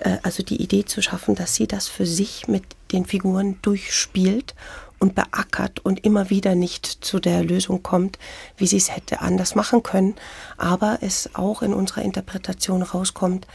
äh, 0.00 0.18
also 0.22 0.42
die 0.42 0.60
Idee 0.62 0.84
zu 0.84 1.00
schaffen, 1.00 1.36
dass 1.36 1.54
sie 1.54 1.66
das 1.66 1.88
für 1.88 2.04
sich 2.04 2.48
mit 2.48 2.64
den 2.92 3.06
Figuren 3.06 3.58
durchspielt 3.62 4.54
und 4.98 5.14
beackert 5.14 5.80
und 5.84 6.04
immer 6.04 6.30
wieder 6.30 6.54
nicht 6.54 6.86
zu 6.86 7.20
der 7.20 7.44
Lösung 7.44 7.82
kommt, 7.82 8.18
wie 8.56 8.66
sie 8.66 8.78
es 8.78 8.94
hätte 8.94 9.20
anders 9.20 9.54
machen 9.54 9.82
können, 9.82 10.14
aber 10.56 10.98
es 11.00 11.30
auch 11.34 11.62
in 11.62 11.74
unserer 11.74 12.02
Interpretation 12.02 12.82
rauskommt, 12.82 13.46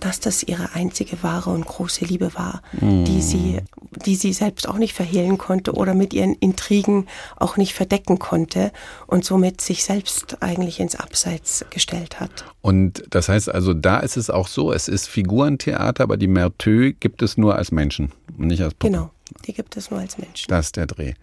dass 0.00 0.20
das 0.20 0.42
ihre 0.42 0.74
einzige 0.74 1.22
wahre 1.22 1.50
und 1.50 1.66
große 1.66 2.04
Liebe 2.04 2.34
war, 2.34 2.62
mm. 2.80 3.04
die 3.04 3.22
sie, 3.22 3.58
die 4.06 4.14
sie 4.14 4.32
selbst 4.32 4.68
auch 4.68 4.78
nicht 4.78 4.94
verhehlen 4.94 5.38
konnte 5.38 5.72
oder 5.72 5.94
mit 5.94 6.14
ihren 6.14 6.34
Intrigen 6.34 7.06
auch 7.36 7.56
nicht 7.56 7.74
verdecken 7.74 8.18
konnte 8.18 8.72
und 9.06 9.24
somit 9.24 9.60
sich 9.60 9.84
selbst 9.84 10.42
eigentlich 10.42 10.80
ins 10.80 10.96
Abseits 10.96 11.64
gestellt 11.70 12.20
hat. 12.20 12.44
Und 12.60 13.04
das 13.10 13.28
heißt 13.28 13.52
also, 13.52 13.74
da 13.74 13.98
ist 13.98 14.16
es 14.16 14.30
auch 14.30 14.48
so, 14.48 14.72
es 14.72 14.88
ist 14.88 15.08
Figurentheater, 15.08 16.04
aber 16.04 16.16
die 16.16 16.28
Merteux 16.28 16.94
gibt 17.00 17.22
es 17.22 17.36
nur 17.36 17.56
als 17.56 17.72
Menschen 17.72 18.12
und 18.36 18.48
nicht 18.48 18.62
als 18.62 18.74
Puppe. 18.74 18.92
Genau, 18.92 19.10
die 19.46 19.52
gibt 19.52 19.76
es 19.76 19.90
nur 19.90 20.00
als 20.00 20.18
Menschen. 20.18 20.46
Das 20.48 20.66
ist 20.66 20.76
der 20.76 20.86
Dreh. 20.86 21.14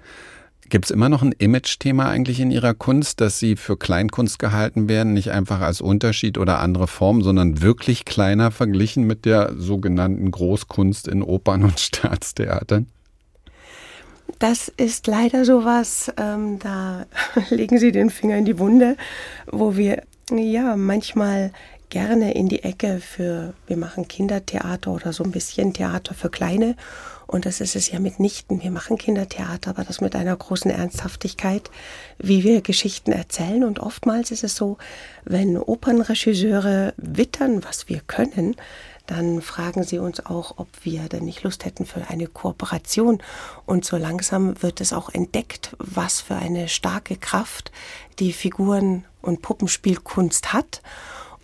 Gibt 0.68 0.86
es 0.86 0.92
immer 0.92 1.10
noch 1.10 1.22
ein 1.22 1.32
Image-Thema 1.32 2.10
eigentlich 2.10 2.40
in 2.40 2.50
Ihrer 2.50 2.74
Kunst, 2.74 3.22
dass 3.22 3.38
Sie 3.38 3.56
für 3.56 3.78
Kleinkunst 3.78 4.40
gehalten 4.40 4.90
werden, 4.90 5.14
nicht 5.14 5.30
einfach 5.30 5.62
als 5.62 5.80
Unterschied 5.80 6.40
oder 6.40 6.60
andere 6.60 6.88
Form, 6.88 7.22
sondern 7.22 7.62
wirklich 7.62 8.04
kleiner 8.04 8.50
verglichen 8.50 9.06
mit 9.06 9.26
der 9.26 9.54
sogenannten 9.58 10.32
Großkunst 10.32 11.08
in 11.08 11.22
Opern 11.22 11.64
und 11.64 11.80
Staatstheatern? 11.80 12.88
Das 14.40 14.68
ist 14.68 15.06
leider 15.06 15.46
sowas, 15.46 16.12
ähm, 16.18 16.58
da 16.58 17.06
legen 17.52 17.78
Sie 17.78 17.92
den 17.92 18.10
Finger 18.10 18.38
in 18.38 18.46
die 18.46 18.58
Wunde, 18.58 18.98
wo 19.46 19.78
wir 19.78 20.02
ja 20.32 20.76
manchmal 20.76 21.52
gerne 21.90 22.34
in 22.34 22.50
die 22.50 22.64
Ecke 22.64 23.00
für, 23.00 23.54
wir 23.68 23.78
machen 23.78 24.08
Kindertheater 24.08 24.92
oder 24.92 25.14
so 25.14 25.24
ein 25.24 25.32
bisschen 25.32 25.74
Theater 25.74 26.16
für 26.16 26.30
Kleine 26.30 26.76
und 27.28 27.46
das 27.46 27.62
ist 27.62 27.76
es 27.76 27.90
ja 27.92 28.00
mitnichten. 28.00 28.62
Wir 28.62 28.72
machen 28.72 28.98
Kindertheater, 28.98 29.72
aber 29.72 29.84
das 29.84 30.02
mit 30.02 30.16
einer 30.16 30.36
großen 30.36 30.72
Ernsthaftigkeit, 30.72 31.70
wie 32.18 32.44
wir 32.44 32.62
Geschichten 32.62 33.12
erzählen. 33.12 33.64
Und 33.64 33.80
oftmals 33.80 34.32
ist 34.32 34.44
es 34.44 34.56
so, 34.56 34.78
wenn 35.24 35.58
Opernregisseure 35.58 36.94
wittern, 36.98 37.64
was 37.64 37.90
wir 37.90 38.02
können, 38.02 38.56
dann 39.08 39.42
fragen 39.42 39.84
sie 39.84 40.00
uns 40.00 40.26
auch, 40.26 40.58
ob 40.58 40.68
wir 40.84 41.08
denn 41.10 41.26
nicht 41.26 41.44
Lust 41.44 41.66
hätten 41.66 41.86
für 41.86 42.08
eine 42.10 42.28
Kooperation. 42.28 43.22
Und 43.66 43.86
so 43.86 43.98
langsam 43.98 44.62
wird 44.62 44.82
es 44.82 44.94
auch 44.94 45.10
entdeckt, 45.10 45.76
was 45.78 46.22
für 46.22 46.36
eine 46.36 46.68
starke 46.68 47.16
Kraft 47.16 47.72
die 48.20 48.34
Figuren- 48.34 49.06
und 49.22 49.42
Puppenspielkunst 49.42 50.54
hat. 50.54 50.82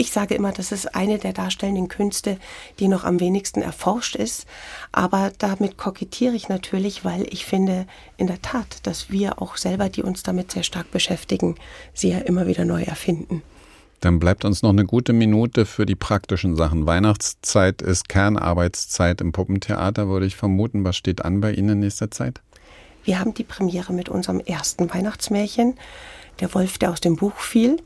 Ich 0.02 0.12
sage 0.12 0.34
immer, 0.34 0.52
das 0.52 0.72
ist 0.72 0.95
eine 0.95 1.20
der 1.20 1.32
darstellenden 1.32 1.88
Künste, 1.88 2.39
die 2.80 2.88
noch 2.88 3.04
am 3.04 3.20
wenigsten 3.20 3.62
erforscht 3.62 4.16
ist. 4.16 4.47
Aber 4.91 5.32
damit 5.38 5.78
kokettiere 5.78 6.34
ich 6.34 6.49
natürlich, 6.49 7.06
weil 7.06 7.28
ich 7.32 7.45
finde 7.45 7.86
in 8.18 8.26
der 8.26 8.41
Tat, 8.41 8.80
dass 8.88 9.12
wir 9.12 9.39
auch 9.39 9.58
selber, 9.58 9.89
die 9.89 10.02
uns 10.02 10.24
damit 10.24 10.52
sehr 10.52 10.64
stark 10.64 10.89
beschäftigen, 10.89 11.54
sie 11.93 12.10
ja 12.10 12.18
immer 12.18 12.47
wieder 12.47 12.66
neu 12.66 12.82
erfinden. 12.82 13.43
Dann 13.99 14.18
bleibt 14.18 14.43
uns 14.43 14.64
noch 14.64 14.72
eine 14.72 14.86
gute 14.86 15.14
Minute 15.14 15.68
für 15.68 15.86
die 15.86 15.93
praktischen 15.93 16.56
Sachen. 16.56 16.88
Weihnachtszeit 16.88 17.84
ist 17.84 18.10
Kernarbeitszeit 18.10 19.22
im 19.22 19.32
Puppentheater, 19.32 20.08
würde 20.08 20.26
ich 20.26 20.36
vermuten. 20.36 20.84
Was 20.84 20.97
steht 20.97 21.24
an 21.24 21.41
bei 21.41 21.54
Ihnen 21.54 21.70
in 21.70 21.80
nächster 21.82 22.10
Zeit? 22.10 22.41
Wir 23.04 23.20
haben 23.20 23.36
die 23.36 23.43
Premiere 23.43 23.93
mit 23.93 24.10
unserem 24.10 24.39
ersten 24.39 24.91
Weihnachtsmärchen, 24.91 25.76
Der 26.39 26.52
Wolf, 26.56 26.80
der 26.80 26.89
aus 26.89 27.02
dem 27.02 27.18
Buch 27.18 27.36
fiel. 27.36 27.78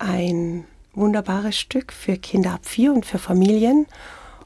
Ein 0.00 0.64
wunderbares 0.94 1.58
Stück 1.58 1.92
für 1.92 2.16
Kinder 2.16 2.52
ab 2.52 2.66
vier 2.66 2.92
und 2.92 3.06
für 3.06 3.18
Familien. 3.18 3.86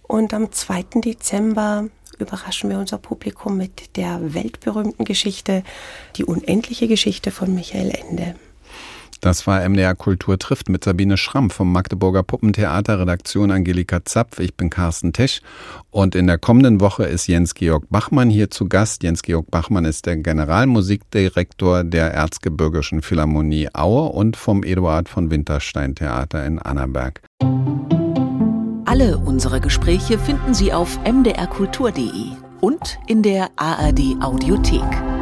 Und 0.03 0.33
am 0.35 0.53
2. 0.53 0.85
Dezember 0.97 1.89
überraschen 2.19 2.71
wir 2.71 2.79
unser 2.79 2.99
Publikum 2.99 3.57
mit 3.57 3.97
der 3.97 4.35
weltberühmten 4.35 5.05
Geschichte, 5.05 5.63
die 6.17 6.25
unendliche 6.25 6.89
Geschichte 6.89 7.31
von 7.31 7.55
Michael 7.55 7.91
Ende. 7.91 8.37
Das 9.27 9.45
war 9.49 9.69
MDR 9.69 9.97
Kultur 9.97 10.39
trifft 10.39 10.69
mit 10.69 10.85
Sabine 10.85 11.17
Schramm 11.17 11.51
vom 11.51 11.73
Magdeburger 11.73 12.23
Puppentheater, 12.23 13.01
Redaktion 13.01 13.51
Angelika 13.51 14.05
Zapf. 14.05 14.39
Ich 14.39 14.55
bin 14.55 14.71
Carsten 14.71 15.13
Tesch 15.13 15.41
und 15.91 16.15
in 16.15 16.29
der 16.29 16.39
kommenden 16.39 16.81
Woche 16.81 17.07
ist 17.07 17.27
Jens-Georg 17.27 17.87
Bachmann 17.91 18.31
hier 18.31 18.53
zu 18.53 18.69
Gast. 18.69 19.03
Jens-Georg 19.03 19.51
Bachmann 19.51 19.85
ist 19.85 20.07
der 20.07 20.17
Generalmusikdirektor 20.19 21.83
der 21.83 22.15
Erzgebirgischen 22.15 23.03
Philharmonie 23.03 23.69
Aue 23.73 24.13
und 24.13 24.37
vom 24.37 24.63
Eduard 24.63 25.09
von 25.09 25.29
Winterstein 25.29 25.97
Theater 25.97 26.47
in 26.47 26.61
Annaberg. 26.61 27.21
Alle 28.85 29.19
unsere 29.19 29.61
Gespräche 29.61 30.21
finden 30.21 30.55
Sie 30.55 30.73
auf 30.73 31.01
mdrkultur.de 31.03 32.29
und 32.61 33.01
in 33.09 33.25
der 33.25 33.49
ARD 33.57 34.23
Audiothek. 34.23 35.16